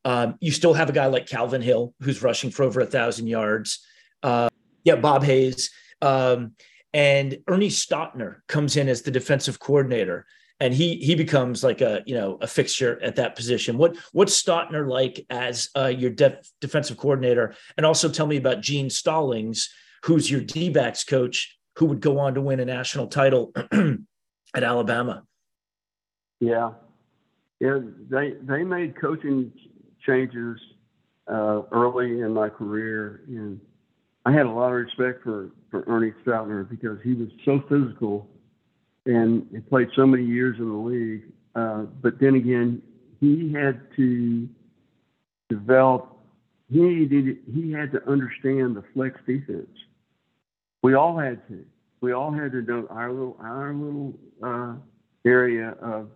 um, 0.05 0.37
you 0.41 0.51
still 0.51 0.75
have 0.75 0.89
a 0.91 0.93
guy 0.93 1.07
like 1.07 1.27
Calvin 1.27 1.63
Hill 1.63 1.95
who's 2.01 2.23
rushing 2.23 2.51
for 2.51 2.65
over 2.65 2.81
a 2.81 2.87
thousand 2.87 3.27
yards. 3.29 3.85
Uh, 4.23 4.49
yeah, 4.85 4.97
Bob 4.97 5.23
Hayes. 5.25 5.71
Um, 6.01 6.53
and 6.93 7.39
Ernie 7.49 7.69
Stautner 7.69 8.41
comes 8.49 8.77
in 8.77 8.89
as 8.89 9.03
the 9.03 9.11
defensive 9.11 9.59
coordinator. 9.59 10.27
and 10.61 10.73
he 10.75 10.97
he 10.97 11.15
becomes 11.17 11.65
like 11.65 11.81
a 11.81 12.03
you 12.07 12.15
know 12.15 12.39
a 12.41 12.47
fixture 12.47 13.03
at 13.03 13.17
that 13.17 13.35
position. 13.35 13.79
What 13.79 13.97
what's 14.13 14.41
Stautner 14.41 14.89
like 14.89 15.25
as 15.29 15.71
uh, 15.77 15.87
your 15.87 16.11
def- 16.11 16.49
defensive 16.61 16.97
coordinator? 16.97 17.55
And 17.77 17.85
also 17.85 18.09
tell 18.09 18.27
me 18.27 18.37
about 18.37 18.61
Gene 18.61 18.89
Stallings, 18.91 19.69
who's 20.05 20.31
your 20.31 20.41
D-backs 20.41 21.05
coach, 21.05 21.59
who 21.77 21.87
would 21.87 22.01
go 22.01 22.19
on 22.19 22.35
to 22.35 22.41
win 22.41 22.61
a 22.61 22.65
national 22.65 23.09
title 23.09 23.53
at 24.55 24.63
Alabama. 24.63 25.25
Yeah, 26.41 26.73
yeah. 27.59 27.79
They 28.09 28.35
they 28.43 28.63
made 28.63 28.95
coaching 29.01 29.53
changes 30.07 30.59
uh, 31.29 31.63
early 31.73 32.21
in 32.21 32.35
my 32.35 32.49
career, 32.49 33.23
and 33.29 33.61
I 34.25 34.33
had 34.33 34.47
a 34.47 34.51
lot 34.51 34.69
of 34.69 34.75
respect 34.75 35.23
for 35.23 35.51
for 35.71 35.85
Ernie 35.87 36.13
Stautner 36.25 36.69
because 36.69 36.99
he 37.03 37.15
was 37.15 37.29
so 37.45 37.63
physical 37.69 38.29
and 39.07 39.47
he 39.51 39.59
played 39.59 39.89
so 39.97 40.07
many 40.07 40.25
years 40.25 40.57
in 40.59 40.69
the 40.69 40.77
league. 40.77 41.23
Uh, 41.55 41.83
but 42.03 42.21
then 42.21 42.35
again, 42.35 42.83
he 43.21 43.53
had 43.53 43.81
to 43.97 44.49
develop. 45.49 46.17
He 46.71 46.81
needed. 46.81 47.39
He 47.53 47.73
had 47.73 47.93
to 47.93 48.09
understand 48.09 48.77
the 48.77 48.85
flex 48.95 49.19
defense. 49.27 49.69
We 50.83 50.95
all 50.95 51.19
had 51.19 51.47
to. 51.49 51.65
We 52.01 52.13
all 52.13 52.33
had 52.33 52.53
to 52.53 52.63
know 52.63 52.87
our 52.91 53.13
little 53.13 53.37
our 53.41 53.75
little 53.75 54.15
uh, 54.43 54.75
area 55.25 55.77
of 55.83 56.09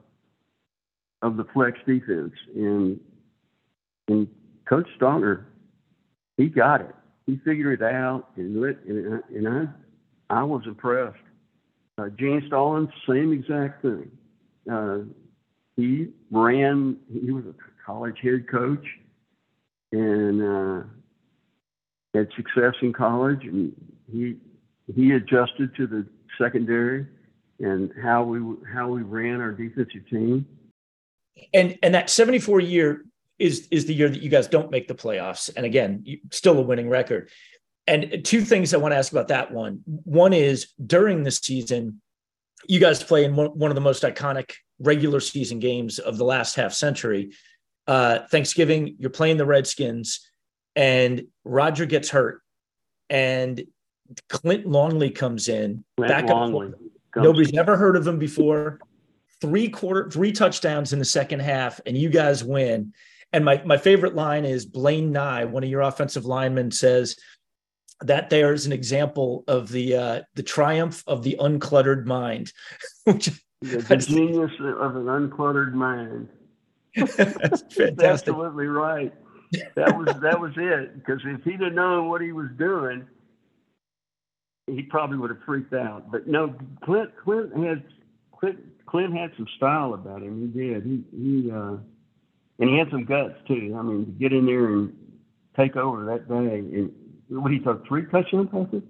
of 1.23 1.37
the 1.37 1.45
flex 1.53 1.79
defense, 1.87 2.33
and 2.55 2.99
and 4.09 4.29
Coach 4.69 4.89
Stautner, 4.99 5.45
he 6.37 6.47
got 6.47 6.81
it. 6.81 6.95
He 7.27 7.41
figured 7.45 7.81
it 7.81 7.85
out, 7.85 8.31
and 8.37 8.63
and, 8.65 9.23
and 9.35 9.49
I 9.49 9.67
I 10.31 10.43
was 10.43 10.63
impressed. 10.67 11.19
Uh, 11.99 12.09
Gene 12.11 12.43
Stallings, 12.47 12.91
same 13.09 13.33
exact 13.33 13.83
thing. 13.83 14.11
Uh, 14.71 14.99
he 15.77 16.09
ran. 16.31 16.97
He 17.13 17.31
was 17.31 17.45
a 17.47 17.55
college 17.85 18.17
head 18.23 18.49
coach, 18.49 18.85
and 19.93 20.43
uh, 20.43 20.83
had 22.15 22.29
success 22.37 22.75
in 22.83 22.93
college. 22.93 23.45
And 23.45 23.73
he 24.13 24.37
he 24.95 25.13
adjusted 25.13 25.75
to 25.77 25.87
the 25.87 26.07
secondary 26.39 27.07
and 27.61 27.93
how 28.03 28.23
we 28.25 28.41
how 28.73 28.89
we 28.89 29.03
ran 29.03 29.41
our 29.41 29.53
defensive 29.53 30.09
team. 30.09 30.47
And 31.53 31.79
and 31.83 31.95
that 31.95 32.11
74 32.11 32.61
year 32.61 33.05
is 33.39 33.69
is 33.71 33.87
the 33.87 33.95
year 33.95 34.09
that 34.09 34.23
you 34.23 34.31
guys 34.31 34.49
don't 34.49 34.71
make 34.71 34.89
the 34.89 34.95
playoffs. 34.95 35.51
And 35.57 35.67
again, 35.67 36.03
you, 36.05 36.19
still 36.31 36.59
a 36.59 36.63
winning 36.63 36.89
record. 36.89 37.31
And 37.87 38.25
two 38.25 38.41
things 38.41 38.75
I 38.75 38.79
want 38.79 38.93
to 38.93 38.97
ask 38.97 39.13
about 39.13 39.29
that 39.29 39.53
one. 39.53 39.81
One 39.87 40.33
is 40.33 40.69
during 40.85 41.23
the 41.23 41.31
season, 41.31 42.01
you 42.69 42.81
guys 42.81 43.03
play 43.03 43.25
in 43.25 43.37
one 43.37 43.71
of 43.71 43.75
the 43.75 43.81
most 43.81 44.03
iconic 44.03 44.55
regular 44.81 45.21
season 45.21 45.61
games 45.61 45.99
of 45.99 46.19
the 46.19 46.25
last 46.25 46.57
half 46.57 46.73
century. 46.73 47.33
Uh, 47.87 48.21
Thanksgiving, 48.31 48.97
you're 48.99 49.11
playing 49.11 49.37
the 49.37 49.47
Redskins, 49.47 50.29
and 50.75 51.27
Roger 51.45 51.87
gets 51.87 52.11
hurt, 52.11 52.43
and 53.09 53.63
Clint 54.29 54.67
Longley 54.67 55.11
comes 55.11 55.49
in. 55.49 55.85
Clint 55.97 56.11
back 56.11 56.29
Longley. 56.29 56.73
Nobody's 57.15 57.57
ever 57.57 57.77
heard 57.77 57.97
of 57.97 58.07
him 58.07 58.19
before. 58.19 58.81
Three 59.41 59.69
quarter, 59.69 60.11
three 60.11 60.33
touchdowns 60.33 60.93
in 60.93 60.99
the 60.99 61.05
second 61.05 61.41
half, 61.41 61.81
and 61.87 61.97
you 61.97 62.09
guys 62.09 62.43
win. 62.43 62.93
And 63.37 63.45
my 63.45 63.61
my 63.67 63.77
favorite 63.77 64.15
line 64.15 64.47
is 64.47 64.65
Blaine 64.65 65.13
Nye, 65.13 65.45
one 65.45 65.63
of 65.63 65.69
your 65.69 65.83
offensive 65.83 66.25
linemen, 66.25 66.71
says 66.71 67.17
that 68.01 68.31
there 68.31 68.55
is 68.55 68.65
an 68.65 68.73
example 68.73 69.45
of 69.47 69.69
the 69.69 69.95
uh, 69.95 70.23
the 70.37 70.43
triumph 70.43 71.05
of 71.07 71.23
the 71.23 71.37
uncluttered 71.39 72.07
mind. 72.07 72.51
the, 73.05 73.39
the 73.61 73.97
genius 73.99 74.53
of 74.59 74.97
an 74.97 75.05
uncluttered 75.05 75.75
mind. 75.75 76.31
That's 76.95 77.19
fantastic. 77.75 78.31
absolutely 78.31 78.69
right. 78.69 79.13
That 79.75 79.99
was 79.99 80.07
that 80.23 80.41
was 80.41 80.53
it. 80.57 80.95
Because 80.95 81.21
if 81.27 81.45
he'd 81.45 81.61
have 81.61 81.75
known 81.75 82.09
what 82.09 82.23
he 82.23 82.33
was 82.33 82.49
doing, 82.57 83.07
he 84.67 84.81
probably 84.81 85.19
would 85.19 85.29
have 85.29 85.43
freaked 85.45 85.75
out. 85.75 86.11
But 86.11 86.27
no, 86.27 86.55
Clint 86.87 87.11
Clint 87.23 87.55
had 87.55 87.85
Clint 88.41 88.61
Clint 88.87 89.15
had 89.15 89.33
some 89.37 89.47
style 89.59 89.93
about 89.93 90.23
him. 90.23 90.41
He 90.41 90.59
did. 90.59 90.85
He 90.85 91.05
he 91.15 91.51
uh, 91.51 91.77
and 92.59 92.71
he 92.71 92.79
had 92.79 92.91
some 92.91 93.05
guts 93.05 93.35
too. 93.47 93.75
I 93.79 93.83
mean, 93.83 94.07
to 94.07 94.13
get 94.13 94.33
in 94.33 94.47
there 94.47 94.67
and 94.67 94.95
take 95.57 95.77
over 95.77 96.05
that 96.07 96.29
day 96.29 96.59
and 96.59 96.93
what 97.29 97.51
he 97.51 97.59
throw 97.59 97.83
three 97.87 98.07
touchdown 98.07 98.49
passes? 98.49 98.83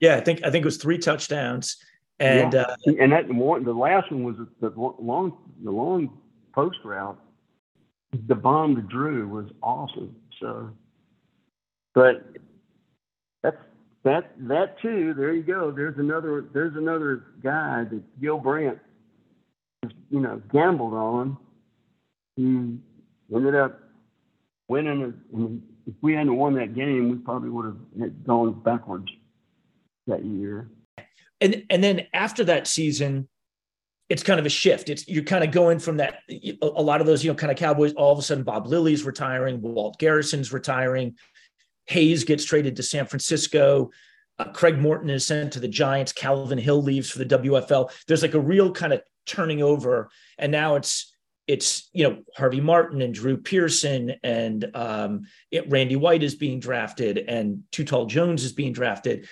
Yeah, 0.00 0.16
I 0.16 0.20
think 0.20 0.44
I 0.44 0.50
think 0.50 0.62
it 0.62 0.66
was 0.66 0.76
three 0.76 0.98
touchdowns, 0.98 1.76
and 2.18 2.52
yeah. 2.52 2.62
uh, 2.62 2.76
and 2.98 3.12
that 3.12 3.32
one, 3.32 3.64
the 3.64 3.72
last 3.72 4.10
one 4.10 4.24
was 4.24 4.36
the 4.60 4.72
long 4.76 5.36
the 5.62 5.70
long 5.70 6.18
post 6.54 6.78
route. 6.84 7.18
The 8.26 8.34
bomb 8.34 8.76
to 8.76 8.82
Drew 8.82 9.28
was 9.28 9.46
awesome. 9.62 10.14
So, 10.40 10.70
but 11.94 12.24
that's 13.42 13.56
that 14.04 14.32
that 14.40 14.80
too. 14.80 15.14
There 15.14 15.32
you 15.32 15.42
go. 15.42 15.70
There's 15.70 15.98
another 15.98 16.44
there's 16.52 16.76
another 16.76 17.24
guy 17.42 17.84
that 17.84 18.20
Gil 18.20 18.38
Brandt, 18.38 18.78
you 20.10 20.20
know, 20.20 20.42
gambled 20.52 20.94
on. 20.94 21.36
He 22.36 22.78
ended 23.32 23.54
up 23.54 23.80
winning. 24.68 25.14
A, 25.34 25.90
if 25.90 25.94
we 26.00 26.14
hadn't 26.14 26.36
won 26.36 26.54
that 26.54 26.74
game, 26.74 27.10
we 27.10 27.16
probably 27.16 27.50
would 27.50 27.66
have 27.66 28.24
gone 28.24 28.62
backwards 28.62 29.10
that 30.06 30.24
year. 30.24 30.70
And 31.40 31.64
and 31.70 31.82
then 31.82 32.06
after 32.12 32.44
that 32.44 32.66
season, 32.66 33.28
it's 34.08 34.22
kind 34.22 34.40
of 34.40 34.46
a 34.46 34.50
shift. 34.50 34.88
It's 34.88 35.06
you're 35.08 35.24
kind 35.24 35.44
of 35.44 35.50
going 35.50 35.78
from 35.78 35.98
that 35.98 36.20
a 36.62 36.82
lot 36.82 37.00
of 37.00 37.06
those 37.06 37.24
you 37.24 37.30
know 37.30 37.36
kind 37.36 37.50
of 37.50 37.58
Cowboys. 37.58 37.92
All 37.94 38.12
of 38.12 38.18
a 38.18 38.22
sudden, 38.22 38.44
Bob 38.44 38.66
Lilly's 38.66 39.04
retiring, 39.04 39.60
Walt 39.60 39.98
Garrison's 39.98 40.52
retiring, 40.52 41.16
Hayes 41.86 42.24
gets 42.24 42.44
traded 42.44 42.76
to 42.76 42.82
San 42.82 43.06
Francisco. 43.06 43.90
Uh, 44.38 44.50
Craig 44.50 44.78
Morton 44.78 45.10
is 45.10 45.26
sent 45.26 45.52
to 45.52 45.60
the 45.60 45.68
Giants. 45.68 46.12
Calvin 46.12 46.58
Hill 46.58 46.82
leaves 46.82 47.10
for 47.10 47.18
the 47.18 47.38
WFL. 47.38 47.90
There's 48.06 48.22
like 48.22 48.34
a 48.34 48.40
real 48.40 48.72
kind 48.72 48.92
of 48.92 49.02
turning 49.26 49.62
over, 49.62 50.10
and 50.38 50.50
now 50.50 50.74
it's 50.74 51.13
it's 51.46 51.90
you 51.92 52.08
know 52.08 52.22
Harvey 52.36 52.60
Martin 52.60 53.02
and 53.02 53.12
Drew 53.12 53.36
Pearson 53.36 54.14
and 54.22 54.70
um, 54.74 55.22
it, 55.50 55.68
Randy 55.70 55.96
White 55.96 56.22
is 56.22 56.34
being 56.34 56.58
drafted 56.58 57.18
and 57.18 57.62
Too 57.70 57.84
Tall 57.84 58.06
Jones 58.06 58.44
is 58.44 58.52
being 58.52 58.72
drafted. 58.72 59.28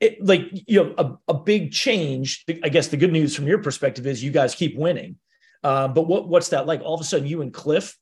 It, 0.00 0.24
like 0.24 0.42
you 0.52 0.82
know 0.82 0.94
a, 0.98 1.32
a 1.32 1.34
big 1.34 1.72
change. 1.72 2.44
I 2.62 2.68
guess 2.68 2.88
the 2.88 2.96
good 2.96 3.12
news 3.12 3.34
from 3.34 3.46
your 3.46 3.58
perspective 3.58 4.06
is 4.06 4.22
you 4.22 4.30
guys 4.30 4.54
keep 4.54 4.76
winning. 4.76 5.16
Uh, 5.62 5.88
but 5.88 6.02
what 6.02 6.28
what's 6.28 6.48
that 6.50 6.66
like? 6.66 6.80
All 6.82 6.94
of 6.94 7.00
a 7.00 7.04
sudden, 7.04 7.26
you 7.26 7.42
and 7.42 7.52
Cliff 7.52 7.96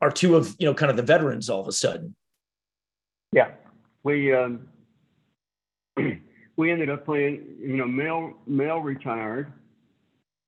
are 0.00 0.10
two 0.10 0.36
of 0.36 0.54
you 0.58 0.66
know 0.66 0.74
kind 0.74 0.90
of 0.90 0.96
the 0.96 1.02
veterans. 1.02 1.48
All 1.48 1.60
of 1.60 1.68
a 1.68 1.72
sudden, 1.72 2.14
yeah, 3.32 3.52
we 4.02 4.34
um, 4.34 4.68
we 6.56 6.70
ended 6.70 6.90
up 6.90 7.04
playing. 7.04 7.44
You 7.60 7.76
know, 7.76 7.86
Mel 7.86 8.34
Mel 8.46 8.80
retired 8.80 9.52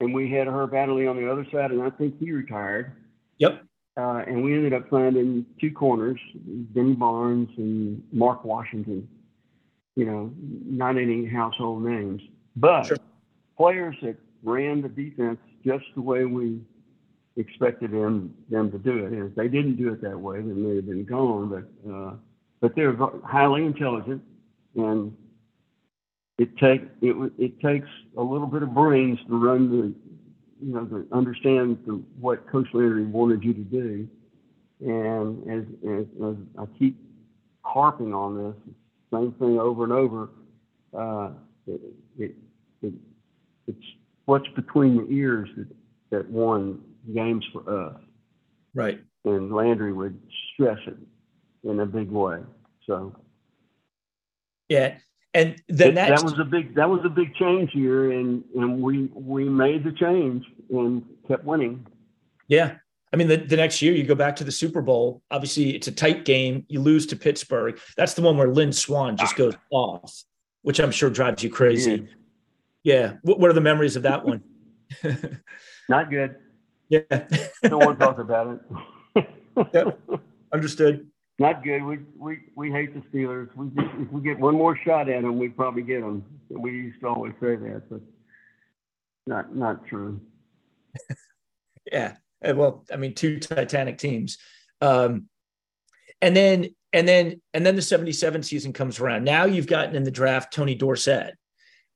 and 0.00 0.14
we 0.14 0.30
had 0.30 0.48
Herb 0.48 0.74
Adderley 0.74 1.06
on 1.06 1.16
the 1.16 1.30
other 1.30 1.46
side, 1.52 1.70
and 1.70 1.82
I 1.82 1.90
think 1.90 2.18
he 2.18 2.32
retired. 2.32 2.92
Yep. 3.38 3.62
Uh, 3.96 4.22
and 4.26 4.42
we 4.42 4.54
ended 4.54 4.72
up 4.72 4.88
finding 4.88 5.44
two 5.60 5.70
corners, 5.72 6.18
Benny 6.34 6.94
Barnes 6.94 7.50
and 7.56 8.02
Mark 8.12 8.44
Washington. 8.44 9.08
You 9.96 10.06
know, 10.06 10.32
not 10.38 10.96
any 10.96 11.26
household 11.26 11.84
names, 11.84 12.22
but 12.56 12.84
sure. 12.84 12.96
players 13.56 13.96
that 14.02 14.16
ran 14.42 14.80
the 14.80 14.88
defense 14.88 15.38
just 15.64 15.84
the 15.94 16.00
way 16.00 16.24
we 16.24 16.60
expected 17.36 17.90
them 17.90 18.34
them 18.48 18.70
to 18.70 18.78
do 18.78 19.04
it. 19.04 19.12
And 19.12 19.28
if 19.28 19.34
they 19.34 19.48
didn't 19.48 19.76
do 19.76 19.92
it 19.92 20.00
that 20.02 20.18
way, 20.18 20.38
they 20.38 20.52
may 20.52 20.76
have 20.76 20.86
been 20.86 21.04
gone. 21.04 21.48
But 21.48 21.92
uh, 21.92 22.12
but 22.60 22.74
they're 22.76 22.96
highly 23.24 23.64
intelligent, 23.64 24.22
and 24.76 25.14
it 26.40 26.56
take 26.56 26.82
it 27.02 27.32
it 27.38 27.60
takes 27.60 27.88
a 28.16 28.22
little 28.22 28.46
bit 28.46 28.62
of 28.62 28.72
brains 28.72 29.18
to 29.28 29.38
run 29.38 29.68
the 29.68 30.66
you 30.66 30.72
know 30.72 30.86
to 30.86 31.06
understand 31.12 31.78
the, 31.86 32.02
what 32.18 32.50
Coach 32.50 32.66
Landry 32.72 33.04
wanted 33.04 33.44
you 33.44 33.52
to 33.52 33.60
do, 33.60 34.08
and 34.80 35.42
as, 35.50 35.64
as, 35.86 36.06
as 36.26 36.36
I 36.58 36.78
keep 36.78 36.96
harping 37.60 38.14
on 38.14 38.42
this 38.42 38.74
same 39.12 39.32
thing 39.32 39.58
over 39.58 39.84
and 39.84 39.92
over, 39.92 40.30
uh, 40.96 41.32
it, 41.66 41.80
it, 42.18 42.34
it, 42.80 42.94
it's 43.66 43.84
what's 44.24 44.48
between 44.56 44.96
the 44.96 45.14
ears 45.14 45.50
that 45.58 45.68
that 46.08 46.30
won 46.30 46.80
games 47.14 47.44
for 47.52 47.90
us. 47.90 48.00
Right. 48.74 48.98
And 49.26 49.52
Landry 49.52 49.92
would 49.92 50.18
stress 50.54 50.78
it 50.86 50.96
in 51.64 51.80
a 51.80 51.86
big 51.86 52.10
way. 52.10 52.38
So. 52.86 53.14
Yeah, 54.70 54.94
and 55.34 55.62
then 55.68 55.94
that, 55.94 56.08
that 56.08 56.24
was 56.24 56.38
a 56.38 56.44
big 56.44 56.74
that 56.74 56.88
was 56.88 57.00
a 57.04 57.08
big 57.08 57.34
change 57.34 57.70
here, 57.72 58.12
and 58.12 58.42
and 58.54 58.80
we 58.80 59.10
we 59.14 59.48
made 59.48 59.84
the 59.84 59.92
change 59.92 60.44
and 60.70 61.04
kept 61.28 61.44
winning. 61.44 61.86
Yeah, 62.48 62.76
I 63.12 63.16
mean, 63.16 63.28
the, 63.28 63.36
the 63.36 63.56
next 63.56 63.82
year 63.82 63.92
you 63.92 64.04
go 64.04 64.14
back 64.14 64.36
to 64.36 64.44
the 64.44 64.52
Super 64.52 64.80
Bowl. 64.80 65.22
Obviously, 65.30 65.74
it's 65.74 65.88
a 65.88 65.92
tight 65.92 66.24
game. 66.24 66.64
You 66.68 66.80
lose 66.80 67.06
to 67.06 67.16
Pittsburgh. 67.16 67.78
That's 67.96 68.14
the 68.14 68.22
one 68.22 68.36
where 68.36 68.48
Lynn 68.48 68.72
Swann 68.72 69.16
just 69.16 69.34
goes 69.36 69.54
off, 69.70 70.22
which 70.62 70.78
I'm 70.78 70.92
sure 70.92 71.10
drives 71.10 71.42
you 71.42 71.50
crazy. 71.50 72.08
Yeah. 72.82 72.94
yeah. 72.94 73.12
What, 73.22 73.40
what 73.40 73.50
are 73.50 73.54
the 73.54 73.60
memories 73.60 73.96
of 73.96 74.04
that 74.04 74.24
one? 74.24 74.42
Not 75.88 76.10
good. 76.10 76.36
Yeah. 76.88 77.00
no 77.64 77.78
one 77.78 77.98
talks 77.98 78.20
about 78.20 78.60
it. 79.16 79.28
yep. 79.72 79.98
Understood. 80.52 81.09
Not 81.40 81.64
good. 81.64 81.82
We 81.82 81.98
we 82.18 82.38
we 82.54 82.70
hate 82.70 82.92
the 82.92 83.00
Steelers. 83.08 83.48
We 83.56 83.70
if 83.74 84.12
we 84.12 84.20
get 84.20 84.38
one 84.38 84.54
more 84.54 84.78
shot 84.84 85.08
at 85.08 85.22
them, 85.22 85.38
we'd 85.38 85.56
probably 85.56 85.80
get 85.80 86.02
them. 86.02 86.22
We 86.50 86.70
used 86.70 87.00
to 87.00 87.08
always 87.08 87.32
say 87.40 87.56
that, 87.56 87.84
but 87.88 88.02
not 89.26 89.56
not 89.56 89.86
true. 89.86 90.20
yeah. 91.90 92.16
Well, 92.42 92.84
I 92.92 92.96
mean, 92.96 93.14
two 93.14 93.38
Titanic 93.40 93.96
teams. 93.96 94.36
Um, 94.82 95.30
and 96.20 96.36
then 96.36 96.74
and 96.92 97.08
then 97.08 97.40
and 97.54 97.64
then 97.64 97.74
the 97.74 97.80
77 97.80 98.42
season 98.42 98.74
comes 98.74 99.00
around. 99.00 99.24
Now 99.24 99.46
you've 99.46 99.66
gotten 99.66 99.96
in 99.96 100.04
the 100.04 100.10
draft 100.10 100.52
Tony 100.52 100.74
Dorsett, 100.74 101.38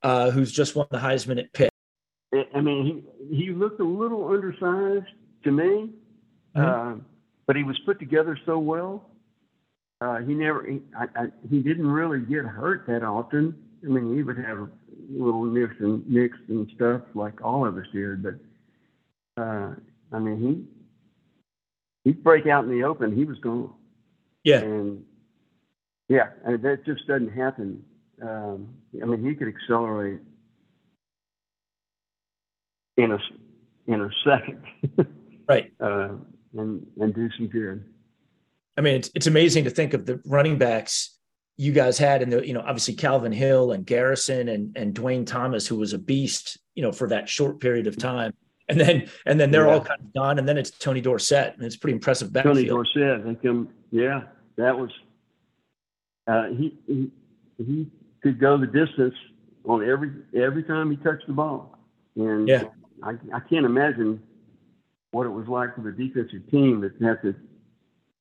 uh, 0.02 0.30
who's 0.30 0.52
just 0.52 0.74
won 0.74 0.86
the 0.90 0.96
Heisman 0.96 1.38
at 1.38 1.52
Pitt. 1.52 1.68
I 2.54 2.62
mean, 2.62 3.04
he 3.28 3.36
he 3.36 3.50
looked 3.50 3.78
a 3.78 3.84
little 3.84 4.26
undersized 4.26 5.12
to 5.42 5.52
me, 5.52 5.90
mm-hmm. 6.56 6.60
uh, 6.62 6.94
but 7.46 7.56
he 7.56 7.62
was 7.62 7.78
put 7.80 7.98
together 7.98 8.38
so 8.46 8.58
well. 8.58 9.10
Uh, 10.00 10.18
he 10.18 10.34
never 10.34 10.64
he, 10.66 10.80
I, 10.98 11.04
I, 11.16 11.26
he 11.48 11.60
didn't 11.60 11.86
really 11.86 12.20
get 12.20 12.44
hurt 12.44 12.86
that 12.86 13.02
often. 13.02 13.54
I 13.84 13.88
mean, 13.88 14.14
he 14.16 14.22
would 14.22 14.38
have 14.38 14.68
little 15.10 15.44
nicks 15.44 15.74
and 15.78 16.08
nicks 16.08 16.38
and 16.48 16.70
stuff 16.74 17.02
like 17.14 17.42
all 17.42 17.66
of 17.66 17.76
us 17.76 17.86
did, 17.92 18.22
but 18.22 18.34
uh, 19.40 19.74
I 20.12 20.18
mean, 20.18 20.66
he 22.04 22.10
he'd 22.10 22.24
break 22.24 22.46
out 22.46 22.64
in 22.64 22.70
the 22.70 22.84
open. 22.84 23.14
He 23.16 23.24
was 23.24 23.38
gone. 23.38 23.72
Yeah. 24.42 24.60
And 24.60 25.04
yeah, 26.08 26.30
and 26.44 26.62
that 26.62 26.84
just 26.84 27.06
doesn't 27.06 27.30
happen. 27.30 27.82
Um, 28.22 28.68
I 29.02 29.06
mean, 29.06 29.24
he 29.24 29.34
could 29.34 29.48
accelerate 29.48 30.20
in 32.96 33.12
a 33.12 33.18
in 33.86 34.00
a 34.02 34.10
second. 34.24 34.62
right. 35.48 35.72
Uh, 35.80 36.10
and 36.56 36.86
and 37.00 37.14
do 37.14 37.28
some 37.36 37.48
good. 37.48 37.84
I 38.76 38.80
mean, 38.80 38.96
it's 38.96 39.10
it's 39.14 39.26
amazing 39.26 39.64
to 39.64 39.70
think 39.70 39.94
of 39.94 40.06
the 40.06 40.20
running 40.24 40.58
backs 40.58 41.18
you 41.56 41.72
guys 41.72 41.98
had, 41.98 42.22
and 42.22 42.32
the 42.32 42.46
you 42.46 42.52
know 42.52 42.60
obviously 42.60 42.94
Calvin 42.94 43.32
Hill 43.32 43.72
and 43.72 43.86
Garrison 43.86 44.48
and 44.48 44.76
and 44.76 44.94
Duane 44.94 45.24
Thomas, 45.24 45.66
who 45.66 45.76
was 45.76 45.92
a 45.92 45.98
beast, 45.98 46.58
you 46.74 46.82
know, 46.82 46.92
for 46.92 47.08
that 47.08 47.28
short 47.28 47.60
period 47.60 47.86
of 47.86 47.96
time. 47.96 48.34
And 48.68 48.80
then 48.80 49.10
and 49.26 49.38
then 49.38 49.50
they're 49.50 49.66
yeah. 49.66 49.74
all 49.74 49.80
kind 49.80 50.00
of 50.00 50.14
gone, 50.14 50.38
and 50.38 50.48
then 50.48 50.56
it's 50.56 50.70
Tony 50.70 51.02
Dorsett, 51.02 51.54
and 51.54 51.64
it's 51.64 51.76
pretty 51.76 51.94
impressive 51.94 52.32
backfield. 52.32 52.56
Tony 52.56 52.68
Dorsett, 52.68 53.20
I 53.20 53.22
think, 53.22 53.44
um, 53.44 53.68
yeah, 53.90 54.22
that 54.56 54.78
was 54.78 54.90
uh, 56.26 56.48
he, 56.48 56.74
he 56.86 57.10
he 57.58 57.90
could 58.22 58.40
go 58.40 58.56
the 58.56 58.66
distance 58.66 59.14
on 59.66 59.88
every 59.88 60.12
every 60.34 60.62
time 60.62 60.90
he 60.90 60.96
touched 60.96 61.26
the 61.26 61.34
ball, 61.34 61.78
and 62.16 62.48
yeah. 62.48 62.64
I, 63.02 63.12
I 63.34 63.40
can't 63.40 63.66
imagine 63.66 64.22
what 65.10 65.26
it 65.26 65.30
was 65.30 65.46
like 65.46 65.74
for 65.74 65.82
the 65.82 65.92
defensive 65.92 66.50
team 66.50 66.80
that 66.80 66.92
had 67.04 67.20
to 67.22 67.34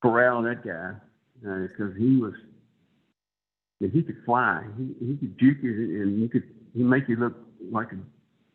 corral 0.04 0.42
that 0.42 0.66
guy 0.66 0.92
because 1.42 1.94
uh, 1.96 2.00
he 2.00 2.18
was 2.18 2.34
he 3.80 4.02
could 4.02 4.18
fly, 4.26 4.64
he 4.78 4.94
he 5.06 5.18
could 5.18 5.40
juke 5.40 5.58
you, 5.62 6.02
and 6.02 6.22
he 6.22 6.28
could 6.28 6.44
he 6.76 6.84
make 6.84 7.08
you 7.08 7.16
look 7.16 7.36
like 7.72 7.92
an 7.92 8.06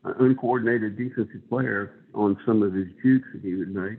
uncoordinated 0.05 0.97
defensive 0.97 1.49
player 1.49 2.05
on 2.15 2.39
some 2.47 2.63
of 2.63 2.73
his 2.73 2.87
jukes 3.03 3.29
that 3.35 3.43
he 3.43 3.55
would 3.55 3.75
make. 3.75 3.99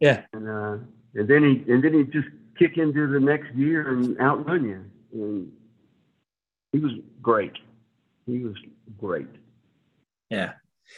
Yeah, 0.00 0.22
and 0.32 0.48
uh, 0.48 0.76
and 1.14 1.28
then 1.28 1.42
he 1.42 1.72
and 1.72 1.82
then 1.82 1.94
he 1.94 2.04
just 2.04 2.28
kick 2.58 2.78
into 2.78 3.06
the 3.06 3.20
next 3.20 3.54
year 3.54 3.88
and 3.88 4.18
outrun 4.20 4.64
you. 4.64 4.84
And 5.12 5.52
he 6.72 6.78
was 6.78 6.92
great. 7.22 7.52
He 8.26 8.38
was 8.38 8.54
great. 8.98 9.28
Yeah. 10.30 10.52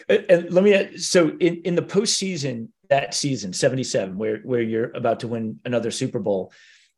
And 0.09 0.51
let 0.51 0.65
me 0.65 0.97
so 0.99 1.31
in, 1.41 1.63
in 1.63 1.75
the 1.75 1.83
postseason 1.83 2.69
that 2.89 3.15
season, 3.15 3.53
77, 3.53 4.17
where 4.17 4.39
where 4.39 4.63
you're 4.63 4.91
about 4.93 5.21
to 5.21 5.29
win 5.29 5.61
another 5.65 5.91
Super 5.91 6.19
Bowl, 6.19 6.53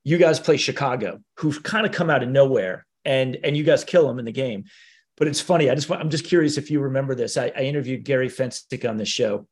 you 0.05 0.19
guys 0.19 0.41
play 0.41 0.57
Chicago, 0.57 1.21
who've 1.37 1.63
kind 1.63 1.87
of 1.87 1.93
come 1.93 2.11
out 2.11 2.23
of 2.23 2.29
nowhere 2.29 2.87
and 3.05 3.37
and 3.43 3.57
you 3.57 3.65
guys 3.65 3.85
kill 3.85 4.07
them 4.07 4.19
in 4.19 4.25
the 4.25 4.33
game. 4.33 4.65
But 5.17 5.29
it's 5.29 5.41
funny. 5.41 5.69
I 5.69 5.75
just 5.75 5.91
I'm 5.91 6.11
just 6.11 6.25
curious 6.25 6.59
if 6.59 6.71
you 6.71 6.81
remember 6.81 7.15
this. 7.15 7.37
I, 7.37 7.53
I 7.57 7.63
interviewed 7.63 8.05
Gary 8.05 8.29
Fencik 8.29 8.89
on 8.89 8.97
the 8.97 9.05
show, 9.05 9.47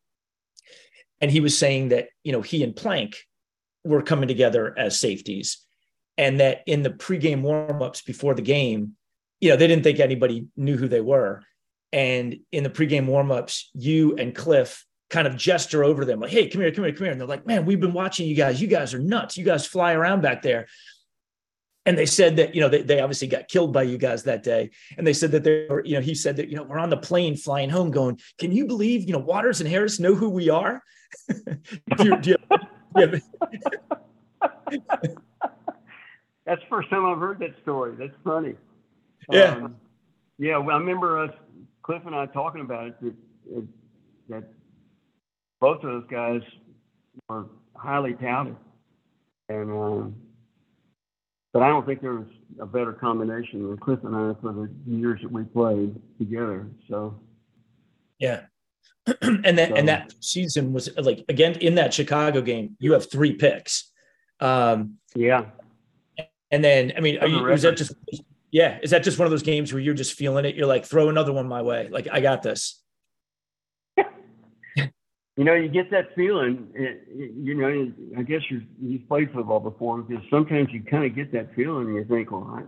and 1.20 1.30
he 1.30 1.40
was 1.40 1.56
saying 1.56 1.88
that 1.90 2.08
you 2.24 2.32
know 2.32 2.42
he 2.42 2.62
and 2.62 2.74
Plank 2.74 3.16
were 3.84 4.02
coming 4.02 4.28
together 4.28 4.74
as 4.78 4.98
safeties. 5.00 5.58
And 6.16 6.40
that 6.40 6.62
in 6.66 6.82
the 6.82 6.90
pregame 6.90 7.42
warmups 7.42 8.04
before 8.04 8.34
the 8.34 8.42
game, 8.42 8.96
you 9.40 9.50
know, 9.50 9.56
they 9.56 9.68
didn't 9.68 9.84
think 9.84 10.00
anybody 10.00 10.46
knew 10.56 10.76
who 10.76 10.88
they 10.88 11.00
were. 11.00 11.42
And 11.92 12.40
in 12.50 12.64
the 12.64 12.70
pregame 12.70 13.06
warmups, 13.06 13.66
you 13.72 14.16
and 14.16 14.34
Cliff 14.34 14.84
kind 15.10 15.26
of 15.26 15.36
gesture 15.36 15.84
over 15.84 16.04
them 16.04 16.20
like, 16.20 16.30
hey, 16.30 16.48
come 16.48 16.60
here, 16.60 16.70
come 16.70 16.84
here, 16.84 16.92
come 16.92 17.04
here. 17.04 17.12
And 17.12 17.20
they're 17.20 17.28
like, 17.28 17.46
man, 17.46 17.64
we've 17.64 17.80
been 17.80 17.92
watching 17.92 18.28
you 18.28 18.34
guys. 18.34 18.60
You 18.60 18.68
guys 18.68 18.92
are 18.94 18.98
nuts. 18.98 19.36
You 19.36 19.44
guys 19.44 19.66
fly 19.66 19.92
around 19.92 20.22
back 20.22 20.42
there. 20.42 20.66
And 21.86 21.96
they 21.96 22.04
said 22.04 22.36
that, 22.36 22.54
you 22.54 22.60
know, 22.60 22.68
they, 22.68 22.82
they 22.82 23.00
obviously 23.00 23.28
got 23.28 23.48
killed 23.48 23.72
by 23.72 23.84
you 23.84 23.96
guys 23.96 24.24
that 24.24 24.42
day. 24.42 24.70
And 24.98 25.06
they 25.06 25.14
said 25.14 25.32
that 25.32 25.44
they 25.44 25.66
were, 25.70 25.82
you 25.84 25.94
know, 25.94 26.02
he 26.02 26.14
said 26.14 26.36
that, 26.36 26.48
you 26.50 26.56
know, 26.56 26.62
we're 26.62 26.78
on 26.78 26.90
the 26.90 26.98
plane 26.98 27.34
flying 27.34 27.70
home 27.70 27.90
going, 27.90 28.20
can 28.36 28.52
you 28.52 28.66
believe, 28.66 29.04
you 29.06 29.14
know, 29.14 29.18
Waters 29.18 29.60
and 29.60 29.70
Harris 29.70 29.98
know 29.98 30.14
who 30.14 30.28
we 30.28 30.50
are? 30.50 30.82
do 31.28 32.04
you, 32.04 32.16
do 32.18 32.30
you, 32.30 32.36
That's 36.44 36.60
the 36.62 36.68
first 36.68 36.90
time 36.90 37.06
I've 37.06 37.18
heard 37.18 37.38
that 37.38 37.54
story. 37.62 37.94
That's 37.98 38.12
funny. 38.22 38.54
Yeah. 39.30 39.52
Um, 39.52 39.76
yeah, 40.38 40.58
well, 40.58 40.76
I 40.76 40.78
remember 40.78 41.18
us, 41.24 41.32
Cliff 41.82 42.02
and 42.04 42.14
I 42.14 42.26
talking 42.26 42.60
about 42.60 42.88
it, 42.88 43.00
that, 43.00 43.66
that 44.28 44.44
both 45.60 45.82
of 45.82 45.90
those 45.90 46.04
guys 46.10 46.40
were 47.28 47.46
highly 47.76 48.14
touted. 48.14 48.56
And, 49.48 49.70
um, 49.70 50.16
but 51.52 51.62
I 51.62 51.68
don't 51.68 51.86
think 51.86 52.02
there 52.02 52.14
was 52.14 52.28
a 52.60 52.66
better 52.66 52.92
combination 52.92 53.66
than 53.66 53.78
Cliff 53.78 54.00
and 54.04 54.14
I 54.14 54.34
for 54.40 54.52
the 54.52 54.70
years 54.86 55.20
that 55.22 55.32
we 55.32 55.44
played 55.44 56.00
together. 56.18 56.68
So, 56.88 57.18
yeah. 58.18 58.42
and 59.22 59.58
that 59.58 59.70
so, 59.70 59.76
and 59.76 59.88
that 59.88 60.12
season 60.20 60.72
was 60.72 60.90
like 60.98 61.24
again 61.30 61.54
in 61.60 61.76
that 61.76 61.94
Chicago 61.94 62.42
game, 62.42 62.76
you 62.78 62.92
have 62.92 63.10
three 63.10 63.32
picks. 63.32 63.90
Um, 64.40 64.98
yeah. 65.14 65.46
And 66.50 66.62
then 66.62 66.92
I 66.96 67.00
mean, 67.00 67.18
are 67.18 67.26
you, 67.26 67.46
is 67.48 67.62
that 67.62 67.76
just 67.76 67.92
yeah? 68.50 68.78
Is 68.82 68.90
that 68.90 69.02
just 69.02 69.18
one 69.18 69.26
of 69.26 69.30
those 69.30 69.42
games 69.42 69.72
where 69.72 69.80
you're 69.80 69.94
just 69.94 70.14
feeling 70.14 70.44
it? 70.44 70.56
You're 70.56 70.66
like, 70.66 70.84
throw 70.84 71.08
another 71.08 71.32
one 71.32 71.48
my 71.48 71.62
way. 71.62 71.88
Like 71.90 72.08
I 72.10 72.20
got 72.20 72.42
this. 72.42 72.82
You 75.38 75.44
know, 75.44 75.54
you 75.54 75.68
get 75.68 75.88
that 75.92 76.16
feeling. 76.16 76.66
It, 76.74 77.04
it, 77.08 77.30
you 77.36 77.54
know, 77.54 77.92
I 78.18 78.22
guess 78.24 78.40
you 78.50 78.60
you've 78.82 79.06
played 79.06 79.30
football 79.32 79.60
before 79.60 79.98
because 80.02 80.24
sometimes 80.28 80.70
you 80.72 80.82
kind 80.82 81.04
of 81.04 81.14
get 81.14 81.30
that 81.32 81.54
feeling. 81.54 81.86
and 81.86 81.94
You 81.94 82.04
think, 82.04 82.32
well, 82.32 82.60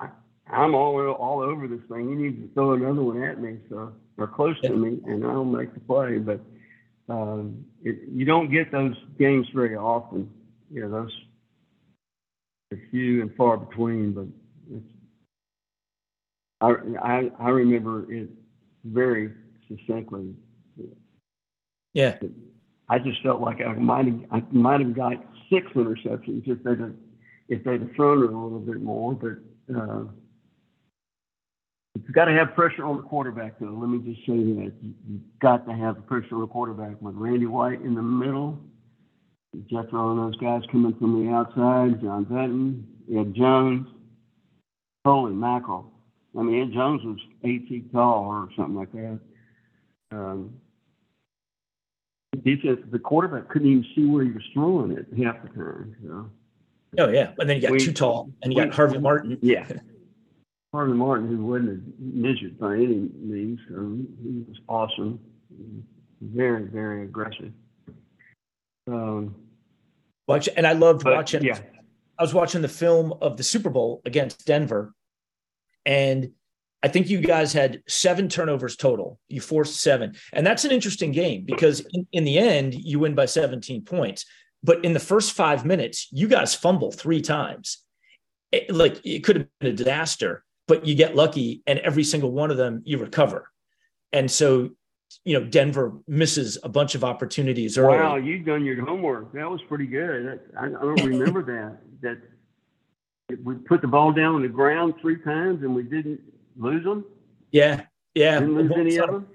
I, 0.00 0.06
I, 0.06 0.08
I'm 0.50 0.74
all 0.74 0.98
all 1.12 1.40
over 1.40 1.68
this 1.68 1.78
thing. 1.88 2.08
You 2.08 2.16
need 2.16 2.42
to 2.48 2.52
throw 2.54 2.72
another 2.72 3.02
one 3.02 3.22
at 3.22 3.40
me. 3.40 3.58
So 3.68 3.92
or 4.18 4.26
close 4.26 4.60
to 4.62 4.70
me, 4.70 4.98
and 5.06 5.24
I'll 5.24 5.44
make 5.44 5.72
the 5.72 5.78
play. 5.78 6.18
But 6.18 6.40
um, 7.08 7.64
it, 7.84 7.96
you 8.08 8.24
don't 8.24 8.50
get 8.50 8.72
those 8.72 8.96
games 9.20 9.46
very 9.54 9.76
often. 9.76 10.28
You 10.68 10.80
know, 10.82 10.90
those 10.90 11.12
are 12.72 12.78
few 12.90 13.22
and 13.22 13.32
far 13.36 13.56
between. 13.56 14.12
But 14.12 14.26
I, 16.60 16.74
I 17.00 17.30
I 17.38 17.48
remember 17.50 18.12
it 18.12 18.30
very 18.84 19.32
succinctly. 19.68 20.34
Yeah. 21.96 22.18
I 22.90 22.98
just 22.98 23.22
felt 23.22 23.40
like 23.40 23.62
I 23.62 23.72
might 23.72 24.04
have 24.04 24.20
I 24.30 24.42
might 24.50 24.80
have 24.80 24.94
got 24.94 25.14
six 25.50 25.66
interceptions 25.74 26.46
if 26.46 26.62
they'd 26.62 26.78
have, 26.78 26.92
if 27.48 27.64
they'd 27.64 27.80
have 27.80 27.90
thrown 27.96 28.22
it 28.22 28.30
a 28.30 28.36
little 28.36 28.60
bit 28.60 28.82
more, 28.82 29.14
but. 29.14 29.74
Uh, 29.74 30.04
You've 31.94 32.14
got 32.14 32.26
to 32.26 32.32
have 32.32 32.54
pressure 32.54 32.84
on 32.84 32.98
the 32.98 33.02
quarterback, 33.02 33.58
though. 33.58 33.74
Let 33.74 33.88
me 33.88 33.98
just 34.12 34.20
say 34.26 34.34
that 34.34 34.72
you've 35.08 35.22
got 35.40 35.66
to 35.66 35.72
have 35.72 36.06
pressure 36.06 36.34
on 36.34 36.42
the 36.42 36.46
quarterback. 36.46 37.00
With 37.00 37.14
Randy 37.14 37.46
White 37.46 37.80
in 37.80 37.94
the 37.94 38.02
middle, 38.02 38.58
Jethro 39.70 40.10
and 40.10 40.18
those 40.18 40.36
guys 40.36 40.60
coming 40.70 40.94
from 40.98 41.24
the 41.24 41.32
outside, 41.32 42.02
John 42.02 42.24
Benton, 42.24 42.86
Ed 43.10 43.34
Jones. 43.34 43.88
Holy 45.06 45.32
mackerel! 45.32 45.90
I 46.38 46.42
mean, 46.42 46.68
Ed 46.68 46.74
Jones 46.74 47.02
was 47.02 47.18
eight 47.44 47.66
feet 47.66 47.90
tall 47.92 48.26
or 48.26 48.50
something 48.54 48.76
like 48.76 48.92
that. 48.92 49.18
Um, 50.12 50.60
defense, 52.44 52.80
the 52.90 52.98
quarterback 52.98 53.48
couldn't 53.48 53.68
even 53.68 53.86
see 53.94 54.04
where 54.06 54.24
he 54.24 54.30
was 54.30 54.42
throwing 54.52 54.92
it 54.92 55.06
half 55.22 55.42
the 55.42 55.48
time. 55.48 55.96
So. 56.02 56.30
Oh 56.98 57.08
yeah, 57.08 57.32
and 57.38 57.48
then 57.48 57.56
you 57.56 57.62
got 57.62 57.72
we, 57.72 57.78
too 57.78 57.92
tall, 57.92 58.30
and 58.42 58.52
you 58.52 58.58
we, 58.58 58.64
got 58.64 58.74
Harvey 58.74 58.98
Martin. 58.98 59.38
Yeah, 59.42 59.66
Harvey 60.72 60.92
Martin, 60.92 61.28
who 61.28 61.44
wasn't 61.44 61.70
a 61.70 61.82
midget 61.98 62.58
by 62.58 62.74
any 62.74 63.08
means, 63.14 63.60
so 63.68 63.98
he 64.22 64.44
was 64.48 64.58
awesome, 64.68 65.20
very, 66.20 66.64
very 66.64 67.04
aggressive. 67.04 67.52
Um, 68.86 69.34
Watch, 70.28 70.48
and 70.56 70.66
I 70.66 70.72
loved 70.72 71.04
but, 71.04 71.14
watching. 71.14 71.44
Yeah. 71.44 71.58
I 72.18 72.22
was 72.22 72.32
watching 72.32 72.62
the 72.62 72.68
film 72.68 73.12
of 73.20 73.36
the 73.36 73.42
Super 73.42 73.70
Bowl 73.70 74.00
against 74.04 74.46
Denver, 74.46 74.94
and 75.84 76.32
I 76.86 76.88
think 76.88 77.10
you 77.10 77.20
guys 77.20 77.52
had 77.52 77.82
seven 77.88 78.28
turnovers 78.28 78.76
total. 78.76 79.18
You 79.26 79.40
forced 79.40 79.80
seven. 79.80 80.14
And 80.32 80.46
that's 80.46 80.64
an 80.64 80.70
interesting 80.70 81.10
game 81.10 81.44
because 81.44 81.80
in, 81.90 82.06
in, 82.12 82.22
the 82.22 82.38
end, 82.38 82.74
you 82.74 83.00
win 83.00 83.16
by 83.16 83.26
17 83.26 83.82
points. 83.82 84.24
But 84.62 84.84
in 84.84 84.92
the 84.92 85.00
first 85.00 85.32
five 85.32 85.66
minutes, 85.66 86.06
you 86.12 86.28
guys 86.28 86.54
fumble 86.54 86.92
three 86.92 87.20
times. 87.20 87.78
It, 88.52 88.72
like 88.72 89.04
it 89.04 89.24
could 89.24 89.36
have 89.36 89.46
been 89.58 89.72
a 89.72 89.76
disaster, 89.76 90.44
but 90.68 90.86
you 90.86 90.94
get 90.94 91.16
lucky 91.16 91.60
and 91.66 91.80
every 91.80 92.04
single 92.04 92.30
one 92.30 92.52
of 92.52 92.56
them 92.56 92.82
you 92.84 92.98
recover. 92.98 93.50
And 94.12 94.30
so, 94.30 94.70
you 95.24 95.40
know, 95.40 95.44
Denver 95.44 95.92
misses 96.06 96.56
a 96.62 96.68
bunch 96.68 96.94
of 96.94 97.02
opportunities 97.02 97.76
early. 97.76 97.98
Wow, 97.98 98.14
you've 98.14 98.46
done 98.46 98.64
your 98.64 98.86
homework. 98.86 99.32
That 99.32 99.50
was 99.50 99.60
pretty 99.62 99.86
good. 99.86 100.38
I, 100.56 100.66
I 100.66 100.68
don't 100.68 101.04
remember 101.04 101.42
that. 101.42 101.78
That 102.02 103.42
we 103.42 103.56
put 103.56 103.80
the 103.80 103.88
ball 103.88 104.12
down 104.12 104.36
on 104.36 104.42
the 104.42 104.48
ground 104.48 104.94
three 105.00 105.20
times 105.20 105.64
and 105.64 105.74
we 105.74 105.82
didn't 105.82 106.20
lose 106.56 106.84
them? 106.84 107.04
Yeah, 107.50 107.82
yeah. 108.14 108.40
Didn't 108.40 108.54
lose 108.54 108.72
any 108.76 108.96
of 108.96 109.10
them. 109.10 109.26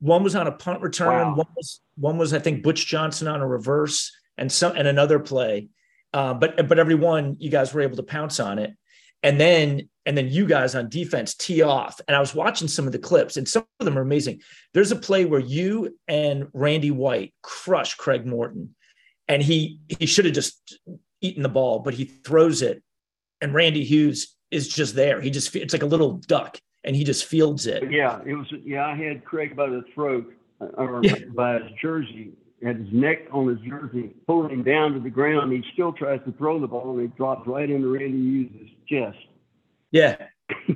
One 0.00 0.22
was 0.22 0.36
on 0.36 0.46
a 0.46 0.52
punt 0.52 0.80
return. 0.80 1.08
Wow. 1.08 1.34
One 1.34 1.46
was 1.56 1.80
one 1.96 2.18
was 2.18 2.32
I 2.32 2.38
think 2.38 2.62
Butch 2.62 2.86
Johnson 2.86 3.28
on 3.28 3.40
a 3.40 3.46
reverse, 3.46 4.12
and 4.36 4.50
some 4.50 4.76
and 4.76 4.86
another 4.88 5.18
play. 5.18 5.68
Uh, 6.14 6.34
but 6.34 6.68
but 6.68 6.78
every 6.78 6.94
one 6.94 7.36
you 7.38 7.50
guys 7.50 7.74
were 7.74 7.82
able 7.82 7.96
to 7.96 8.02
pounce 8.02 8.40
on 8.40 8.58
it, 8.58 8.76
and 9.22 9.40
then 9.40 9.88
and 10.06 10.16
then 10.16 10.28
you 10.28 10.46
guys 10.46 10.74
on 10.74 10.88
defense 10.88 11.34
tee 11.34 11.62
off. 11.62 12.00
And 12.06 12.16
I 12.16 12.20
was 12.20 12.34
watching 12.34 12.68
some 12.68 12.86
of 12.86 12.92
the 12.92 12.98
clips, 12.98 13.36
and 13.36 13.46
some 13.46 13.66
of 13.80 13.84
them 13.84 13.98
are 13.98 14.02
amazing. 14.02 14.40
There's 14.72 14.92
a 14.92 14.96
play 14.96 15.24
where 15.24 15.40
you 15.40 15.98
and 16.06 16.48
Randy 16.54 16.90
White 16.90 17.34
crush 17.42 17.94
Craig 17.96 18.24
Morton, 18.24 18.74
and 19.26 19.42
he 19.42 19.80
he 19.98 20.06
should 20.06 20.24
have 20.24 20.34
just 20.34 20.78
eaten 21.20 21.42
the 21.42 21.48
ball, 21.48 21.80
but 21.80 21.94
he 21.94 22.04
throws 22.04 22.62
it, 22.62 22.82
and 23.40 23.52
Randy 23.52 23.84
Hughes 23.84 24.34
is 24.50 24.68
just 24.68 24.94
there. 24.94 25.20
He 25.20 25.30
just 25.30 25.54
it's 25.54 25.72
like 25.72 25.82
a 25.82 25.86
little 25.86 26.12
duck, 26.26 26.60
and 26.84 26.94
he 26.94 27.04
just 27.04 27.24
fields 27.24 27.66
it. 27.66 27.90
Yeah, 27.90 28.20
it 28.24 28.34
was. 28.34 28.46
Yeah, 28.64 28.86
I 28.86 28.94
had 28.94 29.24
Craig 29.24 29.56
by 29.56 29.68
the 29.68 29.84
throat 29.94 30.32
uh, 30.60 30.66
or 30.76 31.00
yeah. 31.02 31.16
by 31.34 31.54
his 31.54 31.72
jersey, 31.80 32.32
had 32.62 32.76
his 32.76 32.92
neck 32.92 33.28
on 33.32 33.48
his 33.48 33.58
jersey, 33.60 34.14
pulling 34.26 34.50
him 34.50 34.62
down 34.62 34.94
to 34.94 35.00
the 35.00 35.10
ground. 35.10 35.52
He 35.52 35.62
still 35.72 35.92
tries 35.92 36.20
to 36.24 36.32
throw 36.32 36.60
the 36.60 36.66
ball, 36.66 36.98
and 36.98 37.02
it 37.02 37.16
drops 37.16 37.46
right 37.46 37.68
into 37.68 37.88
Randy 37.88 38.18
Hughes' 38.18 38.70
chest. 38.88 39.18
Yeah. 39.90 40.16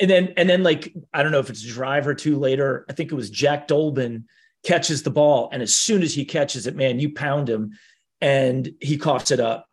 and 0.00 0.10
then 0.10 0.34
and 0.36 0.48
then 0.48 0.62
like 0.62 0.92
I 1.12 1.22
don't 1.22 1.32
know 1.32 1.40
if 1.40 1.50
it's 1.50 1.64
a 1.64 1.68
drive 1.68 2.06
or 2.06 2.14
two 2.14 2.38
later. 2.38 2.84
I 2.88 2.92
think 2.92 3.12
it 3.12 3.14
was 3.14 3.30
Jack 3.30 3.68
Dolbin 3.68 4.24
catches 4.64 5.02
the 5.02 5.10
ball, 5.10 5.48
and 5.52 5.62
as 5.62 5.74
soon 5.74 6.02
as 6.02 6.14
he 6.14 6.24
catches 6.24 6.66
it, 6.66 6.76
man, 6.76 6.98
you 6.98 7.12
pound 7.12 7.48
him, 7.48 7.72
and 8.20 8.68
he 8.80 8.98
coughs 8.98 9.30
it 9.30 9.40
up 9.40 9.67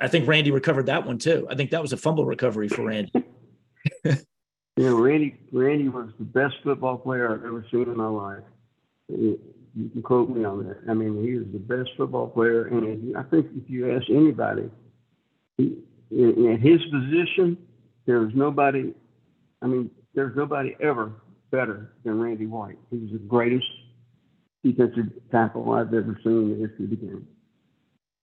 I 0.00 0.08
think 0.08 0.26
Randy 0.26 0.50
recovered 0.50 0.86
that 0.86 1.06
one 1.06 1.18
too. 1.18 1.46
I 1.50 1.54
think 1.54 1.70
that 1.70 1.82
was 1.82 1.92
a 1.92 1.96
fumble 1.96 2.24
recovery 2.24 2.68
for 2.68 2.84
Randy. 2.84 3.12
yeah, 4.04 4.16
Randy 4.76 5.36
Randy 5.52 5.88
was 5.88 6.10
the 6.18 6.24
best 6.24 6.54
football 6.64 6.98
player 6.98 7.32
I've 7.32 7.44
ever 7.44 7.64
seen 7.70 7.82
in 7.82 7.96
my 7.96 8.08
life. 8.08 8.42
You 9.08 9.90
can 9.90 10.02
quote 10.02 10.30
me 10.30 10.44
on 10.44 10.66
that. 10.66 10.78
I 10.88 10.94
mean, 10.94 11.22
he 11.22 11.34
was 11.34 11.46
the 11.52 11.58
best 11.58 11.90
football 11.96 12.28
player, 12.28 12.66
and 12.66 13.16
I 13.16 13.22
think 13.24 13.46
if 13.56 13.68
you 13.68 13.94
ask 13.94 14.08
anybody, 14.08 14.70
in 15.58 16.58
his 16.60 16.80
position, 16.90 17.56
there's 18.06 18.32
nobody. 18.34 18.94
I 19.62 19.66
mean, 19.66 19.90
there's 20.14 20.36
nobody 20.36 20.76
ever 20.80 21.12
better 21.50 21.92
than 22.04 22.20
Randy 22.20 22.46
White. 22.46 22.78
He 22.90 22.98
was 22.98 23.12
the 23.12 23.18
greatest 23.18 23.66
defensive 24.62 25.12
tackle 25.30 25.72
I've 25.72 25.92
ever 25.92 26.18
seen 26.22 26.32
in 26.32 26.50
the 26.50 26.68
history 26.68 26.84
of 26.84 26.90
the 26.90 26.96
game. 26.96 27.28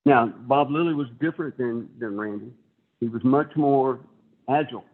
Now, 0.06 0.28
Bob 0.28 0.72
Lilly 0.72 0.94
was 0.94 1.08
different 1.20 1.58
than, 1.58 1.90
than 2.00 2.18
Randy. 2.18 2.52
He 3.00 3.08
was 3.08 3.24
much 3.24 3.52
more 3.56 4.00
agile. 4.50 4.86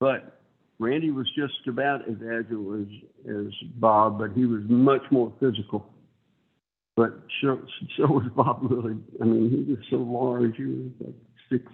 But 0.00 0.40
Randy 0.78 1.10
was 1.10 1.26
just 1.36 1.66
about 1.68 2.08
as 2.08 2.16
agile 2.16 2.80
as, 2.80 2.88
as 3.28 3.52
Bob, 3.76 4.18
but 4.18 4.32
he 4.32 4.46
was 4.46 4.62
much 4.68 5.02
more 5.10 5.32
physical. 5.38 5.86
But 6.96 7.20
so, 7.40 7.60
so 7.96 8.06
was 8.06 8.26
Bob 8.34 8.68
Lilly. 8.70 8.96
I 9.20 9.24
mean, 9.24 9.64
he 9.66 9.72
was 9.72 9.84
so 9.90 9.96
large. 9.96 10.56
He 10.56 10.64
was 10.64 10.90
like 11.00 11.14
six, 11.50 11.72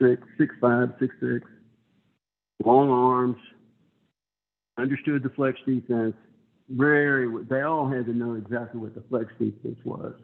six, 0.00 0.22
six 0.38 0.54
five, 0.60 0.94
six 0.98 1.14
six, 1.20 1.46
long 2.64 2.90
arms, 2.90 3.36
understood 4.78 5.22
the 5.22 5.30
flex 5.30 5.58
defense. 5.66 6.14
Very, 6.70 7.44
they 7.44 7.62
all 7.62 7.88
had 7.88 8.06
to 8.06 8.12
know 8.12 8.34
exactly 8.34 8.80
what 8.80 8.94
the 8.94 9.02
flex 9.08 9.26
defense 9.38 9.78
was. 9.84 10.14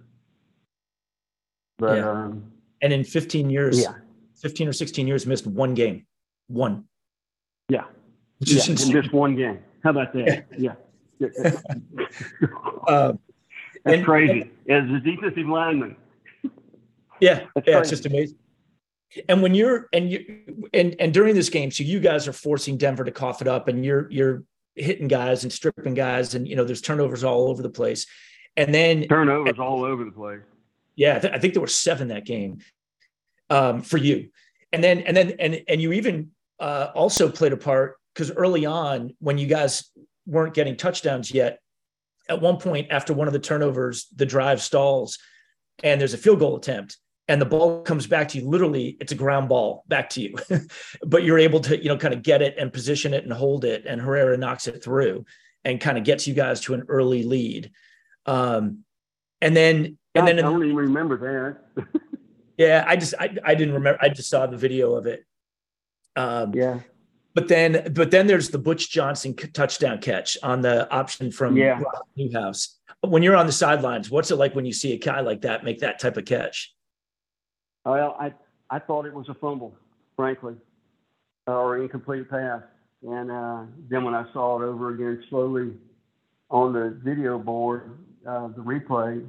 But 1.78 1.98
yeah. 1.98 2.10
um, 2.10 2.52
and 2.82 2.92
in 2.92 3.04
15 3.04 3.50
years, 3.50 3.80
yeah. 3.80 3.94
15 4.36 4.68
or 4.68 4.72
16 4.72 5.06
years, 5.06 5.26
missed 5.26 5.46
one 5.46 5.74
game, 5.74 6.06
one. 6.48 6.84
Yeah, 7.68 7.84
yeah, 8.40 8.62
missed 8.68 9.12
one 9.12 9.36
game. 9.36 9.60
How 9.82 9.90
about 9.90 10.12
that? 10.14 10.46
Yeah, 10.56 10.74
yeah. 11.20 11.50
uh, 12.88 13.12
That's 13.84 13.96
and, 13.96 14.04
crazy. 14.04 14.50
And, 14.68 14.90
As 14.90 14.96
a 14.96 15.00
defensive 15.00 15.46
lineman. 15.46 15.96
Yeah, 17.20 17.46
That's 17.54 17.66
yeah, 17.66 17.74
crazy. 17.74 17.78
it's 17.80 17.90
just 17.90 18.06
amazing. 18.06 18.38
And 19.28 19.42
when 19.42 19.54
you're 19.54 19.88
and 19.92 20.10
you 20.10 20.68
and 20.74 20.94
and 21.00 21.14
during 21.14 21.34
this 21.34 21.48
game, 21.48 21.70
so 21.70 21.82
you 21.82 21.98
guys 21.98 22.28
are 22.28 22.32
forcing 22.32 22.76
Denver 22.76 23.04
to 23.04 23.10
cough 23.10 23.40
it 23.40 23.48
up, 23.48 23.68
and 23.68 23.84
you're 23.84 24.10
you're 24.10 24.44
hitting 24.74 25.08
guys 25.08 25.44
and 25.44 25.52
stripping 25.52 25.94
guys, 25.94 26.34
and 26.34 26.46
you 26.46 26.56
know 26.56 26.64
there's 26.64 26.82
turnovers 26.82 27.24
all 27.24 27.48
over 27.48 27.62
the 27.62 27.70
place, 27.70 28.06
and 28.56 28.74
then 28.74 29.08
turnovers 29.08 29.50
and, 29.50 29.60
all 29.60 29.82
over 29.82 30.04
the 30.04 30.10
place. 30.10 30.42
Yeah, 30.99 31.16
I, 31.16 31.18
th- 31.20 31.32
I 31.32 31.38
think 31.38 31.55
there 31.55 31.61
were 31.61 31.68
seven 31.68 32.09
that 32.09 32.26
game 32.26 32.59
um, 33.51 33.82
for 33.82 33.99
you, 33.99 34.30
and 34.72 34.82
then 34.82 34.99
and 35.03 35.16
then 35.16 35.34
and 35.38 35.62
and 35.68 35.80
you 35.80 35.92
even 35.92 36.32
uh, 36.59 36.88
also 36.92 37.30
played 37.30 37.53
a 37.53 37.57
part 37.57 37.99
because 38.12 38.32
early 38.32 38.66
on 38.66 39.14
when 39.20 39.38
you 39.38 39.46
guys 39.46 39.92
weren't 40.26 40.55
getting 40.55 40.76
touchdowns 40.76 41.30
yet, 41.30 41.61
at 42.28 42.40
one 42.40 42.57
point 42.59 42.88
after 42.90 43.14
one 43.14 43.28
of 43.28 43.32
the 43.32 43.38
turnovers, 43.38 44.09
the 44.16 44.26
drive 44.26 44.61
stalls, 44.61 45.18
and 45.84 46.01
there's 46.01 46.14
a 46.14 46.18
field 46.18 46.40
goal 46.40 46.57
attempt, 46.57 46.96
and 47.28 47.40
the 47.40 47.46
ball 47.46 47.80
comes 47.82 48.09
back 48.09 48.26
to 48.30 48.38
you. 48.40 48.49
Literally, 48.49 48.96
it's 49.01 49.12
a 49.12 49.14
ground 49.14 49.49
ball 49.49 49.84
back 49.86 50.11
to 50.11 50.20
you, 50.20 50.34
but 51.07 51.22
you're 51.22 51.38
able 51.38 51.61
to 51.61 51.80
you 51.80 51.88
know 51.88 51.96
kind 51.96 52.12
of 52.12 52.24
get 52.24 52.42
it 52.42 52.57
and 52.59 52.72
position 52.72 53.14
it 53.14 53.22
and 53.22 53.32
hold 53.32 53.64
it, 53.64 53.84
and 53.86 54.01
Herrera 54.01 54.36
knocks 54.36 54.66
it 54.66 54.82
through 54.82 55.24
and 55.64 55.80
kind 55.80 55.96
of 55.96 56.03
gets 56.03 56.26
you 56.26 56.34
guys 56.34 56.61
to 56.62 56.74
an 56.74 56.82
early 56.88 57.22
lead. 57.22 57.70
Um, 58.26 58.84
and 59.40 59.57
then 59.57 59.99
and 60.18 60.28
then 60.28 60.38
I 60.38 60.42
don't 60.42 60.64
even 60.64 60.76
remember 60.76 61.56
that. 61.76 61.86
yeah, 62.58 62.84
I 62.86 62.96
just 62.96 63.14
I, 63.18 63.34
I 63.44 63.54
didn't 63.54 63.74
remember. 63.74 63.98
I 64.02 64.08
just 64.08 64.30
saw 64.30 64.46
the 64.46 64.56
video 64.56 64.94
of 64.94 65.06
it. 65.06 65.24
Um, 66.16 66.52
yeah. 66.54 66.80
But 67.34 67.46
then, 67.46 67.92
but 67.92 68.10
then 68.10 68.26
there's 68.26 68.48
the 68.48 68.58
Butch 68.58 68.90
Johnson 68.90 69.34
touchdown 69.34 69.98
catch 70.00 70.36
on 70.42 70.60
the 70.60 70.90
option 70.90 71.30
from 71.30 71.56
yeah. 71.56 71.80
Newhouse. 72.16 72.80
When 73.02 73.22
you're 73.22 73.36
on 73.36 73.46
the 73.46 73.52
sidelines, 73.52 74.10
what's 74.10 74.32
it 74.32 74.36
like 74.36 74.56
when 74.56 74.64
you 74.64 74.72
see 74.72 74.92
a 74.92 74.98
guy 74.98 75.20
like 75.20 75.42
that 75.42 75.62
make 75.62 75.78
that 75.80 76.00
type 76.00 76.16
of 76.16 76.24
catch? 76.24 76.74
Well, 77.84 78.16
I 78.18 78.34
I 78.70 78.80
thought 78.80 79.06
it 79.06 79.14
was 79.14 79.28
a 79.28 79.34
fumble, 79.34 79.76
frankly, 80.16 80.54
or 81.46 81.78
incomplete 81.78 82.28
pass. 82.28 82.62
And 83.02 83.30
uh, 83.30 83.62
then 83.88 84.04
when 84.04 84.14
I 84.14 84.24
saw 84.32 84.60
it 84.60 84.64
over 84.64 84.94
again 84.94 85.22
slowly 85.30 85.74
on 86.50 86.72
the 86.72 86.98
video 87.04 87.38
board, 87.38 87.98
uh, 88.26 88.48
the 88.48 88.62
replay, 88.62 89.24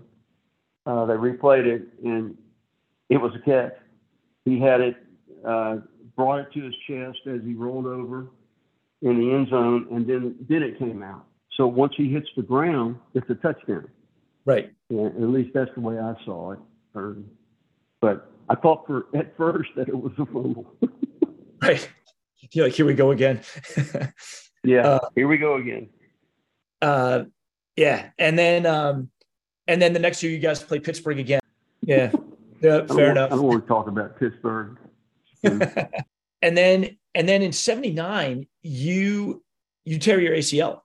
uh, 0.86 1.06
they 1.06 1.14
replayed 1.14 1.66
it, 1.66 1.84
and 2.04 2.38
it 3.10 3.18
was 3.18 3.34
a 3.36 3.40
catch. 3.40 3.74
He 4.46 4.60
had 4.60 4.82
it, 4.82 4.96
uh, 5.46 5.78
brought 6.16 6.40
it 6.40 6.54
to 6.54 6.62
his 6.62 6.76
chest 6.88 7.20
as 7.28 7.42
he 7.46 7.54
rolled 7.54 7.86
over 7.86 8.28
in 9.02 9.20
the 9.20 9.32
end 9.32 9.50
zone, 9.50 9.88
and 9.92 10.08
then 10.08 10.36
then 10.48 10.64
it 10.64 10.78
came 10.80 11.04
out. 11.04 11.26
So 11.56 11.68
once 11.68 11.94
he 11.98 12.12
hits 12.12 12.28
the 12.36 12.44
ground, 12.44 12.98
it's 13.14 13.30
a 13.30 13.36
touchdown. 13.36 13.90
Right. 14.46 14.72
Yeah, 14.90 15.08
at 15.08 15.22
least 15.22 15.52
that's 15.54 15.72
the 15.76 15.82
way 15.82 16.00
I 16.00 16.16
saw 16.26 16.54
it. 16.54 16.60
Or, 16.96 17.18
but 18.02 18.32
I 18.50 18.56
thought 18.56 18.88
for 18.88 19.08
at 19.14 19.36
first 19.38 19.70
that 19.76 19.90
it 19.90 19.96
was 19.96 20.14
a 20.18 20.26
fumble. 20.26 20.74
right. 21.62 21.88
You're 22.52 22.66
like, 22.66 22.74
here 22.74 22.86
we 22.86 22.94
go 22.94 23.12
again. 23.12 23.42
yeah. 24.64 24.88
Uh, 24.88 25.10
here 25.16 25.28
we 25.28 25.38
go 25.38 25.56
again. 25.56 25.90
Uh, 26.82 27.26
yeah, 27.76 28.10
and 28.18 28.38
then 28.38 28.66
um, 28.66 29.10
and 29.70 29.80
then 29.80 29.94
the 29.94 30.00
next 30.00 30.22
year 30.24 30.32
you 30.32 30.40
guys 30.40 30.62
play 30.62 30.80
Pittsburgh 30.80 31.20
again. 31.20 31.40
Yeah, 31.82 32.12
yeah, 32.60 32.86
fair 32.88 33.12
enough. 33.12 33.32
I 33.32 33.36
don't 33.36 33.44
want 33.44 33.64
to 33.64 33.68
talk 33.68 33.88
about 33.88 34.20
Pittsburgh. 34.20 34.78
and 35.44 36.58
then 36.58 36.98
and 37.16 37.30
then 37.30 37.42
in 37.42 37.54
'79 37.54 38.48
you 38.64 39.44
you 39.86 40.00
tear 40.00 40.20
your 40.20 40.36
ACL 40.36 40.82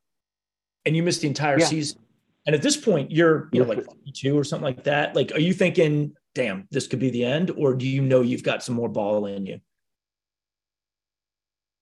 and 0.85 0.95
you 0.95 1.03
miss 1.03 1.19
the 1.19 1.27
entire 1.27 1.59
yeah. 1.59 1.67
season. 1.67 1.99
And 2.47 2.55
at 2.55 2.61
this 2.61 2.77
point, 2.77 3.11
you're 3.11 3.49
you 3.53 3.63
know 3.63 3.69
like 3.69 3.85
52 3.85 4.39
or 4.39 4.45
something 4.45 4.65
like 4.65 4.85
that. 4.85 5.17
Like, 5.17 5.33
are 5.33 5.41
you 5.41 5.55
thinking, 5.55 6.15
"Damn, 6.35 6.69
this 6.71 6.87
could 6.87 6.99
be 6.99 7.09
the 7.09 7.25
end," 7.25 7.51
or 7.57 7.73
do 7.73 7.89
you 7.89 8.03
know 8.03 8.21
you've 8.21 8.43
got 8.43 8.63
some 8.63 8.75
more 8.75 8.91
ball 8.91 9.25
in 9.25 9.47
you? 9.47 9.61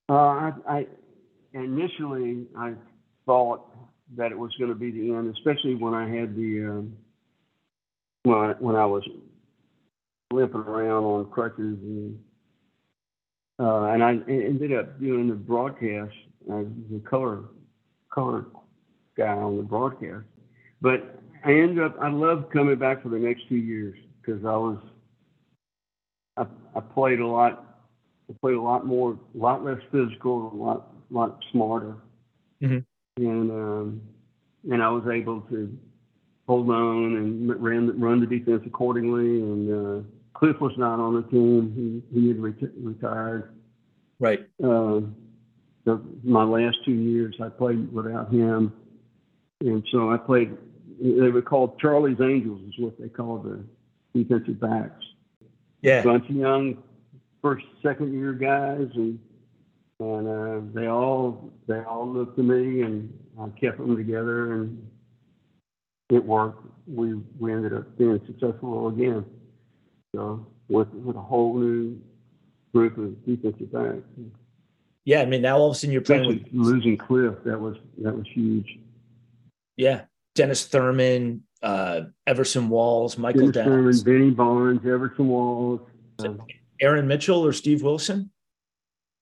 Uh, 0.08 0.14
I, 0.14 0.52
I 0.68 0.86
initially 1.52 2.46
I 2.56 2.74
thought 3.26 3.71
that 4.16 4.32
it 4.32 4.38
was 4.38 4.52
going 4.58 4.70
to 4.70 4.76
be 4.76 4.90
the 4.90 5.14
end, 5.14 5.34
especially 5.36 5.74
when 5.74 5.94
I 5.94 6.08
had 6.08 6.34
the 6.36 6.66
um, 6.68 6.96
when 8.24 8.38
I, 8.38 8.52
when 8.58 8.76
I 8.76 8.86
was 8.86 9.02
limping 10.32 10.60
around 10.60 11.04
on 11.04 11.30
crutches 11.30 11.78
and 11.82 12.18
uh, 13.58 13.84
and 13.84 14.02
I 14.02 14.12
ended 14.28 14.72
up 14.72 14.98
doing 15.00 15.28
the 15.28 15.34
broadcast, 15.34 16.14
uh, 16.50 16.62
the 16.90 17.00
color 17.08 17.44
color 18.12 18.46
guy 19.16 19.28
on 19.28 19.56
the 19.56 19.62
broadcast. 19.62 20.24
But 20.80 21.20
I 21.44 21.52
ended 21.52 21.80
up 21.84 21.96
I 22.00 22.10
loved 22.10 22.52
coming 22.52 22.76
back 22.76 23.02
for 23.02 23.08
the 23.08 23.18
next 23.18 23.48
two 23.48 23.56
years 23.56 23.96
because 24.20 24.44
I 24.44 24.56
was 24.56 24.78
I, 26.36 26.46
I 26.74 26.80
played 26.80 27.20
a 27.20 27.26
lot 27.26 27.78
I 28.30 28.34
played 28.40 28.56
a 28.56 28.62
lot 28.62 28.86
more 28.86 29.18
a 29.34 29.38
lot 29.38 29.64
less 29.64 29.78
physical 29.90 30.52
a 30.52 30.56
lot 30.56 30.94
lot 31.10 31.38
smarter 31.52 31.96
mm-hmm. 32.62 32.78
And 33.16 33.50
um, 33.50 34.02
and 34.70 34.82
I 34.82 34.88
was 34.88 35.04
able 35.12 35.42
to 35.42 35.78
hold 36.46 36.70
on 36.70 37.16
and 37.16 37.62
ran 37.62 38.00
run 38.00 38.20
the 38.20 38.26
defense 38.26 38.62
accordingly. 38.66 39.40
And 39.40 39.70
uh, 39.70 40.08
Cliff 40.34 40.60
was 40.60 40.72
not 40.76 40.98
on 40.98 41.14
the 41.14 41.22
team. 41.28 42.02
He 42.10 42.20
he 42.20 42.28
had 42.28 42.38
retired. 42.38 43.54
Right. 44.18 44.40
Uh, 44.62 45.00
the, 45.84 46.00
my 46.22 46.44
last 46.44 46.78
two 46.84 46.92
years 46.92 47.34
I 47.42 47.48
played 47.48 47.92
without 47.92 48.32
him. 48.32 48.72
And 49.60 49.84
so 49.90 50.10
I 50.10 50.16
played 50.16 50.56
they 51.00 51.30
were 51.30 51.42
called 51.42 51.78
Charlie's 51.80 52.20
Angels, 52.20 52.60
is 52.68 52.74
what 52.78 53.00
they 53.00 53.08
called 53.08 53.44
the 53.44 53.64
defensive 54.14 54.60
backs. 54.60 55.04
Yeah. 55.80 56.02
Bunch 56.02 56.28
of 56.30 56.36
young 56.36 56.82
first, 57.40 57.64
second 57.82 58.12
year 58.14 58.32
guys, 58.32 58.88
and 58.94 59.18
and 60.02 60.28
uh, 60.28 60.80
they 60.80 60.86
all 60.86 61.52
they 61.66 61.80
all 61.80 62.08
looked 62.08 62.36
to 62.36 62.42
me, 62.42 62.82
and 62.82 63.12
I 63.40 63.48
kept 63.58 63.78
them 63.78 63.96
together, 63.96 64.54
and 64.54 64.86
it 66.10 66.24
worked. 66.24 66.66
We 66.86 67.14
we 67.38 67.52
ended 67.52 67.72
up 67.72 67.96
being 67.96 68.20
successful 68.26 68.88
again. 68.88 69.24
So 70.14 70.46
with 70.68 70.88
with 70.88 71.16
a 71.16 71.20
whole 71.20 71.56
new 71.56 72.00
group 72.74 72.98
of 72.98 73.24
defensive 73.24 73.72
backs. 73.72 74.02
Yeah, 75.04 75.22
I 75.22 75.26
mean 75.26 75.42
now 75.42 75.58
all 75.58 75.70
of 75.70 75.76
a 75.76 75.78
sudden 75.78 75.92
you're 75.92 76.02
playing 76.02 76.22
Especially 76.22 76.58
with 76.58 76.66
losing 76.66 76.96
Cliff. 76.96 77.34
That 77.44 77.60
was 77.60 77.76
that 77.98 78.16
was 78.16 78.26
huge. 78.32 78.78
Yeah, 79.76 80.02
Dennis 80.34 80.66
Thurman, 80.66 81.42
uh, 81.62 82.02
Everson 82.26 82.68
Walls, 82.68 83.18
Michael 83.18 83.50
Dennis 83.50 83.66
Thurman, 83.66 84.00
Benny 84.02 84.30
Barnes, 84.30 84.80
Everson 84.86 85.28
Walls, 85.28 85.80
uh, 86.20 86.34
Aaron 86.80 87.06
Mitchell 87.08 87.44
or 87.44 87.52
Steve 87.52 87.82
Wilson. 87.82 88.30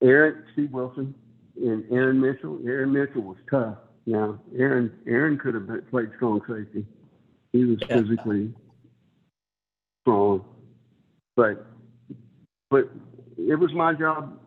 Aaron, 0.01 0.43
Steve 0.53 0.71
Wilson, 0.71 1.13
and 1.57 1.85
Aaron 1.91 2.19
Mitchell. 2.19 2.59
Aaron 2.65 2.91
Mitchell 2.91 3.21
was 3.21 3.37
tough. 3.49 3.77
Now, 4.05 4.39
Aaron, 4.57 4.91
Aaron 5.07 5.37
could 5.37 5.53
have 5.53 5.67
played 5.89 6.09
strong 6.15 6.41
safety. 6.47 6.85
He 7.53 7.65
was 7.65 7.77
yeah. 7.81 7.97
physically 7.97 8.53
strong, 10.03 10.43
but 11.35 11.67
but 12.69 12.89
it 13.37 13.59
was 13.59 13.73
my 13.73 13.93
job 13.93 14.39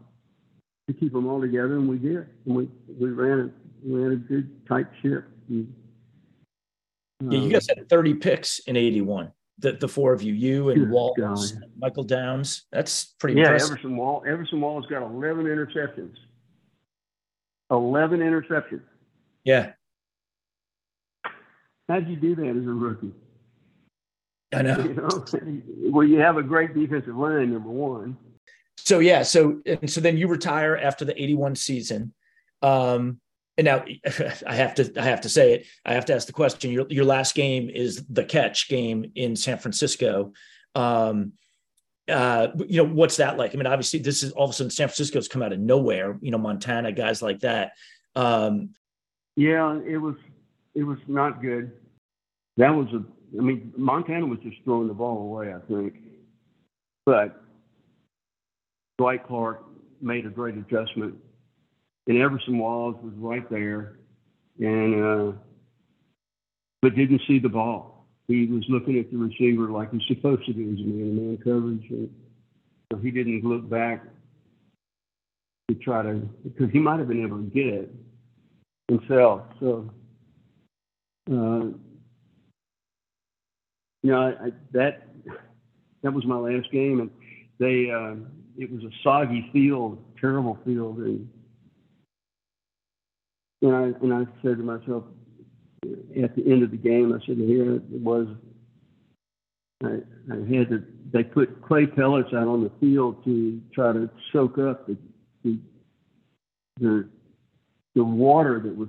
to 0.88 0.94
keep 0.94 1.12
them 1.12 1.26
all 1.26 1.40
together, 1.40 1.76
and 1.76 1.88
we 1.88 1.98
did. 1.98 2.26
And 2.46 2.56
we 2.56 2.68
we 2.98 3.10
ran 3.10 3.40
a 3.40 3.50
we 3.86 4.00
ran 4.00 4.12
a 4.12 4.16
good 4.16 4.66
tight 4.66 4.86
ship. 5.02 5.24
And, 5.48 5.72
yeah, 7.20 7.38
you 7.38 7.50
guys 7.50 7.68
had 7.68 7.88
30 7.88 8.14
picks 8.14 8.58
in 8.60 8.76
81. 8.76 9.30
The, 9.58 9.72
the 9.72 9.88
four 9.88 10.12
of 10.12 10.20
you, 10.20 10.32
you 10.32 10.70
and 10.70 10.90
Walls, 10.90 11.54
Michael 11.78 12.02
Downs. 12.02 12.66
That's 12.72 13.14
pretty 13.20 13.40
yeah, 13.40 13.46
impressive. 13.46 13.70
Everson 13.72 13.96
Wall. 13.96 14.24
Everson 14.26 14.60
Wall's 14.60 14.86
got 14.86 15.02
11 15.02 15.44
interceptions. 15.46 16.14
11 17.70 18.20
interceptions. 18.20 18.82
Yeah. 19.44 19.72
How'd 21.88 22.08
you 22.08 22.16
do 22.16 22.34
that 22.34 22.48
as 22.48 22.66
a 22.66 22.70
rookie? 22.70 23.12
I 24.52 24.62
know. 24.62 24.78
You 24.78 24.94
know? 24.94 25.24
well, 25.90 26.06
you 26.06 26.18
have 26.18 26.36
a 26.36 26.42
great 26.42 26.74
defensive 26.74 27.16
line, 27.16 27.52
number 27.52 27.68
one. 27.68 28.16
So 28.76 28.98
yeah, 28.98 29.22
so 29.22 29.60
and 29.66 29.90
so 29.90 30.00
then 30.00 30.16
you 30.16 30.28
retire 30.28 30.76
after 30.76 31.04
the 31.04 31.20
81 31.20 31.56
season. 31.56 32.12
Um, 32.60 33.20
and 33.56 33.64
now 33.64 33.84
I 34.46 34.54
have 34.54 34.74
to 34.76 34.92
I 34.96 35.04
have 35.04 35.22
to 35.22 35.28
say 35.28 35.54
it. 35.54 35.66
I 35.84 35.94
have 35.94 36.04
to 36.06 36.14
ask 36.14 36.26
the 36.26 36.32
question. 36.32 36.70
Your 36.70 36.86
your 36.88 37.04
last 37.04 37.34
game 37.34 37.70
is 37.70 38.04
the 38.08 38.24
catch 38.24 38.68
game 38.68 39.12
in 39.14 39.36
San 39.36 39.58
Francisco. 39.58 40.32
Um, 40.74 41.32
uh, 42.08 42.48
you 42.66 42.82
know 42.82 42.92
what's 42.92 43.16
that 43.16 43.38
like? 43.38 43.54
I 43.54 43.56
mean, 43.56 43.66
obviously 43.66 44.00
this 44.00 44.22
is 44.22 44.32
all 44.32 44.44
of 44.44 44.50
a 44.50 44.52
sudden 44.52 44.70
San 44.70 44.88
Francisco's 44.88 45.28
come 45.28 45.42
out 45.42 45.52
of 45.52 45.58
nowhere. 45.58 46.18
You 46.20 46.30
know, 46.30 46.38
Montana 46.38 46.92
guys 46.92 47.22
like 47.22 47.40
that. 47.40 47.72
Um, 48.14 48.70
yeah, 49.36 49.78
it 49.86 49.96
was 49.96 50.16
it 50.74 50.84
was 50.84 50.98
not 51.06 51.40
good. 51.40 51.72
That 52.56 52.70
was 52.70 52.88
a. 52.92 53.04
I 53.36 53.42
mean, 53.42 53.72
Montana 53.76 54.26
was 54.26 54.38
just 54.40 54.56
throwing 54.64 54.86
the 54.86 54.94
ball 54.94 55.18
away. 55.18 55.52
I 55.52 55.58
think, 55.66 55.94
but 57.06 57.42
Dwight 58.98 59.26
Clark 59.26 59.64
made 60.00 60.26
a 60.26 60.30
great 60.30 60.56
adjustment 60.56 61.16
and 62.06 62.18
Everson 62.18 62.58
Walls 62.58 62.96
was 63.02 63.14
right 63.16 63.48
there, 63.50 63.98
and 64.58 65.04
uh, 65.04 65.32
but 66.82 66.94
didn't 66.94 67.22
see 67.26 67.38
the 67.38 67.48
ball. 67.48 68.06
He 68.28 68.46
was 68.46 68.64
looking 68.68 68.98
at 68.98 69.10
the 69.10 69.18
receiver 69.18 69.70
like 69.70 69.92
he's 69.92 70.02
supposed 70.08 70.46
to 70.46 70.52
do 70.52 70.72
as 70.72 70.80
a 70.80 70.88
man-to-man 70.88 71.38
coverage, 71.44 71.90
and 71.90 72.10
so 72.92 72.98
he 72.98 73.10
didn't 73.10 73.44
look 73.44 73.68
back 73.68 74.02
to 75.68 75.74
try 75.76 76.02
to 76.02 76.28
because 76.42 76.70
he 76.72 76.78
might 76.78 76.98
have 76.98 77.08
been 77.08 77.22
able 77.22 77.38
to 77.38 77.44
get 77.44 77.66
it 77.66 77.94
himself. 78.88 79.42
So, 79.60 79.90
uh, 81.30 81.72
you 84.02 84.10
know, 84.10 84.20
I, 84.20 84.46
I, 84.46 84.52
that 84.72 85.08
that 86.02 86.12
was 86.12 86.26
my 86.26 86.36
last 86.36 86.70
game, 86.70 87.00
and 87.00 87.10
they 87.58 87.90
uh, 87.90 88.16
it 88.58 88.70
was 88.70 88.84
a 88.84 88.90
soggy 89.02 89.48
field, 89.52 90.04
terrible 90.20 90.58
field, 90.64 90.98
and 90.98 91.28
and 93.64 93.74
I 93.74 93.82
and 94.02 94.12
I 94.12 94.26
said 94.42 94.58
to 94.58 94.62
myself 94.62 95.04
at 96.22 96.36
the 96.36 96.42
end 96.46 96.62
of 96.62 96.70
the 96.70 96.76
game, 96.76 97.12
I 97.12 97.24
said, 97.26 97.36
here 97.36 97.76
it 97.76 97.82
was. 97.90 98.28
I, 99.82 100.00
I 100.30 100.36
had 100.36 100.68
to. 100.70 100.84
They 101.12 101.22
put 101.22 101.62
clay 101.62 101.86
pellets 101.86 102.30
out 102.34 102.48
on 102.48 102.62
the 102.64 102.70
field 102.80 103.24
to 103.24 103.60
try 103.72 103.92
to 103.92 104.10
soak 104.32 104.58
up 104.58 104.86
the 104.86 104.96
the 105.44 105.58
the, 106.80 107.08
the 107.94 108.04
water 108.04 108.60
that 108.60 108.76
was 108.76 108.88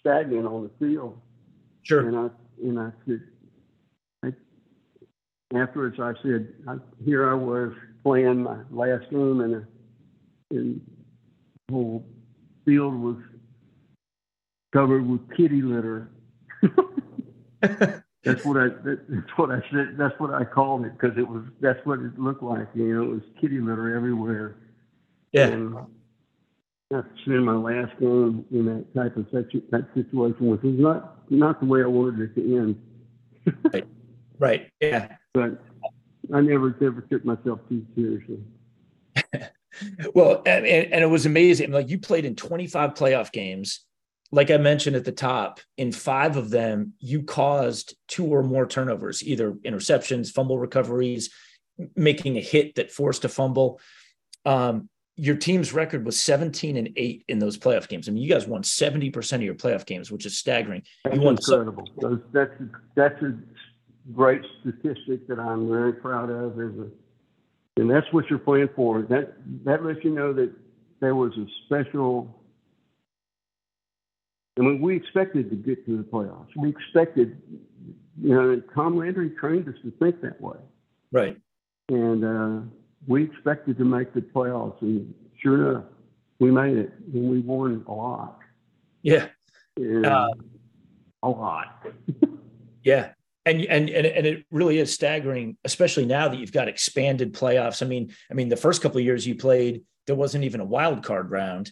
stagnant 0.00 0.46
on 0.46 0.64
the 0.64 0.86
field. 0.86 1.20
Sure. 1.82 2.08
And 2.08 2.16
I 2.16 2.28
and 2.62 2.78
I 2.78 2.90
said, 3.06 3.22
I, 4.24 5.58
afterwards 5.58 5.98
I 6.00 6.12
said, 6.22 6.54
I, 6.66 6.76
here 7.04 7.30
I 7.30 7.34
was 7.34 7.72
playing 8.02 8.42
my 8.42 8.58
last 8.70 9.10
game, 9.10 9.40
and, 9.40 9.66
and 10.50 10.80
the 11.68 11.74
whole 11.74 12.06
field 12.64 12.94
was 12.94 13.16
covered 14.72 15.06
with 15.08 15.20
kitty 15.36 15.62
litter. 15.62 16.10
that's 18.24 18.44
what 18.44 18.56
I 18.56 18.68
that's 18.84 19.30
what 19.36 19.50
I 19.50 19.60
said. 19.70 19.96
That's 19.96 20.18
what 20.18 20.34
I 20.34 20.44
called 20.44 20.84
it 20.84 20.92
because 20.98 21.16
it 21.16 21.26
was 21.26 21.44
that's 21.60 21.84
what 21.84 22.00
it 22.00 22.18
looked 22.18 22.42
like. 22.42 22.68
You 22.74 22.94
know, 22.94 23.02
it 23.02 23.14
was 23.14 23.22
kitty 23.40 23.60
litter 23.60 23.94
everywhere. 23.94 24.56
Yeah. 25.32 25.48
And 25.48 25.76
I 26.92 27.02
spent 27.22 27.44
my 27.44 27.54
last 27.54 27.98
game 28.00 28.44
in 28.50 28.64
that 28.66 28.94
type 28.94 29.16
of 29.16 29.26
situ- 29.32 29.66
that 29.70 29.86
situation, 29.94 30.46
which 30.46 30.62
was 30.62 30.74
not 30.78 31.30
not 31.30 31.60
the 31.60 31.66
way 31.66 31.82
I 31.82 31.86
wanted 31.86 32.30
it 32.30 32.34
to 32.34 32.56
end. 32.56 32.82
right. 33.72 33.86
Right. 34.38 34.70
Yeah. 34.80 35.16
But 35.34 35.60
I 36.32 36.40
never 36.40 36.74
ever 36.80 37.06
took 37.10 37.24
myself 37.24 37.60
too 37.68 37.86
seriously. 37.94 38.40
well, 40.14 40.42
and, 40.46 40.66
and 40.66 41.02
it 41.02 41.08
was 41.08 41.26
amazing. 41.26 41.72
Like 41.72 41.88
you 41.88 41.98
played 41.98 42.24
in 42.24 42.36
25 42.36 42.94
playoff 42.94 43.32
games 43.32 43.80
like 44.30 44.50
I 44.50 44.58
mentioned 44.58 44.96
at 44.96 45.04
the 45.04 45.12
top, 45.12 45.60
in 45.76 45.90
five 45.92 46.36
of 46.36 46.50
them, 46.50 46.92
you 46.98 47.22
caused 47.22 47.96
two 48.08 48.26
or 48.26 48.42
more 48.42 48.66
turnovers, 48.66 49.22
either 49.22 49.52
interceptions, 49.52 50.30
fumble 50.30 50.58
recoveries, 50.58 51.30
making 51.96 52.36
a 52.36 52.40
hit 52.40 52.74
that 52.74 52.90
forced 52.90 53.24
a 53.24 53.28
fumble. 53.28 53.80
Um, 54.44 54.88
your 55.16 55.36
team's 55.36 55.72
record 55.72 56.04
was 56.04 56.20
17 56.20 56.76
and 56.76 56.90
8 56.94 57.24
in 57.28 57.38
those 57.38 57.58
playoff 57.58 57.88
games. 57.88 58.08
I 58.08 58.12
mean, 58.12 58.22
you 58.22 58.28
guys 58.28 58.46
won 58.46 58.62
70% 58.62 59.32
of 59.32 59.42
your 59.42 59.54
playoff 59.54 59.86
games, 59.86 60.12
which 60.12 60.26
is 60.26 60.38
staggering. 60.38 60.82
That's 61.04 61.16
you 61.16 61.22
won 61.22 61.36
incredible. 61.36 61.88
So- 62.00 62.20
that's, 62.32 62.52
that's 62.94 63.22
a 63.22 63.34
great 64.12 64.42
statistic 64.60 65.26
that 65.28 65.38
I'm 65.40 65.68
very 65.68 65.94
proud 65.94 66.30
of. 66.30 66.52
As 66.52 66.78
a, 66.78 66.88
and 67.80 67.90
that's 67.90 68.06
what 68.12 68.28
you're 68.28 68.38
playing 68.38 68.68
for. 68.76 69.02
That, 69.02 69.34
that 69.64 69.84
lets 69.84 70.04
you 70.04 70.10
know 70.10 70.32
that 70.34 70.52
there 71.00 71.14
was 71.14 71.32
a 71.36 71.46
special 71.64 72.37
I 74.58 74.62
mean, 74.62 74.80
we 74.80 74.96
expected 74.96 75.50
to 75.50 75.56
get 75.56 75.84
to 75.86 75.96
the 75.96 76.02
playoffs. 76.02 76.48
We 76.56 76.70
expected, 76.70 77.40
you 78.20 78.34
know, 78.34 78.62
Tom 78.74 78.96
Landry 78.96 79.30
trained 79.30 79.68
us 79.68 79.74
to 79.82 79.92
think 79.92 80.20
that 80.22 80.40
way. 80.40 80.56
Right. 81.12 81.36
And 81.88 82.24
uh, 82.24 82.66
we 83.06 83.24
expected 83.24 83.78
to 83.78 83.84
make 83.84 84.12
the 84.12 84.20
playoffs, 84.20 84.80
and 84.82 85.14
sure 85.40 85.70
enough, 85.70 85.84
we 86.40 86.50
made 86.50 86.76
it, 86.76 86.92
and 87.12 87.30
we 87.30 87.40
won 87.40 87.84
a 87.86 87.92
lot. 87.92 88.38
Yeah. 89.02 89.28
Uh, 89.78 90.28
a 91.22 91.28
lot. 91.28 91.86
yeah. 92.82 93.12
And, 93.46 93.62
and 93.62 93.88
and 93.88 94.06
and 94.06 94.26
it 94.26 94.44
really 94.50 94.78
is 94.78 94.92
staggering, 94.92 95.56
especially 95.64 96.04
now 96.04 96.28
that 96.28 96.38
you've 96.38 96.52
got 96.52 96.68
expanded 96.68 97.32
playoffs. 97.32 97.82
I 97.82 97.86
mean, 97.86 98.12
I 98.30 98.34
mean, 98.34 98.50
the 98.50 98.56
first 98.56 98.82
couple 98.82 98.98
of 98.98 99.04
years 99.04 99.26
you 99.26 99.36
played 99.36 99.84
there 100.08 100.16
wasn't 100.16 100.42
even 100.44 100.60
a 100.60 100.64
wild 100.64 101.04
card 101.04 101.30
round. 101.30 101.70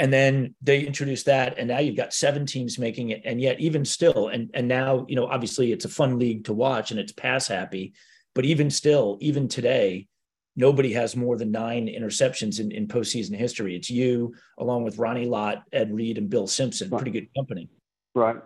And 0.00 0.10
then 0.10 0.54
they 0.62 0.80
introduced 0.80 1.26
that, 1.26 1.58
and 1.58 1.68
now 1.68 1.78
you've 1.78 1.94
got 1.94 2.14
seven 2.14 2.46
teams 2.46 2.78
making 2.78 3.10
it. 3.10 3.20
And 3.26 3.38
yet, 3.38 3.60
even 3.60 3.84
still, 3.84 4.28
and 4.28 4.48
and 4.54 4.66
now 4.66 5.04
you 5.10 5.14
know, 5.14 5.26
obviously, 5.26 5.72
it's 5.72 5.84
a 5.84 5.90
fun 5.90 6.18
league 6.18 6.44
to 6.44 6.54
watch, 6.54 6.90
and 6.90 6.98
it's 6.98 7.12
pass 7.12 7.48
happy. 7.48 7.92
But 8.34 8.46
even 8.46 8.70
still, 8.70 9.18
even 9.20 9.46
today, 9.46 10.08
nobody 10.56 10.94
has 10.94 11.16
more 11.16 11.36
than 11.36 11.52
nine 11.52 11.86
interceptions 11.86 12.60
in, 12.60 12.72
in 12.72 12.88
postseason 12.88 13.36
history. 13.36 13.76
It's 13.76 13.90
you, 13.90 14.32
along 14.58 14.84
with 14.84 14.96
Ronnie 14.96 15.26
Lott, 15.26 15.64
Ed 15.70 15.92
Reed, 15.92 16.16
and 16.16 16.30
Bill 16.30 16.46
Simpson. 16.46 16.88
Pretty 16.88 17.10
good 17.10 17.28
company. 17.36 17.68
Right. 18.14 18.36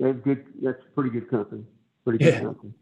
That's 0.00 0.18
good. 0.24 0.44
That's 0.60 0.82
pretty 0.96 1.10
good 1.10 1.30
company. 1.30 1.62
Pretty 2.02 2.18
good 2.18 2.34
yeah. 2.34 2.40
company. 2.40 2.72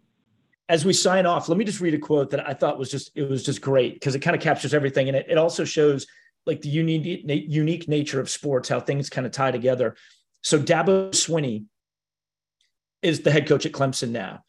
As 0.71 0.87
we 0.87 0.95
sign 0.95 1.27
off, 1.27 1.51
let 1.51 1.59
me 1.59 1.65
just 1.67 1.83
read 1.83 1.93
a 1.93 1.99
quote 1.99 2.31
that 2.31 2.49
I 2.49 2.55
thought 2.55 2.79
was 2.79 2.91
just 2.91 3.11
it 3.15 3.29
was 3.29 3.43
just 3.43 3.61
great 3.61 3.95
because 3.95 4.15
it 4.15 4.21
kind 4.21 4.35
of 4.35 4.41
captures 4.41 4.73
everything, 4.73 5.09
and 5.09 5.17
it, 5.19 5.27
it 5.29 5.37
also 5.37 5.67
shows 5.67 6.07
like 6.49 6.63
the 6.63 6.69
unique 6.69 7.23
unique 7.29 7.87
nature 7.87 8.19
of 8.19 8.29
sports, 8.29 8.69
how 8.69 8.81
things 8.81 9.09
kind 9.09 9.27
of 9.27 9.33
tie 9.33 9.53
together. 9.53 9.95
So 10.43 10.59
Dabo 10.59 11.11
Swinney 11.11 11.67
is 13.03 13.21
the 13.21 13.31
head 13.31 13.47
coach 13.47 13.67
at 13.67 13.73
Clemson 13.73 14.11
now 14.11 14.43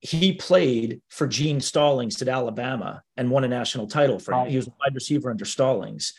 he 0.00 0.34
played 0.34 1.00
for 1.08 1.26
Gene 1.26 1.60
Stallings 1.60 2.20
at 2.20 2.28
Alabama 2.28 3.02
and 3.16 3.30
won 3.30 3.44
a 3.44 3.48
national 3.48 3.86
title 3.86 4.18
for 4.18 4.34
him. 4.34 4.48
He 4.48 4.56
was 4.56 4.68
a 4.68 4.70
wide 4.70 4.94
receiver 4.94 5.30
under 5.30 5.44
Stallings. 5.44 6.14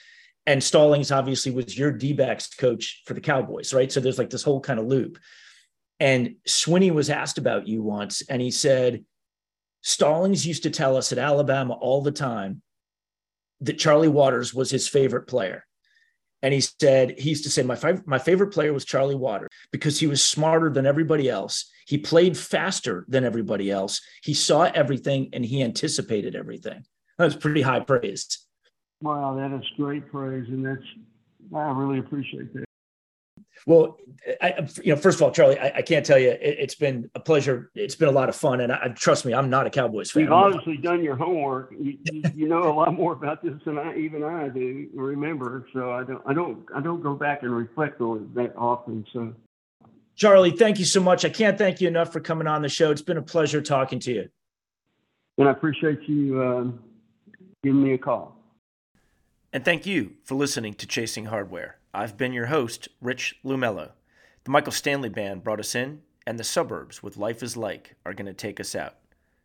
And 0.46 0.64
Stallings 0.64 1.12
obviously 1.12 1.52
was 1.52 1.78
your 1.78 1.92
D 1.92 2.14
backs 2.14 2.48
coach 2.48 3.04
for 3.06 3.14
the 3.14 3.22
Cowboys, 3.22 3.74
right? 3.74 3.92
So 3.92 4.00
there's 4.00 4.18
like 4.18 4.30
this 4.30 4.44
whole 4.44 4.62
kind 4.62 4.80
of 4.80 4.88
loop. 4.88 5.18
And 6.00 6.36
Swinney 6.48 6.92
was 6.92 7.10
asked 7.10 7.38
about 7.38 7.68
you 7.68 7.82
once, 7.82 8.22
and 8.30 8.42
he 8.42 8.52
said, 8.52 9.04
Stallings 9.82 10.46
used 10.46 10.64
to 10.64 10.70
tell 10.70 10.96
us 10.96 11.12
at 11.12 11.18
Alabama 11.18 11.74
all 11.74 12.02
the 12.02 12.12
time 12.12 12.62
that 13.62 13.80
Charlie 13.80 14.08
Waters 14.08 14.54
was 14.54 14.70
his 14.70 14.88
favorite 14.88 15.28
player. 15.28 15.66
And 16.44 16.54
he 16.54 16.62
said, 16.62 17.20
he 17.20 17.32
used 17.32 17.46
to 17.46 17.50
say, 17.50 17.64
my, 17.64 17.78
my 18.06 18.20
favorite 18.20 18.54
player 18.54 18.72
was 18.72 18.86
Charlie 18.86 19.16
Waters 19.16 19.50
because 19.72 20.00
he 20.00 20.08
was 20.08 20.24
smarter 20.24 20.70
than 20.70 20.86
everybody 20.86 21.30
else 21.30 21.72
he 21.88 21.98
played 21.98 22.38
faster 22.38 23.06
than 23.08 23.24
everybody 23.24 23.72
else. 23.72 24.02
He 24.22 24.34
saw 24.34 24.64
everything 24.64 25.30
and 25.32 25.46
he 25.46 25.64
anticipated 25.64 26.36
everything. 26.36 26.84
That 27.18 27.24
was 27.24 27.36
pretty 27.38 27.62
high 27.62 27.80
praise. 27.80 28.46
Wow, 29.02 29.36
that 29.36 29.56
is 29.56 29.66
great 29.78 30.12
praise, 30.12 30.46
and 30.50 30.66
that's 30.66 30.84
I 31.56 31.72
really 31.72 32.00
appreciate 32.00 32.54
that. 32.56 32.67
Well, 33.68 33.98
I, 34.42 34.66
you 34.82 34.96
know, 34.96 35.00
first 35.00 35.18
of 35.18 35.24
all, 35.24 35.32
Charlie, 35.32 35.60
I, 35.60 35.74
I 35.76 35.82
can't 35.82 36.06
tell 36.06 36.18
you, 36.18 36.30
it, 36.30 36.58
has 36.58 36.76
been 36.76 37.12
a 37.16 37.20
pleasure. 37.20 37.70
It's 37.76 37.96
been 37.96 38.08
a 38.08 38.14
lot 38.14 38.30
of 38.30 38.36
fun, 38.36 38.62
and 38.62 38.72
I, 38.72 38.88
trust 38.96 39.26
me, 39.26 39.34
I'm 39.34 39.50
not 39.50 39.68
a 39.68 39.70
Cowboys 39.70 40.10
fan. 40.10 40.24
You've 40.24 40.32
obviously 40.32 40.78
done 40.78 41.04
your 41.04 41.18
homework. 41.18 41.74
You, 41.78 41.98
you, 42.06 42.24
you, 42.34 42.48
know 42.48 42.64
a 42.64 42.72
lot 42.74 42.94
more 42.94 43.12
about 43.12 43.44
this 43.44 43.56
than 43.66 43.78
I 43.78 43.94
even 43.98 44.24
I 44.24 44.48
do 44.48 44.88
remember. 44.94 45.68
So 45.74 45.92
I 45.92 46.06
don't, 46.06 46.22
I 46.26 46.34
don't, 46.34 46.66
I 46.74 46.80
don't 46.80 47.04
go 47.04 47.14
back 47.14 47.44
and 47.44 47.52
reflect 47.52 48.00
on 48.00 48.20
it 48.20 48.36
that 48.36 48.56
often. 48.56 49.06
So 49.12 49.34
Charlie, 50.16 50.52
thank 50.52 50.80
you 50.80 50.86
so 50.86 51.02
much. 51.02 51.26
I 51.26 51.30
can't 51.30 51.58
thank 51.58 51.82
you 51.82 51.90
enough 51.90 52.14
for 52.14 52.22
coming 52.22 52.48
on 52.48 52.62
the 52.62 52.70
show. 52.70 52.90
It's 52.90 53.02
been 53.02 53.18
a 53.18 53.22
pleasure 53.22 53.62
talking 53.62 54.00
to 54.00 54.14
you. 54.14 54.30
And 55.38 55.50
I 55.50 55.52
appreciate 55.52 56.00
you 56.08 56.42
um, 56.42 56.80
giving 57.64 57.84
me 57.84 57.94
a 57.96 57.98
call. 57.98 58.38
And 59.52 59.66
thank 59.66 59.86
you 59.86 60.14
for 60.24 60.36
listening 60.36 60.74
to 60.76 60.88
Chasing 60.88 61.26
Hardware. 61.26 61.77
I've 61.98 62.16
been 62.16 62.32
your 62.32 62.46
host, 62.46 62.90
Rich 63.02 63.40
Lumello. 63.44 63.90
The 64.44 64.52
Michael 64.52 64.72
Stanley 64.72 65.10
Band 65.10 65.44
brought 65.44 65.60
us 65.60 65.74
in, 65.74 66.04
and 66.28 66.38
the 66.38 66.44
suburbs 66.44 67.02
with 67.02 67.18
Life 67.18 67.42
is 67.42 67.58
Like 67.58 67.96
are 68.06 68.14
going 68.14 68.28
to 68.28 68.34
take 68.36 68.60
us 68.60 68.76
out. 68.76 68.98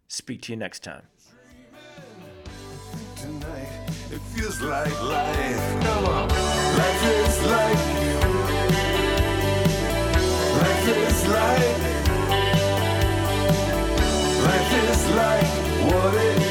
Speak 0.06 0.42
to 0.42 0.52
you 0.52 0.58
next 0.58 0.84
time. 0.84 1.04
It 4.10 4.20
feels 4.34 4.60
like 4.60 5.02
life. 5.02 5.82
Come 5.82 6.04
on. 6.04 6.28
Life 6.28 7.04
is 7.06 7.46
like. 7.46 7.78
Life 10.60 10.88
is 10.88 11.28
like. 11.28 11.78
Life 14.44 14.72
is 14.90 15.10
like 15.16 15.52
what 15.90 16.41